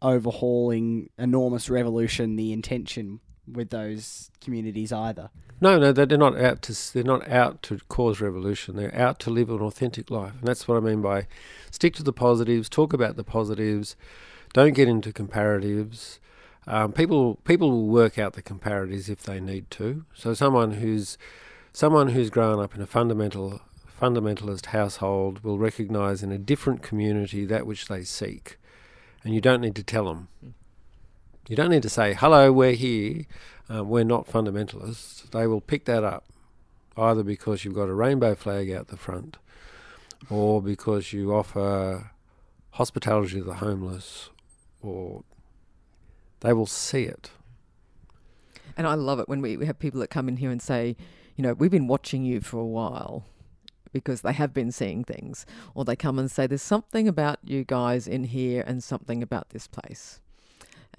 overhauling 0.00 1.10
enormous 1.18 1.68
revolution 1.68 2.36
the 2.36 2.54
intention 2.54 3.20
with 3.52 3.70
those 3.70 4.30
communities 4.40 4.92
either. 4.92 5.30
No, 5.60 5.78
no, 5.78 5.92
they're 5.92 6.16
not 6.16 6.40
out 6.40 6.62
to 6.62 6.92
they're 6.94 7.02
not 7.02 7.28
out 7.28 7.62
to 7.64 7.80
cause 7.88 8.20
revolution. 8.20 8.76
They're 8.76 8.94
out 8.94 9.18
to 9.20 9.30
live 9.30 9.50
an 9.50 9.60
authentic 9.60 10.10
life, 10.10 10.32
and 10.38 10.48
that's 10.48 10.66
what 10.66 10.78
I 10.78 10.80
mean 10.80 11.02
by 11.02 11.26
stick 11.70 11.94
to 11.96 12.02
the 12.02 12.14
positives, 12.14 12.68
talk 12.68 12.94
about 12.94 13.16
the 13.16 13.24
positives, 13.24 13.94
don't 14.54 14.74
get 14.74 14.88
into 14.88 15.12
comparatives. 15.12 16.18
Um, 16.66 16.92
people 16.92 17.36
people 17.44 17.70
will 17.70 17.88
work 17.88 18.18
out 18.18 18.32
the 18.32 18.42
comparatives 18.42 19.10
if 19.10 19.22
they 19.22 19.38
need 19.38 19.70
to. 19.72 20.06
So 20.14 20.32
someone 20.32 20.72
who's 20.72 21.18
someone 21.74 22.08
who's 22.08 22.30
grown 22.30 22.58
up 22.58 22.74
in 22.74 22.80
a 22.80 22.86
fundamental 22.86 23.60
fundamentalist 24.00 24.66
household 24.66 25.44
will 25.44 25.58
recognise 25.58 26.22
in 26.22 26.32
a 26.32 26.38
different 26.38 26.82
community 26.82 27.44
that 27.44 27.66
which 27.66 27.86
they 27.88 28.02
seek, 28.02 28.56
and 29.22 29.34
you 29.34 29.42
don't 29.42 29.60
need 29.60 29.76
to 29.76 29.82
tell 29.82 30.06
them. 30.06 30.28
Mm. 30.44 30.52
You 31.50 31.56
don't 31.56 31.70
need 31.70 31.82
to 31.82 31.88
say, 31.88 32.14
hello, 32.14 32.52
we're 32.52 32.74
here, 32.74 33.24
uh, 33.68 33.82
we're 33.82 34.04
not 34.04 34.28
fundamentalists. 34.28 35.28
They 35.32 35.48
will 35.48 35.60
pick 35.60 35.84
that 35.86 36.04
up, 36.04 36.24
either 36.96 37.24
because 37.24 37.64
you've 37.64 37.74
got 37.74 37.88
a 37.88 37.92
rainbow 37.92 38.36
flag 38.36 38.70
out 38.70 38.86
the 38.86 38.96
front 38.96 39.36
or 40.28 40.62
because 40.62 41.12
you 41.12 41.34
offer 41.34 42.12
hospitality 42.70 43.38
to 43.38 43.42
the 43.42 43.54
homeless, 43.54 44.30
or 44.80 45.24
they 46.38 46.52
will 46.52 46.66
see 46.66 47.02
it. 47.02 47.32
And 48.76 48.86
I 48.86 48.94
love 48.94 49.18
it 49.18 49.28
when 49.28 49.42
we 49.42 49.66
have 49.66 49.80
people 49.80 49.98
that 50.02 50.08
come 50.08 50.28
in 50.28 50.36
here 50.36 50.52
and 50.52 50.62
say, 50.62 50.96
you 51.34 51.42
know, 51.42 51.54
we've 51.54 51.68
been 51.68 51.88
watching 51.88 52.24
you 52.24 52.40
for 52.40 52.58
a 52.58 52.64
while 52.64 53.24
because 53.92 54.20
they 54.20 54.34
have 54.34 54.54
been 54.54 54.70
seeing 54.70 55.02
things. 55.02 55.46
Or 55.74 55.84
they 55.84 55.96
come 55.96 56.16
and 56.16 56.30
say, 56.30 56.46
there's 56.46 56.62
something 56.62 57.08
about 57.08 57.40
you 57.42 57.64
guys 57.64 58.06
in 58.06 58.22
here 58.22 58.62
and 58.64 58.84
something 58.84 59.20
about 59.20 59.50
this 59.50 59.66
place. 59.66 60.20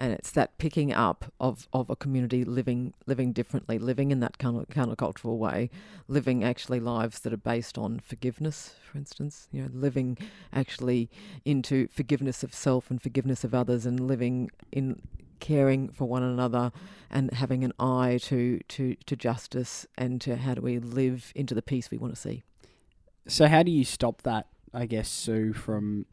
And 0.02 0.14
it's 0.14 0.32
that 0.32 0.58
picking 0.58 0.92
up 0.92 1.32
of, 1.40 1.68
of 1.74 1.92
a 1.92 1.96
community 1.96 2.44
living 2.44 2.96
living 3.06 3.34
differently, 3.34 3.78
living 3.78 4.10
in 4.10 4.20
that 4.22 4.40
counter, 4.40 4.66
countercultural 4.66 5.38
way, 5.38 5.70
living 6.08 6.44
actually 6.44 6.80
lives 6.80 7.20
that 7.20 7.32
are 7.32 7.38
based 7.38 7.78
on 7.78 8.00
forgiveness, 8.00 8.74
for 8.82 8.98
instance, 8.98 9.48
you 9.52 9.62
know, 9.62 9.70
living 9.72 10.18
actually 10.52 11.08
into 11.46 11.88
forgiveness 11.90 12.42
of 12.42 12.52
self 12.52 12.90
and 12.90 13.00
forgiveness 13.00 13.44
of 13.44 13.54
others 13.54 13.86
and 13.86 14.00
living 14.00 14.50
in 14.72 15.00
caring 15.40 15.90
for 15.90 16.06
one 16.06 16.24
another 16.24 16.72
and 17.12 17.32
having 17.34 17.64
an 17.64 17.74
eye 17.80 18.18
to, 18.24 18.60
to, 18.70 18.96
to 19.06 19.16
justice 19.16 19.86
and 20.00 20.20
to 20.22 20.38
how 20.38 20.56
do 20.56 20.62
we 20.62 20.80
live 20.80 21.32
into 21.36 21.54
the 21.54 21.62
peace 21.62 21.92
we 21.92 22.00
want 22.00 22.16
to 22.16 22.20
see. 22.20 22.42
So, 23.28 23.48
how 23.48 23.62
do 23.62 23.70
you 23.70 23.86
stop 23.86 24.24
that, 24.24 24.48
I 24.74 24.86
guess, 24.86 25.10
Sue, 25.10 25.54
from 25.54 26.06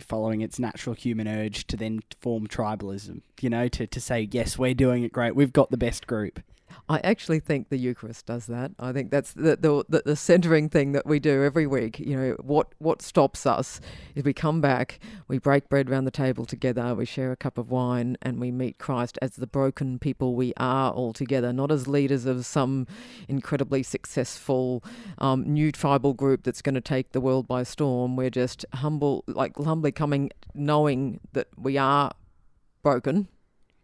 following 0.00 0.40
its 0.40 0.58
natural 0.58 0.94
human 0.94 1.28
urge 1.28 1.66
to 1.66 1.76
then 1.76 2.00
form 2.20 2.46
tribalism? 2.46 3.20
You 3.40 3.50
know, 3.50 3.68
to, 3.68 3.86
to 3.86 4.00
say, 4.00 4.28
yes, 4.30 4.58
we're 4.58 4.74
doing 4.74 5.04
it 5.04 5.12
great, 5.12 5.36
we've 5.36 5.52
got 5.52 5.70
the 5.70 5.76
best 5.76 6.06
group. 6.06 6.40
I 6.88 7.00
actually 7.04 7.40
think 7.40 7.68
the 7.68 7.76
Eucharist 7.76 8.26
does 8.26 8.46
that. 8.46 8.72
I 8.78 8.92
think 8.92 9.10
that's 9.10 9.32
the, 9.32 9.56
the 9.56 10.02
the, 10.04 10.16
centering 10.16 10.68
thing 10.68 10.92
that 10.92 11.06
we 11.06 11.18
do 11.18 11.42
every 11.42 11.66
week. 11.66 11.98
You 11.98 12.16
know, 12.16 12.36
what 12.40 12.74
what 12.78 13.02
stops 13.02 13.46
us 13.46 13.80
is 14.14 14.24
we 14.24 14.32
come 14.32 14.60
back, 14.60 15.00
we 15.28 15.38
break 15.38 15.68
bread 15.68 15.88
around 15.90 16.04
the 16.04 16.10
table 16.10 16.44
together, 16.44 16.94
we 16.94 17.04
share 17.04 17.32
a 17.32 17.36
cup 17.36 17.58
of 17.58 17.70
wine, 17.70 18.16
and 18.22 18.40
we 18.40 18.50
meet 18.50 18.78
Christ 18.78 19.18
as 19.22 19.36
the 19.36 19.46
broken 19.46 19.98
people 19.98 20.34
we 20.34 20.52
are 20.56 20.90
all 20.92 21.12
together, 21.12 21.52
not 21.52 21.70
as 21.70 21.86
leaders 21.86 22.26
of 22.26 22.44
some 22.46 22.86
incredibly 23.28 23.82
successful 23.82 24.82
um, 25.18 25.44
new 25.44 25.72
tribal 25.72 26.14
group 26.14 26.42
that's 26.42 26.62
going 26.62 26.74
to 26.74 26.80
take 26.80 27.12
the 27.12 27.20
world 27.20 27.46
by 27.46 27.62
storm. 27.62 28.16
We're 28.16 28.30
just 28.30 28.64
humble, 28.74 29.24
like 29.26 29.56
humbly 29.56 29.92
coming, 29.92 30.30
knowing 30.54 31.20
that 31.32 31.48
we 31.56 31.78
are 31.78 32.12
broken 32.82 33.28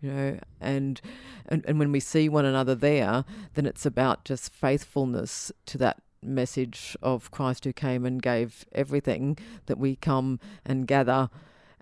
you 0.04 0.12
know 0.12 0.38
and, 0.60 1.00
and 1.48 1.64
and 1.66 1.78
when 1.78 1.90
we 1.90 2.00
see 2.00 2.28
one 2.28 2.44
another 2.44 2.74
there 2.74 3.24
then 3.54 3.66
it's 3.66 3.86
about 3.86 4.24
just 4.24 4.52
faithfulness 4.52 5.50
to 5.66 5.78
that 5.78 6.02
message 6.22 6.96
of 7.02 7.30
Christ 7.30 7.64
who 7.64 7.72
came 7.72 8.04
and 8.04 8.22
gave 8.22 8.64
everything 8.72 9.38
that 9.66 9.78
we 9.78 9.96
come 9.96 10.40
and 10.64 10.86
gather 10.86 11.28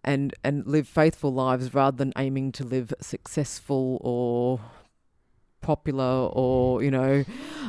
and 0.04 0.34
and 0.42 0.66
live 0.66 0.88
faithful 0.88 1.32
lives 1.32 1.74
rather 1.74 1.96
than 1.96 2.12
aiming 2.16 2.52
to 2.52 2.64
live 2.64 2.92
successful 3.00 3.98
or 4.00 4.60
popular 5.60 6.28
or 6.32 6.82
you 6.82 6.90
know 6.90 7.24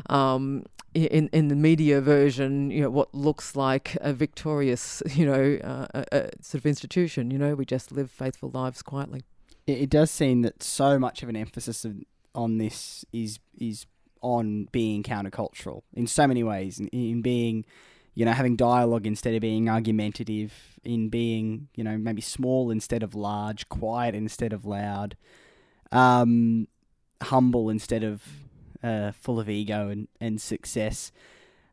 um, 0.10 0.66
in 0.94 1.30
in 1.32 1.48
the 1.48 1.56
media 1.56 2.02
version 2.02 2.72
you 2.72 2.82
know 2.82 2.90
what 2.90 3.14
looks 3.14 3.56
like 3.56 3.96
a 4.02 4.14
victorious 4.14 5.02
you 5.12 5.26
know 5.26 5.60
uh, 5.64 5.88
a, 5.94 6.06
a 6.12 6.30
sort 6.42 6.62
of 6.62 6.66
institution. 6.66 7.32
You 7.32 7.38
know 7.38 7.56
we 7.56 7.66
just 7.66 7.92
live 7.92 8.10
faithful 8.12 8.50
lives 8.50 8.82
quietly 8.82 9.24
it, 9.68 9.84
it 9.84 9.90
does 9.90 10.12
seem 10.12 10.42
that 10.42 10.64
so 10.64 11.00
much 11.00 11.24
of 11.24 11.30
an 11.30 11.36
emphasis 11.36 11.86
of, 11.86 11.96
on 12.36 12.58
this 12.58 13.06
is 13.14 13.40
is 13.60 13.86
on 14.22 14.68
being 14.72 15.04
countercultural 15.04 15.84
in 15.94 16.08
so 16.08 16.26
many 16.26 16.44
ways, 16.44 16.80
in, 16.80 16.88
in 16.88 17.22
being, 17.22 17.66
you 18.16 18.26
know, 18.26 18.32
having 18.32 18.56
dialogue 18.56 19.06
instead 19.06 19.36
of 19.36 19.42
being 19.42 19.70
argumentative, 19.70 20.54
in 20.84 21.10
being, 21.10 21.68
you 21.76 21.84
know, 21.84 21.98
maybe 21.98 22.22
small 22.22 22.72
instead 22.72 23.04
of 23.04 23.14
large, 23.14 23.68
quiet 23.70 24.16
instead 24.16 24.54
of 24.54 24.66
loud, 24.66 25.18
um, 25.92 26.68
humble 27.22 27.70
instead 27.70 28.04
of 28.04 28.24
uh, 28.82 29.12
full 29.12 29.40
of 29.40 29.50
ego 29.50 29.90
and, 29.90 30.08
and 30.20 30.42
success. 30.42 31.12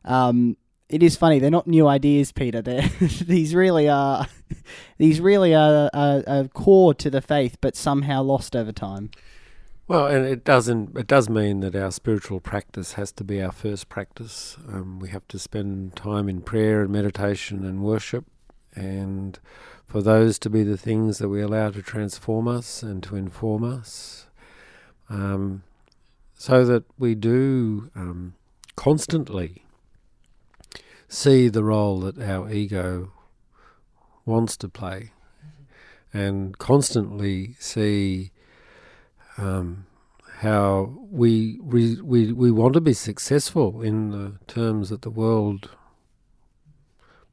Um, 0.03 0.57
it 0.91 1.01
is 1.01 1.15
funny. 1.15 1.39
They're 1.39 1.49
not 1.49 1.67
new 1.67 1.87
ideas, 1.87 2.31
Peter. 2.31 2.61
They're, 2.61 2.87
these 2.99 3.55
really 3.55 3.89
are 3.89 4.27
these 4.97 5.19
really 5.19 5.55
are 5.55 5.89
a, 5.93 6.49
core 6.53 6.93
to 6.95 7.09
the 7.09 7.21
faith, 7.21 7.57
but 7.61 7.75
somehow 7.75 8.21
lost 8.21 8.55
over 8.55 8.71
time. 8.71 9.09
Well, 9.87 10.07
and 10.07 10.25
it 10.25 10.43
doesn't. 10.43 10.97
It 10.97 11.07
does 11.07 11.29
mean 11.29 11.61
that 11.61 11.75
our 11.75 11.91
spiritual 11.91 12.39
practice 12.39 12.93
has 12.93 13.11
to 13.13 13.23
be 13.23 13.41
our 13.41 13.51
first 13.51 13.89
practice. 13.89 14.57
Um, 14.67 14.99
we 14.99 15.09
have 15.09 15.27
to 15.29 15.39
spend 15.39 15.95
time 15.95 16.29
in 16.29 16.41
prayer 16.41 16.81
and 16.81 16.91
meditation 16.91 17.65
and 17.65 17.83
worship, 17.83 18.25
and 18.73 19.39
for 19.85 20.01
those 20.01 20.39
to 20.39 20.49
be 20.49 20.63
the 20.63 20.77
things 20.77 21.17
that 21.17 21.27
we 21.27 21.41
allow 21.41 21.71
to 21.71 21.81
transform 21.81 22.47
us 22.47 22.83
and 22.83 23.03
to 23.03 23.17
inform 23.17 23.65
us, 23.65 24.27
um, 25.09 25.63
so 26.35 26.63
that 26.63 26.83
we 26.97 27.13
do 27.13 27.91
um, 27.93 28.35
constantly 28.77 29.65
see 31.11 31.49
the 31.49 31.63
role 31.63 31.99
that 31.99 32.17
our 32.17 32.49
ego 32.49 33.11
wants 34.25 34.55
to 34.55 34.69
play 34.69 35.11
and 36.13 36.57
constantly 36.57 37.53
see 37.59 38.31
um, 39.37 39.85
how 40.37 40.97
we, 41.11 41.59
we, 41.61 41.99
we, 42.01 42.31
we 42.31 42.49
want 42.49 42.73
to 42.73 42.79
be 42.79 42.93
successful 42.93 43.81
in 43.81 44.11
the 44.11 44.37
terms 44.47 44.89
that 44.89 45.01
the 45.01 45.09
world 45.09 45.71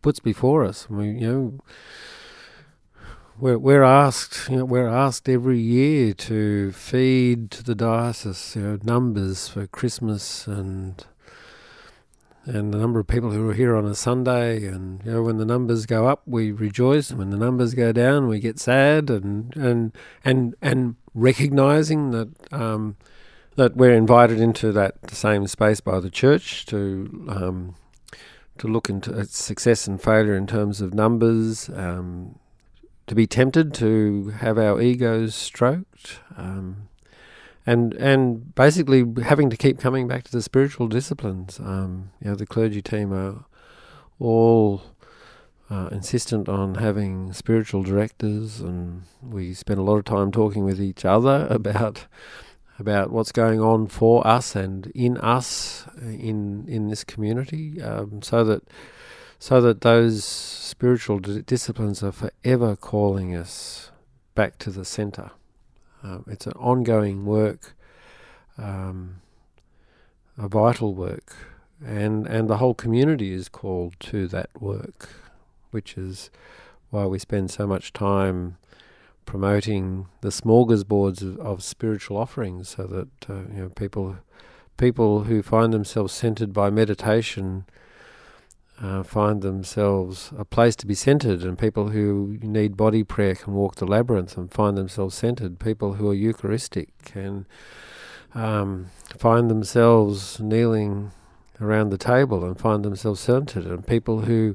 puts 0.02 0.18
before 0.18 0.64
us. 0.64 0.90
We, 0.90 1.10
you 1.10 1.32
know, 1.32 1.58
we're, 3.38 3.58
we're 3.58 3.84
asked, 3.84 4.48
you 4.50 4.56
know, 4.56 4.64
we're 4.64 4.88
asked 4.88 5.28
every 5.28 5.60
year 5.60 6.14
to 6.14 6.72
feed 6.72 7.52
to 7.52 7.62
the 7.62 7.76
diocese, 7.76 8.56
you 8.56 8.62
know, 8.62 8.78
numbers 8.82 9.46
for 9.46 9.68
Christmas 9.68 10.48
and 10.48 11.06
and 12.48 12.72
the 12.72 12.78
number 12.78 12.98
of 12.98 13.06
people 13.06 13.30
who 13.30 13.48
are 13.48 13.54
here 13.54 13.76
on 13.76 13.84
a 13.84 13.94
Sunday. 13.94 14.66
And 14.66 15.04
you 15.04 15.12
know, 15.12 15.22
when 15.22 15.36
the 15.36 15.44
numbers 15.44 15.86
go 15.86 16.08
up, 16.08 16.22
we 16.26 16.50
rejoice, 16.50 17.12
when 17.12 17.30
the 17.30 17.36
numbers 17.36 17.74
go 17.74 17.92
down, 17.92 18.26
we 18.26 18.40
get 18.40 18.58
sad. 18.58 19.10
And 19.10 19.54
and 19.56 19.92
and 20.24 20.54
and 20.62 20.96
recognizing 21.14 22.10
that 22.12 22.52
um, 22.52 22.96
that 23.56 23.76
we're 23.76 23.94
invited 23.94 24.40
into 24.40 24.72
that 24.72 25.10
same 25.10 25.46
space 25.46 25.80
by 25.80 26.00
the 26.00 26.10
church 26.10 26.64
to 26.66 27.26
um, 27.28 27.74
to 28.56 28.66
look 28.66 28.88
into 28.88 29.24
success 29.26 29.86
and 29.86 30.00
failure 30.00 30.34
in 30.34 30.46
terms 30.46 30.80
of 30.80 30.94
numbers. 30.94 31.68
Um, 31.68 32.38
to 33.08 33.14
be 33.14 33.26
tempted 33.26 33.72
to 33.74 34.28
have 34.40 34.58
our 34.58 34.82
egos 34.82 35.34
stroked, 35.34 36.20
um, 36.36 36.88
and 37.68 37.92
and 37.94 38.54
basically 38.54 39.04
having 39.24 39.50
to 39.50 39.56
keep 39.56 39.78
coming 39.78 40.08
back 40.08 40.24
to 40.24 40.32
the 40.32 40.40
spiritual 40.40 40.88
disciplines. 40.88 41.60
Um, 41.60 42.12
you 42.18 42.30
know, 42.30 42.34
the 42.34 42.46
clergy 42.46 42.80
team 42.80 43.12
are 43.12 43.44
all 44.18 44.82
uh, 45.68 45.90
insistent 45.92 46.48
on 46.48 46.76
having 46.76 47.34
spiritual 47.34 47.82
directors, 47.82 48.60
and 48.60 49.02
we 49.22 49.52
spend 49.52 49.78
a 49.78 49.82
lot 49.82 49.98
of 49.98 50.06
time 50.06 50.32
talking 50.32 50.64
with 50.64 50.80
each 50.80 51.04
other 51.04 51.46
about 51.50 52.06
about 52.78 53.10
what's 53.10 53.32
going 53.32 53.60
on 53.60 53.86
for 53.86 54.26
us 54.26 54.56
and 54.56 54.86
in 54.94 55.18
us 55.18 55.84
in 56.00 56.64
in 56.66 56.88
this 56.88 57.04
community, 57.04 57.82
um, 57.82 58.22
so 58.22 58.44
that 58.44 58.62
so 59.38 59.60
that 59.60 59.82
those 59.82 60.24
spiritual 60.24 61.18
d- 61.18 61.42
disciplines 61.42 62.02
are 62.02 62.12
forever 62.12 62.74
calling 62.76 63.36
us 63.36 63.90
back 64.34 64.56
to 64.56 64.70
the 64.70 64.86
center. 64.86 65.32
Um, 66.02 66.24
it's 66.28 66.46
an 66.46 66.52
ongoing 66.52 67.24
work, 67.24 67.74
um, 68.56 69.20
a 70.36 70.48
vital 70.48 70.94
work, 70.94 71.34
and 71.84 72.26
and 72.26 72.48
the 72.48 72.58
whole 72.58 72.74
community 72.74 73.32
is 73.32 73.48
called 73.48 73.98
to 74.00 74.28
that 74.28 74.50
work, 74.60 75.08
which 75.70 75.98
is 75.98 76.30
why 76.90 77.06
we 77.06 77.18
spend 77.18 77.50
so 77.50 77.66
much 77.66 77.92
time 77.92 78.56
promoting 79.26 80.06
the 80.22 80.30
smorgasbords 80.30 81.20
of, 81.20 81.38
of 81.40 81.62
spiritual 81.62 82.16
offerings, 82.16 82.70
so 82.70 82.84
that 82.84 83.30
uh, 83.30 83.52
you 83.54 83.62
know 83.62 83.68
people 83.70 84.16
people 84.76 85.24
who 85.24 85.42
find 85.42 85.72
themselves 85.72 86.12
centered 86.12 86.52
by 86.52 86.70
meditation 86.70 87.64
uh, 88.80 89.02
find 89.02 89.42
themselves 89.42 90.32
a 90.38 90.44
place 90.44 90.76
to 90.76 90.86
be 90.86 90.94
centered, 90.94 91.42
and 91.42 91.58
people 91.58 91.88
who 91.88 92.38
need 92.42 92.76
body 92.76 93.02
prayer 93.02 93.34
can 93.34 93.54
walk 93.54 93.76
the 93.76 93.86
labyrinth 93.86 94.36
and 94.36 94.52
find 94.52 94.76
themselves 94.76 95.14
centered. 95.14 95.58
People 95.58 95.94
who 95.94 96.08
are 96.08 96.14
Eucharistic 96.14 96.90
can 97.02 97.46
um, 98.34 98.86
find 99.16 99.50
themselves 99.50 100.38
kneeling 100.38 101.10
around 101.60 101.90
the 101.90 101.98
table 101.98 102.44
and 102.44 102.58
find 102.58 102.84
themselves 102.84 103.20
centered, 103.20 103.66
and 103.66 103.86
people 103.86 104.22
who 104.22 104.54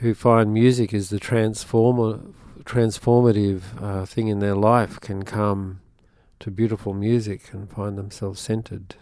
who 0.00 0.14
find 0.14 0.52
music 0.52 0.92
is 0.92 1.08
the 1.08 1.18
transformer, 1.18 2.20
transformative 2.64 3.62
uh, 3.80 4.04
thing 4.04 4.28
in 4.28 4.40
their 4.40 4.54
life 4.54 5.00
can 5.00 5.22
come 5.22 5.80
to 6.38 6.50
beautiful 6.50 6.92
music 6.92 7.52
and 7.52 7.70
find 7.70 7.96
themselves 7.96 8.40
centered 8.40 8.94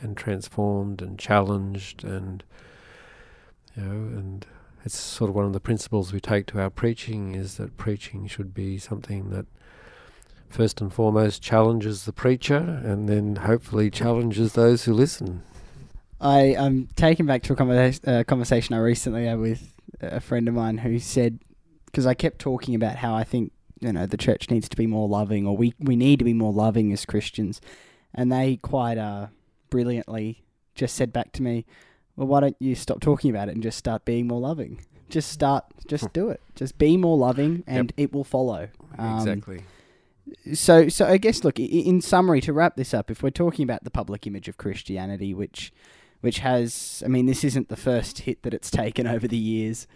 and 0.00 0.16
transformed 0.16 1.00
and 1.00 1.18
challenged 1.18 2.02
and 2.02 2.42
you 3.76 3.82
know, 3.82 3.90
and 3.90 4.46
it's 4.84 4.98
sort 4.98 5.30
of 5.30 5.34
one 5.34 5.46
of 5.46 5.52
the 5.52 5.60
principles 5.60 6.12
we 6.12 6.20
take 6.20 6.46
to 6.46 6.60
our 6.60 6.70
preaching 6.70 7.34
is 7.34 7.56
that 7.56 7.76
preaching 7.76 8.26
should 8.26 8.54
be 8.54 8.78
something 8.78 9.30
that 9.30 9.46
first 10.48 10.80
and 10.80 10.92
foremost 10.92 11.42
challenges 11.42 12.04
the 12.04 12.12
preacher 12.12 12.80
and 12.84 13.08
then 13.08 13.36
hopefully 13.36 13.90
challenges 13.90 14.52
those 14.52 14.84
who 14.84 14.92
listen. 14.92 15.42
I 16.20 16.40
am 16.40 16.88
taken 16.96 17.26
back 17.26 17.42
to 17.44 17.52
a 17.54 17.56
conversa- 17.56 18.06
uh, 18.06 18.24
conversation 18.24 18.74
I 18.74 18.78
recently 18.78 19.26
had 19.26 19.38
with 19.38 19.74
a 20.00 20.20
friend 20.20 20.48
of 20.48 20.54
mine 20.54 20.78
who 20.78 20.98
said, 20.98 21.40
because 21.86 22.06
I 22.06 22.14
kept 22.14 22.38
talking 22.38 22.74
about 22.74 22.96
how 22.96 23.14
I 23.14 23.24
think 23.24 23.52
you 23.80 23.92
know 23.92 24.06
the 24.06 24.16
church 24.16 24.50
needs 24.50 24.68
to 24.68 24.76
be 24.76 24.86
more 24.86 25.08
loving, 25.08 25.46
or 25.46 25.56
we 25.56 25.74
we 25.78 25.96
need 25.96 26.18
to 26.18 26.24
be 26.24 26.32
more 26.32 26.52
loving 26.52 26.92
as 26.92 27.04
Christians, 27.04 27.60
and 28.14 28.32
they 28.32 28.56
quite 28.56 28.98
uh, 28.98 29.26
brilliantly 29.70 30.44
just 30.74 30.94
said 30.94 31.12
back 31.12 31.32
to 31.32 31.42
me, 31.42 31.66
"Well, 32.16 32.26
why 32.26 32.40
don't 32.40 32.56
you 32.58 32.74
stop 32.74 33.00
talking 33.00 33.30
about 33.30 33.48
it 33.48 33.54
and 33.54 33.62
just 33.62 33.78
start 33.78 34.04
being 34.04 34.26
more 34.26 34.40
loving? 34.40 34.84
Just 35.08 35.30
start, 35.30 35.64
just 35.86 36.12
do 36.12 36.30
it. 36.30 36.40
Just 36.54 36.78
be 36.78 36.96
more 36.96 37.16
loving, 37.16 37.62
and 37.66 37.92
it 37.96 38.12
will 38.12 38.24
follow." 38.24 38.68
Um, 38.98 39.18
exactly. 39.18 39.62
so 40.54 40.88
so 40.88 41.06
I 41.06 41.18
guess 41.18 41.44
look 41.44 41.58
in 41.58 42.00
summary 42.00 42.40
to 42.42 42.52
wrap 42.52 42.76
this 42.76 42.94
up 42.94 43.10
if 43.10 43.22
we're 43.22 43.30
talking 43.30 43.62
about 43.64 43.84
the 43.84 43.90
public 43.90 44.26
image 44.26 44.48
of 44.48 44.56
Christianity 44.56 45.34
which 45.34 45.72
which 46.20 46.38
has 46.38 47.02
I 47.04 47.08
mean 47.08 47.26
this 47.26 47.44
isn't 47.44 47.68
the 47.68 47.76
first 47.76 48.20
hit 48.20 48.42
that 48.42 48.54
it's 48.54 48.70
taken 48.82 49.06
over 49.06 49.28
the 49.28 49.36
years 49.36 49.86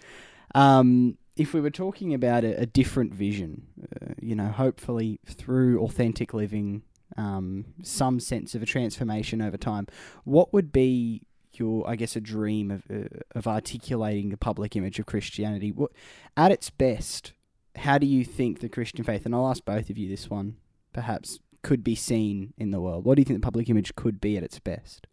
um, 0.54 1.16
if 1.36 1.54
we 1.54 1.60
were 1.60 1.70
talking 1.70 2.12
about 2.12 2.44
a, 2.44 2.60
a 2.60 2.66
different 2.66 3.14
vision 3.14 3.66
uh, 4.02 4.14
you 4.20 4.34
know 4.34 4.48
hopefully 4.48 5.20
through 5.26 5.80
authentic 5.80 6.34
living 6.34 6.82
um, 7.16 7.64
some 7.82 8.20
sense 8.20 8.54
of 8.54 8.62
a 8.62 8.66
transformation 8.66 9.40
over 9.40 9.56
time 9.56 9.86
what 10.24 10.52
would 10.52 10.72
be 10.72 11.22
your 11.58 11.88
I 11.88 11.96
guess 11.96 12.16
a 12.16 12.20
dream 12.20 12.70
of 12.70 12.82
uh, 12.90 13.08
of 13.32 13.46
articulating 13.46 14.30
the 14.30 14.36
public 14.36 14.76
image 14.76 14.98
of 14.98 15.06
Christianity 15.06 15.72
what 15.72 15.92
at 16.36 16.52
its 16.52 16.70
best 16.70 17.32
how 17.78 17.98
do 17.98 18.06
you 18.06 18.24
think 18.24 18.60
the 18.60 18.68
Christian 18.68 19.04
faith, 19.04 19.24
and 19.24 19.34
I'll 19.34 19.48
ask 19.48 19.64
both 19.64 19.88
of 19.90 19.96
you 19.96 20.08
this 20.08 20.28
one, 20.28 20.56
perhaps, 20.92 21.38
could 21.62 21.82
be 21.82 21.94
seen 21.94 22.52
in 22.58 22.70
the 22.70 22.80
world? 22.80 23.04
What 23.04 23.14
do 23.14 23.20
you 23.20 23.24
think 23.24 23.40
the 23.40 23.44
public 23.44 23.68
image 23.68 23.94
could 23.96 24.20
be 24.20 24.36
at 24.36 24.42
its 24.42 24.58
best? 24.58 25.06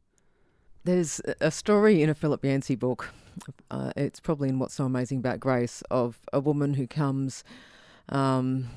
There's 0.84 1.20
a 1.42 1.50
story 1.50 2.04
in 2.04 2.10
a 2.10 2.16
Philip 2.16 2.44
Yancey 2.46 2.76
book. 2.76 3.10
Uh, 3.72 3.92
it's 3.96 4.20
probably 4.20 4.50
in 4.50 4.60
What's 4.60 4.76
So 4.76 4.86
Amazing 4.86 5.20
About 5.20 5.40
Grace 5.40 5.82
of 5.90 6.20
a 6.32 6.40
woman 6.40 6.76
who 6.76 6.88
comes. 6.88 7.44
Um, 8.10 8.70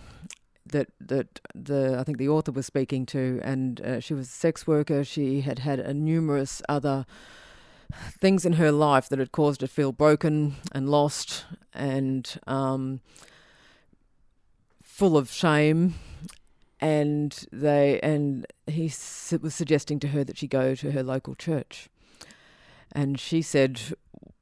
that 0.67 0.89
that 1.01 1.41
the 1.55 1.97
I 1.99 2.05
think 2.05 2.19
the 2.19 2.29
author 2.29 2.53
was 2.53 2.67
speaking 2.67 3.07
to, 3.07 3.41
and 3.43 3.81
uh, 3.81 4.01
she 4.01 4.15
was 4.15 4.29
a 4.29 4.33
sex 4.33 4.67
worker. 4.67 5.05
She 5.05 5.43
had 5.43 5.61
had 5.61 5.79
a 5.79 5.95
numerous 5.95 6.61
other 6.69 7.07
things 7.93 8.45
in 8.45 8.55
her 8.55 8.71
life 8.71 9.09
that 9.09 9.19
had 9.19 9.33
caused 9.33 9.61
her 9.61 9.67
to 9.67 9.73
feel 9.73 9.93
broken 9.93 10.57
and 10.73 10.89
lost, 10.89 11.45
and 11.73 12.39
um, 12.47 13.01
full 14.83 15.17
of 15.17 15.31
shame. 15.31 15.95
And 16.81 17.47
they 17.51 17.99
and 18.01 18.47
he 18.69 18.85
was 18.85 19.55
suggesting 19.55 19.99
to 20.01 20.09
her 20.09 20.23
that 20.23 20.39
she 20.39 20.47
go 20.47 20.77
to 20.77 20.93
her 20.93 21.03
local 21.03 21.35
church, 21.35 21.89
and 22.93 23.19
she 23.19 23.43
said, 23.43 23.81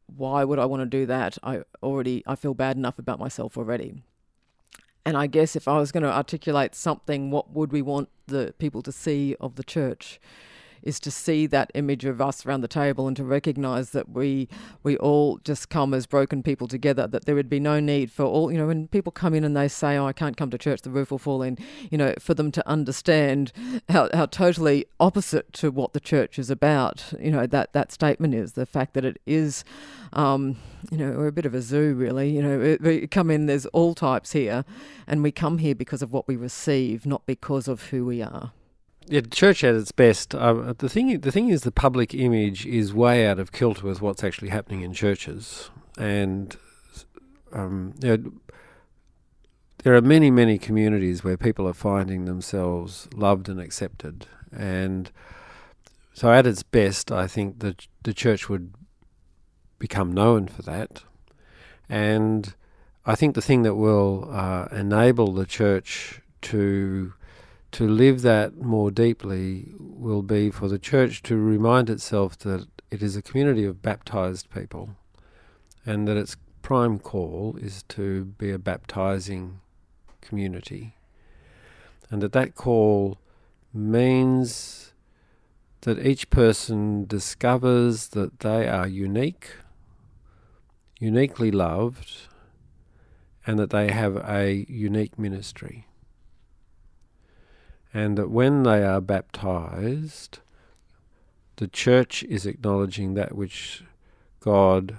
"Why 0.07 0.44
would 0.44 0.59
I 0.59 0.66
want 0.66 0.82
to 0.82 0.86
do 0.86 1.07
that? 1.07 1.38
I 1.42 1.62
already 1.82 2.22
I 2.26 2.34
feel 2.34 2.53
bad 2.53 2.76
enough 2.76 2.99
about 2.99 3.18
myself 3.18 3.57
already." 3.57 4.03
And 5.07 5.16
I 5.16 5.28
guess 5.28 5.55
if 5.55 5.68
I 5.68 5.78
was 5.78 5.92
going 5.92 6.03
to 6.03 6.12
articulate 6.12 6.74
something, 6.74 7.30
what 7.30 7.53
would 7.53 7.70
we 7.70 7.80
want 7.80 8.09
the 8.26 8.53
people 8.59 8.82
to 8.82 8.90
see 8.90 9.36
of 9.40 9.55
the 9.55 9.62
church? 9.62 10.20
Is 10.83 11.01
to 11.01 11.11
see 11.11 11.47
that 11.47 11.70
image 11.74 12.05
of 12.05 12.20
us 12.20 12.47
around 12.47 12.61
the 12.61 12.68
table 12.68 13.07
and 13.07 13.16
to 13.16 13.24
recognize 13.24 13.91
that 13.91 14.09
we 14.09 14.49
we 14.83 14.97
all 14.99 15.39
just 15.39 15.68
come 15.68 15.95
as 15.95 16.07
broken 16.07 16.43
people 16.43 16.68
together. 16.68 17.07
That 17.07 17.24
there 17.24 17.35
would 17.35 17.51
be 17.51 17.61
no 17.61 17.81
need 17.81 18.11
for 18.11 18.24
all 18.24 18.53
you 18.53 18.59
know 18.59 18.66
when 18.66 18.89
people 18.89 19.12
come 19.12 19.35
in 19.35 19.45
and 19.45 19.57
they 19.57 19.68
say, 19.68 19.97
"Oh, 19.97 20.07
I 20.07 20.12
can't 20.12 20.37
come 20.37 20.51
to 20.51 20.59
church; 20.59 20.83
the 20.83 20.91
roof 20.91 21.11
will 21.11 21.18
fall 21.18 21.43
in." 21.43 21.59
You 21.91 21.99
know, 21.99 22.14
for 22.18 22.35
them 22.35 22.53
to 22.53 22.68
understand 22.68 23.53
how 23.89 24.09
how 24.12 24.27
totally 24.27 24.87
opposite 25.01 25.53
to 25.55 25.70
what 25.70 25.93
the 25.93 26.01
church 26.01 26.39
is 26.39 26.51
about. 26.51 27.12
You 27.20 27.31
know 27.31 27.47
that 27.47 27.72
that 27.72 27.93
statement 27.93 28.35
is 28.35 28.53
the 28.53 28.66
fact 28.66 28.95
that 28.95 29.05
it 29.05 29.20
is. 29.27 29.64
Um, 30.12 30.57
you 30.91 30.99
know, 30.99 31.11
we're 31.12 31.27
a 31.27 31.33
bit 31.33 31.47
of 31.47 31.55
a 31.55 31.62
zoo, 31.62 31.95
really. 31.95 32.31
You 32.31 32.43
know, 32.43 32.77
we 32.81 33.07
come 33.07 33.31
in, 33.31 33.47
there's 33.47 33.66
all 33.66 33.95
types 33.95 34.33
here, 34.33 34.64
and 35.07 35.22
we 35.22 35.33
come 35.33 35.59
here 35.59 35.74
because 35.74 36.03
of 36.03 36.12
what 36.12 36.29
we 36.29 36.37
receive, 36.37 37.07
not 37.07 37.27
because 37.27 37.68
of 37.68 37.87
who 37.87 38.05
we 38.07 38.22
are. 38.22 38.53
Yeah, 39.09 39.20
church 39.20 39.62
at 39.62 39.76
its 39.76 39.92
best. 39.92 40.34
Uh, 40.34 40.74
the 40.76 40.88
thing, 40.88 41.20
the 41.20 41.30
thing 41.30 41.48
is, 41.48 41.62
the 41.62 41.70
public 41.70 42.12
image 42.12 42.66
is 42.66 42.92
way 42.92 43.26
out 43.26 43.38
of 43.38 43.52
kilter 43.52 43.86
with 43.86 44.02
what's 44.02 44.24
actually 44.24 44.48
happening 44.48 44.80
in 44.80 44.92
churches, 44.92 45.70
and 45.96 46.57
um, 47.52 47.94
you 48.02 48.16
know, 48.16 48.32
there 49.84 49.94
are 49.94 50.00
many, 50.00 50.32
many 50.32 50.59
communities 50.59 51.22
where 51.22 51.36
people 51.36 51.68
are 51.68 51.72
finding 51.72 52.24
themselves 52.24 53.09
loved 53.14 53.48
and 53.48 53.61
accepted, 53.61 54.26
and 54.50 55.12
so 56.12 56.32
at 56.32 56.44
its 56.44 56.64
best, 56.64 57.12
I 57.12 57.28
think 57.28 57.61
that 57.61 57.86
the 58.02 58.12
church 58.12 58.48
would 58.48 58.74
become 59.78 60.11
known 60.11 60.48
for 60.48 60.62
that, 60.62 61.04
and 61.88 62.54
I 63.04 63.14
think 63.14 63.36
the 63.36 63.42
thing 63.42 63.62
that 63.62 63.76
will 63.76 64.28
uh, 64.32 64.66
enable 64.72 65.32
the 65.32 65.46
church 65.46 66.20
to 66.42 67.12
to 67.72 67.86
live 67.88 68.22
that 68.22 68.56
more 68.56 68.90
deeply 68.90 69.74
will 69.78 70.22
be 70.22 70.50
for 70.50 70.68
the 70.68 70.78
church 70.78 71.22
to 71.24 71.36
remind 71.36 71.90
itself 71.90 72.38
that 72.38 72.66
it 72.90 73.02
is 73.02 73.16
a 73.16 73.22
community 73.22 73.64
of 73.64 73.82
baptized 73.82 74.48
people 74.50 74.90
and 75.84 76.06
that 76.06 76.16
its 76.16 76.36
prime 76.62 76.98
call 76.98 77.56
is 77.60 77.82
to 77.84 78.24
be 78.24 78.50
a 78.50 78.58
baptizing 78.58 79.60
community. 80.20 80.96
And 82.10 82.22
that 82.22 82.32
that 82.32 82.54
call 82.54 83.18
means 83.72 84.92
that 85.82 86.04
each 86.04 86.30
person 86.30 87.04
discovers 87.04 88.08
that 88.08 88.40
they 88.40 88.68
are 88.68 88.88
unique, 88.88 89.50
uniquely 90.98 91.50
loved, 91.50 92.28
and 93.46 93.58
that 93.58 93.70
they 93.70 93.92
have 93.92 94.16
a 94.16 94.66
unique 94.68 95.18
ministry 95.18 95.86
and 97.93 98.18
that 98.18 98.30
when 98.30 98.62
they 98.62 98.84
are 98.84 99.01
baptized, 99.01 100.41
the 101.57 101.68
church 101.68 102.22
is 102.24 102.47
acknowledging 102.47 103.14
that 103.14 103.34
which 103.34 103.82
God 104.41 104.99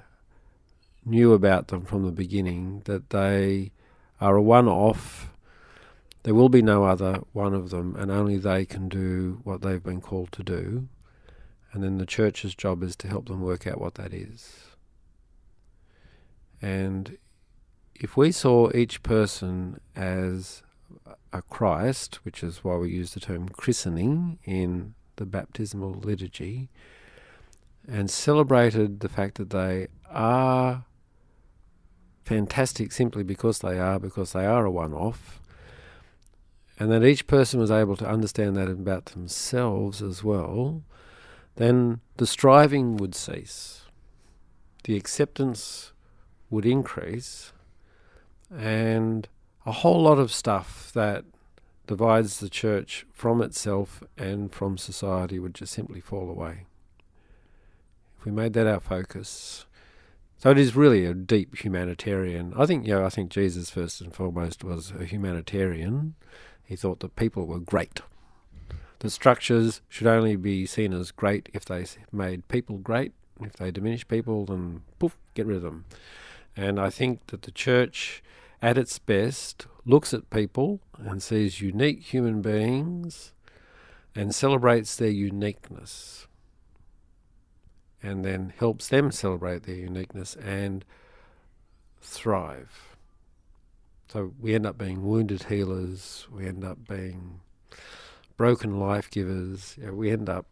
knew 1.06 1.34
about 1.34 1.68
them 1.68 1.86
from 1.86 2.06
the 2.06 2.12
beginning, 2.12 2.82
that 2.86 3.12
they 3.12 3.72
are 4.20 4.36
a 4.36 4.42
one 4.42 4.68
off. 4.68 5.30
There 6.24 6.36
will 6.36 6.50
be 6.50 6.62
no 6.62 6.84
other 6.84 7.22
one 7.32 7.54
of 7.54 7.70
them, 7.70 7.96
and 7.96 8.12
only 8.12 8.38
they 8.38 8.66
can 8.66 8.90
do 8.90 9.40
what 9.44 9.62
they've 9.62 9.84
been 9.84 10.02
called 10.02 10.32
to 10.34 10.44
do. 10.44 10.88
And 11.72 11.84
then 11.84 11.98
the 11.98 12.06
church's 12.06 12.56
job 12.56 12.84
is 12.84 12.96
to 12.98 13.08
help 13.08 13.28
them 13.28 13.42
work 13.42 13.68
out 13.68 13.80
what 13.80 13.96
that 13.96 14.14
is. 14.14 14.64
And 16.62 17.18
if 17.94 18.18
we 18.18 18.32
saw 18.32 18.72
each 18.74 19.04
person 19.04 19.80
as 19.96 20.64
Christ, 21.50 22.16
which 22.24 22.44
is 22.44 22.64
why 22.64 22.76
we 22.78 22.90
use 22.90 23.14
the 23.14 23.20
term 23.20 23.50
christening 23.50 24.40
in 24.44 24.96
the 25.18 25.26
baptismal 25.26 25.94
liturgy, 25.94 26.70
and 27.88 28.10
celebrated 28.10 29.00
the 29.00 29.10
fact 29.10 29.36
that 29.36 29.50
they 29.50 29.88
are 30.10 30.86
fantastic 32.26 32.92
simply 32.92 33.24
because 33.24 33.60
they 33.60 33.80
are, 33.80 34.00
because 34.00 34.34
they 34.34 34.46
are 34.46 34.66
a 34.66 34.72
one 34.72 34.94
off, 34.94 35.42
and 36.80 36.92
that 36.92 37.04
each 37.04 37.28
person 37.28 37.60
was 37.60 37.72
able 37.72 37.96
to 37.96 38.08
understand 38.08 38.56
that 38.56 38.70
about 38.70 39.06
themselves 39.06 40.02
as 40.02 40.24
well, 40.24 40.84
then 41.56 42.02
the 42.18 42.28
striving 42.28 42.98
would 42.98 43.16
cease, 43.16 43.86
the 44.84 44.96
acceptance 44.96 45.94
would 46.50 46.66
increase, 46.66 47.52
and 48.56 49.28
a 49.68 49.72
whole 49.74 50.02
lot 50.02 50.18
of 50.18 50.32
stuff 50.32 50.92
that 50.94 51.26
divides 51.88 52.40
the 52.40 52.50
church 52.50 53.06
from 53.12 53.42
itself 53.42 54.02
and 54.18 54.54
from 54.54 54.78
society 54.78 55.40
would 55.40 55.54
just 55.54 55.74
simply 55.74 56.00
fall 56.00 56.30
away. 56.30 56.66
If 58.18 58.26
we 58.26 58.32
made 58.32 58.54
that 58.54 58.66
our 58.66 58.80
focus. 58.80 59.66
So 60.38 60.52
it 60.52 60.58
is 60.58 60.78
really 60.78 61.06
a 61.06 61.14
deep 61.14 61.58
humanitarian. 61.58 62.54
I 62.56 62.66
think, 62.66 62.88
you 62.88 62.94
know, 62.94 63.06
I 63.06 63.10
think 63.10 63.30
Jesus 63.30 63.70
first 63.70 64.00
and 64.00 64.16
foremost 64.16 64.64
was 64.64 64.94
a 64.98 65.04
humanitarian. 65.04 66.16
He 66.64 66.78
thought 66.78 67.02
that 67.02 67.18
people 67.18 67.46
were 67.46 67.60
great. 67.60 68.00
The 69.00 69.10
structures 69.10 69.82
should 69.90 70.08
only 70.08 70.38
be 70.38 70.66
seen 70.66 70.94
as 70.94 71.12
great 71.12 71.50
if 71.54 71.66
they 71.66 71.86
made 72.14 72.48
people 72.48 72.78
great. 72.78 73.12
If 73.42 73.54
they 73.54 73.72
diminish 73.72 74.08
people, 74.08 74.46
then 74.46 74.84
poof, 74.98 75.18
get 75.34 75.46
rid 75.46 75.58
of 75.58 75.64
them. 75.64 75.84
And 76.56 76.80
I 76.80 76.90
think 76.90 77.28
that 77.28 77.42
the 77.42 77.52
church 77.52 78.24
at 78.62 78.78
its 78.78 79.00
best, 79.00 79.68
looks 79.86 80.14
at 80.14 80.30
people 80.30 80.82
and 80.98 81.22
sees 81.22 81.62
unique 81.62 82.02
human 82.02 82.42
beings 82.42 83.34
and 84.16 84.34
celebrates 84.34 84.96
their 84.96 85.10
uniqueness 85.10 86.28
and 88.02 88.24
then 88.24 88.54
helps 88.58 88.90
them 88.90 89.12
celebrate 89.12 89.64
their 89.64 89.76
uniqueness 89.76 90.36
and 90.36 90.86
thrive. 92.02 92.96
So 94.08 94.34
we 94.40 94.56
end 94.56 94.66
up 94.66 94.78
being 94.78 95.06
wounded 95.06 95.44
healers. 95.44 96.28
We 96.32 96.48
end 96.48 96.64
up 96.64 96.88
being 96.88 97.42
broken 98.38 98.80
life 98.80 99.10
givers. 99.12 99.76
You 99.78 99.88
know, 99.88 99.94
we 99.94 100.12
end 100.12 100.30
up 100.30 100.46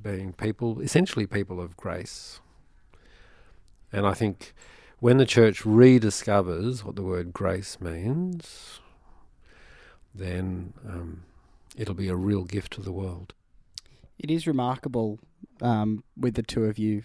being 0.00 0.32
people, 0.32 0.80
essentially 0.80 1.26
people 1.26 1.60
of 1.60 1.76
grace. 1.76 2.40
And 3.92 4.06
I 4.06 4.14
think 4.14 4.54
when 4.98 5.18
the 5.18 5.26
church 5.26 5.62
rediscovers 5.62 6.84
what 6.84 6.96
the 6.96 7.02
word 7.02 7.32
grace 7.32 7.80
means, 7.80 8.80
then 10.14 10.72
um, 10.88 11.22
it'll 11.76 11.94
be 11.94 12.08
a 12.08 12.16
real 12.16 12.44
gift 12.44 12.72
to 12.74 12.82
the 12.82 12.92
world. 12.92 13.34
It 14.18 14.30
is 14.30 14.46
remarkable 14.46 15.18
um, 15.60 16.02
with 16.16 16.34
the 16.34 16.42
two 16.42 16.64
of 16.64 16.78
you, 16.78 17.02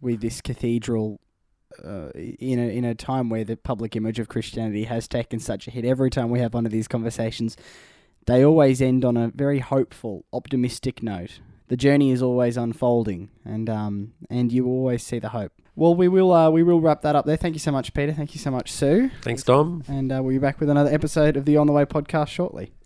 with 0.00 0.20
this 0.20 0.40
cathedral, 0.40 1.20
uh, 1.84 2.08
in 2.14 2.58
a 2.58 2.76
in 2.76 2.84
a 2.84 2.94
time 2.94 3.28
where 3.28 3.44
the 3.44 3.56
public 3.56 3.94
image 3.94 4.18
of 4.18 4.28
Christianity 4.28 4.84
has 4.84 5.06
taken 5.06 5.38
such 5.38 5.68
a 5.68 5.70
hit. 5.70 5.84
Every 5.84 6.10
time 6.10 6.30
we 6.30 6.40
have 6.40 6.54
one 6.54 6.66
of 6.66 6.72
these 6.72 6.88
conversations, 6.88 7.56
they 8.26 8.44
always 8.44 8.82
end 8.82 9.04
on 9.04 9.16
a 9.16 9.28
very 9.28 9.60
hopeful, 9.60 10.24
optimistic 10.32 11.02
note. 11.02 11.40
The 11.68 11.76
journey 11.76 12.10
is 12.10 12.22
always 12.22 12.56
unfolding, 12.56 13.30
and 13.44 13.68
um, 13.68 14.12
and 14.30 14.50
you 14.50 14.66
always 14.66 15.02
see 15.02 15.18
the 15.18 15.28
hope. 15.28 15.52
Well, 15.76 15.94
we 15.94 16.08
will 16.08 16.32
uh, 16.32 16.50
we 16.50 16.62
will 16.62 16.80
wrap 16.80 17.02
that 17.02 17.14
up 17.14 17.24
there. 17.24 17.36
Thank 17.36 17.54
you 17.54 17.60
so 17.60 17.70
much, 17.70 17.94
Peter. 17.94 18.12
Thank 18.12 18.34
you 18.34 18.40
so 18.40 18.50
much, 18.50 18.72
Sue. 18.72 19.10
Thanks, 19.22 19.42
Dom. 19.42 19.84
And 19.86 20.10
uh, 20.10 20.20
we'll 20.22 20.34
be 20.34 20.38
back 20.38 20.58
with 20.60 20.70
another 20.70 20.92
episode 20.92 21.36
of 21.36 21.44
the 21.44 21.56
On 21.56 21.66
the 21.66 21.72
Way 21.72 21.84
podcast 21.84 22.28
shortly. 22.28 22.72